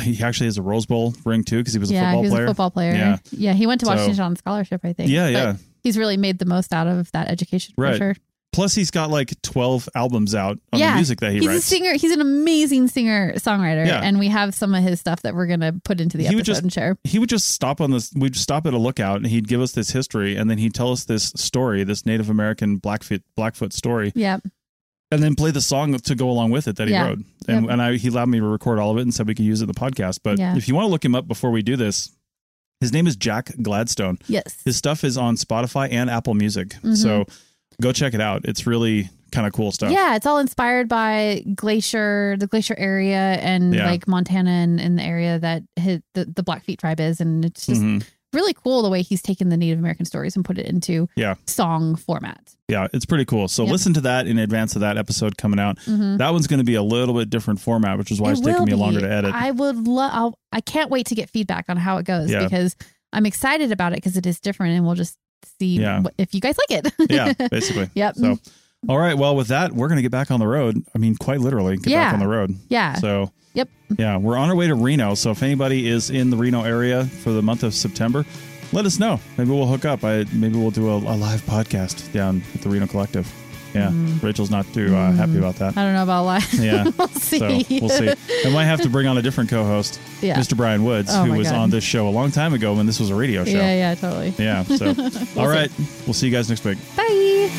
he 0.00 0.22
actually 0.22 0.46
has 0.46 0.58
a 0.58 0.62
Rose 0.62 0.86
Bowl 0.86 1.14
ring 1.24 1.44
too 1.44 1.58
because 1.58 1.72
he 1.74 1.78
was 1.78 1.90
a 1.90 1.94
football 1.94 2.12
he 2.16 2.22
was 2.22 2.30
player. 2.30 2.44
a 2.44 2.48
football 2.48 2.70
player. 2.70 2.92
Yeah. 2.92 3.16
Yeah, 3.30 3.52
he 3.52 3.66
went 3.66 3.80
to 3.80 3.86
So- 3.86 3.94
Washington 3.94 4.20
on 4.24 4.36
scholarship, 4.36 4.80
I 4.84 4.92
think. 4.92 5.10
Yeah, 5.10 5.26
But 5.26 5.32
yeah. 5.32 5.56
He's 5.82 5.96
really 5.96 6.16
made 6.16 6.40
the 6.40 6.46
most 6.46 6.72
out 6.72 6.88
of 6.88 7.12
that 7.12 7.28
education 7.28 7.74
for 7.76 7.94
sure. 7.96 8.16
Plus, 8.52 8.74
he's 8.74 8.90
got 8.90 9.10
like 9.10 9.34
twelve 9.42 9.86
albums 9.94 10.34
out 10.34 10.58
on 10.72 10.78
yeah, 10.80 10.90
the 10.92 10.96
music 10.96 11.20
that 11.20 11.30
he 11.32 11.40
he's 11.40 11.46
writes. 11.48 11.58
a 11.58 11.68
singer. 11.68 11.92
He's 11.92 12.12
an 12.12 12.22
amazing 12.22 12.88
singer 12.88 13.34
songwriter, 13.34 13.86
Yeah. 13.86 14.00
and 14.02 14.18
we 14.18 14.28
have 14.28 14.54
some 14.54 14.74
of 14.74 14.82
his 14.82 14.98
stuff 14.98 15.20
that 15.22 15.34
we're 15.34 15.46
gonna 15.46 15.74
put 15.84 16.00
into 16.00 16.16
the 16.16 16.24
He 16.24 16.34
would 16.34 16.40
episode 16.48 16.52
just- 16.52 16.62
and 16.62 16.72
share. 16.72 16.96
he 17.04 17.18
would 17.18 17.28
just 17.28 17.48
stop 17.48 17.82
on 17.82 17.90
this 17.90 18.10
we'd 18.16 18.34
stop 18.34 18.66
at 18.66 18.72
a 18.72 18.78
lookout 18.78 19.16
and 19.18 19.26
he'd 19.26 19.46
give 19.46 19.60
us 19.60 19.72
this 19.72 19.90
history 19.90 20.36
and 20.36 20.48
then 20.48 20.56
he'd 20.56 20.72
tell 20.72 20.90
us 20.90 21.04
this 21.04 21.32
story 21.36 21.84
this 21.84 22.06
native 22.06 22.30
american 22.30 22.76
blackfoot 22.76 23.20
blackfoot 23.36 23.74
story 23.74 24.10
Yeah, 24.14 24.38
and 25.10 25.22
then 25.22 25.34
play 25.34 25.50
the 25.50 25.60
song 25.60 25.94
to 25.98 26.14
go 26.14 26.30
along 26.30 26.50
with 26.50 26.66
it 26.66 26.76
that 26.76 26.88
he 26.88 26.94
Yeah. 26.94 27.08
wrote 27.08 27.18
and, 27.48 27.62
Yep. 27.64 27.70
and 27.72 27.82
I, 27.82 27.96
he 27.96 28.08
allowed 28.08 28.30
me 28.30 28.38
to 28.38 28.46
record 28.46 28.78
all 28.78 28.90
of 28.90 28.96
it 28.96 29.02
and 29.02 29.12
said 29.12 29.26
we 29.28 29.34
could 29.34 29.44
use 29.44 29.60
it 29.60 29.64
in 29.64 29.68
the 29.68 29.74
podcast 29.78 30.20
but 30.22 30.38
if 30.40 30.66
you 30.66 30.74
want 30.74 30.86
to 30.86 30.90
look 30.90 31.04
him 31.04 31.14
up 31.14 31.28
before 31.28 31.50
we 31.50 31.60
do 31.60 31.76
this 31.76 32.10
his 32.80 32.90
name 32.92 33.06
is 33.06 33.16
jack 33.16 33.50
gladstone 33.60 34.18
yes, 34.28 34.62
his 34.64 34.76
stuff 34.78 35.04
is 35.04 35.18
on 35.18 35.36
spotify 35.36 35.90
and 35.92 36.08
apple 36.08 36.32
music 36.34 36.70
Mhm. 36.82 36.96
so 36.96 37.26
go 37.80 37.92
check 37.92 38.14
it 38.14 38.20
out 38.20 38.42
it's 38.44 38.66
really 38.66 39.08
kind 39.32 39.46
of 39.46 39.52
cool 39.52 39.72
stuff 39.72 39.90
yeah. 39.90 40.14
It's 40.14 40.24
all 40.24 40.38
inspired 40.38 40.88
by 40.88 41.44
Glacier, 41.54 42.36
the 42.38 42.46
Glacier 42.46 42.76
area, 42.78 43.18
and 43.18 43.74
Yeah. 43.74 43.90
like 43.90 44.06
Montana 44.08 44.50
and 44.50 44.80
in 44.80 44.96
the 44.96 45.02
area 45.02 45.38
that 45.40 45.62
hit 45.76 46.02
the, 46.14 46.24
the 46.24 46.42
Blackfeet 46.44 46.78
tribe 46.78 47.00
is, 47.00 47.20
and 47.20 47.44
it's 47.44 47.66
just 47.66 47.82
Mhm. 47.82 48.04
really 48.32 48.54
cool 48.54 48.82
the 48.82 48.88
way 48.88 49.02
he's 49.02 49.20
taken 49.20 49.48
the 49.48 49.56
Native 49.56 49.78
American 49.80 50.06
stories 50.06 50.36
and 50.36 50.44
put 50.44 50.58
it 50.58 50.66
into 50.66 51.08
Yeah. 51.16 51.34
song 51.46 51.96
format. 51.96 52.54
yeah 52.68 52.86
it's 52.92 53.04
pretty 53.04 53.24
cool 53.24 53.46
so 53.48 53.62
Yep. 53.64 53.72
listen 53.72 53.94
to 53.94 54.00
that 54.02 54.26
in 54.26 54.38
advance 54.38 54.74
of 54.74 54.80
that 54.80 54.96
episode 54.98 55.36
coming 55.36 55.60
out 55.60 55.76
Mhm. 55.86 56.18
that 56.18 56.32
one's 56.32 56.46
going 56.48 56.58
to 56.58 56.64
be 56.64 56.74
a 56.74 56.82
little 56.82 57.14
bit 57.14 57.30
different 57.30 57.60
format 57.60 57.96
which 57.98 58.10
is 58.10 58.20
why 58.20 58.30
It 58.30 58.32
it's 58.32 58.40
taking 58.40 58.64
me 58.64 58.70
be. 58.72 58.74
longer 58.76 59.00
to 59.00 59.10
edit 59.12 59.32
I 59.34 59.50
would 59.52 59.86
love. 59.86 60.34
I 60.52 60.60
can't 60.60 60.90
wait 60.90 61.06
to 61.06 61.14
get 61.14 61.30
feedback 61.30 61.66
on 61.68 61.76
how 61.76 61.98
it 61.98 62.06
goes 62.06 62.30
Yeah. 62.30 62.42
because 62.44 62.74
I'm 63.12 63.24
excited 63.26 63.70
about 63.72 63.92
it 63.92 63.96
because 63.96 64.16
it 64.16 64.26
is 64.26 64.40
different, 64.40 64.74
and 64.76 64.84
we'll 64.84 64.94
just 64.96 65.16
see 65.58 65.78
Yeah. 65.80 66.02
if 66.18 66.34
you 66.34 66.40
guys 66.40 66.56
like 66.68 66.84
it. 66.84 66.92
yeah, 67.10 67.32
basically. 67.48 67.90
Yep. 67.94 68.16
So, 68.16 68.38
all 68.88 68.98
right. 68.98 69.16
Well, 69.16 69.34
with 69.36 69.48
that, 69.48 69.72
we're 69.72 69.88
going 69.88 69.96
to 69.96 70.02
get 70.02 70.10
back 70.12 70.30
on 70.30 70.40
the 70.40 70.46
road. 70.46 70.84
I 70.94 70.98
mean, 70.98 71.16
quite 71.16 71.40
literally, 71.40 71.76
get 71.76 71.88
Yeah. 71.88 72.04
back 72.06 72.14
on 72.14 72.20
the 72.20 72.28
road. 72.28 72.54
yeah. 72.68 72.94
So, 72.94 73.32
Yep. 73.54 73.68
yeah, 73.98 74.16
we're 74.18 74.36
on 74.36 74.50
our 74.50 74.54
way 74.56 74.66
to 74.66 74.74
Reno. 74.74 75.14
So, 75.14 75.30
if 75.30 75.42
anybody 75.42 75.88
is 75.88 76.10
in 76.10 76.30
the 76.30 76.36
Reno 76.36 76.62
area 76.62 77.04
for 77.06 77.30
the 77.30 77.42
month 77.42 77.62
of 77.62 77.72
September, 77.74 78.24
let 78.72 78.84
us 78.84 78.98
know. 78.98 79.18
Maybe 79.38 79.50
we'll 79.50 79.66
hook 79.66 79.84
up. 79.84 80.04
I 80.04 80.24
maybe 80.32 80.58
we'll 80.58 80.70
do 80.72 80.88
a, 80.90 80.96
a 80.96 81.16
live 81.16 81.40
podcast 81.42 82.12
down 82.12 82.42
at 82.54 82.60
the 82.62 82.68
Reno 82.68 82.86
Collective. 82.86 83.32
Yeah, 83.76 83.92
Rachel's 84.22 84.50
not 84.50 84.66
too 84.72 84.94
uh, 84.96 85.12
happy 85.12 85.38
about 85.38 85.56
that. 85.56 85.76
I 85.76 85.84
don't 85.84 85.92
know 85.94 86.02
about 86.02 86.24
live. 86.24 86.54
Yeah. 86.54 86.90
we'll 86.98 87.08
see. 87.08 87.38
So 87.38 87.48
we'll 87.80 87.88
see. 87.90 88.12
I 88.44 88.50
might 88.50 88.64
have 88.64 88.80
to 88.82 88.88
bring 88.88 89.06
on 89.06 89.18
a 89.18 89.22
different 89.22 89.50
co-host, 89.50 90.00
Yeah. 90.20 90.36
Mr. 90.38 90.56
Brian 90.56 90.84
Woods, 90.84 91.10
Oh 91.12 91.24
who 91.24 91.34
was 91.34 91.48
God. 91.50 91.58
on 91.58 91.70
this 91.70 91.84
show 91.84 92.08
a 92.08 92.10
long 92.10 92.30
time 92.30 92.54
ago 92.54 92.74
when 92.74 92.86
this 92.86 92.98
was 92.98 93.10
a 93.10 93.14
radio 93.14 93.44
show. 93.44 93.50
Yeah, 93.52 93.74
yeah, 93.74 93.94
totally. 93.94 94.34
Yeah. 94.38 94.64
So, 94.76 94.88
all 95.40 95.48
see. 95.48 95.70
We'll 96.06 96.14
see 96.14 96.26
you 96.26 96.32
guys 96.32 96.48
next 96.48 96.64
week. 96.64 96.78
Bye. 96.96 97.50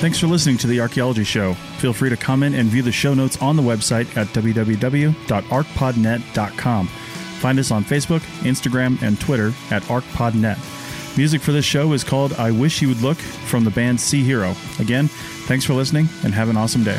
Thanks 0.00 0.20
for 0.20 0.28
listening 0.28 0.58
to 0.58 0.68
the 0.68 0.80
Archaeology 0.80 1.24
Show. 1.24 1.54
Feel 1.78 1.92
free 1.92 2.08
to 2.08 2.16
comment 2.16 2.54
and 2.54 2.68
view 2.68 2.82
the 2.82 2.92
show 2.92 3.14
notes 3.14 3.36
on 3.42 3.56
the 3.56 3.62
website 3.62 4.16
at 4.16 4.28
www.archpodnet.com. 4.28 6.88
Find 7.40 7.58
us 7.58 7.70
on 7.70 7.84
Facebook, 7.84 8.20
Instagram, 8.42 9.00
and 9.02 9.20
Twitter 9.20 9.52
at 9.70 9.82
ArchPodNet. 9.84 11.16
Music 11.16 11.40
for 11.40 11.52
this 11.52 11.64
show 11.64 11.92
is 11.92 12.04
called 12.04 12.32
I 12.34 12.50
Wish 12.50 12.80
You 12.80 12.88
Would 12.88 13.02
Look 13.02 13.18
from 13.18 13.64
the 13.64 13.70
band 13.70 14.00
Sea 14.00 14.22
Hero. 14.22 14.54
Again, 14.78 15.08
thanks 15.46 15.64
for 15.64 15.74
listening 15.74 16.08
and 16.24 16.32
have 16.32 16.48
an 16.48 16.56
awesome 16.56 16.84
day. 16.84 16.98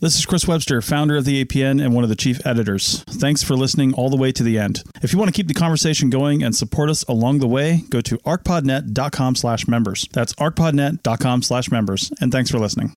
This 0.00 0.16
is 0.16 0.26
Chris 0.26 0.46
Webster, 0.46 0.80
founder 0.80 1.16
of 1.16 1.24
the 1.24 1.44
APN 1.44 1.84
and 1.84 1.92
one 1.92 2.04
of 2.04 2.10
the 2.10 2.14
chief 2.14 2.46
editors. 2.46 3.02
Thanks 3.08 3.42
for 3.42 3.56
listening 3.56 3.94
all 3.94 4.10
the 4.10 4.16
way 4.16 4.30
to 4.30 4.44
the 4.44 4.56
end. 4.56 4.84
If 5.02 5.12
you 5.12 5.18
want 5.18 5.28
to 5.28 5.36
keep 5.36 5.48
the 5.48 5.54
conversation 5.54 6.08
going 6.08 6.40
and 6.40 6.54
support 6.54 6.88
us 6.88 7.02
along 7.08 7.40
the 7.40 7.48
way, 7.48 7.82
go 7.90 8.00
to 8.02 8.16
archpodnet.com 8.18 9.34
slash 9.34 9.66
members. 9.66 10.08
That's 10.12 10.34
archpodnet.com 10.34 11.42
slash 11.42 11.72
members. 11.72 12.12
And 12.20 12.30
thanks 12.30 12.48
for 12.48 12.60
listening. 12.60 12.94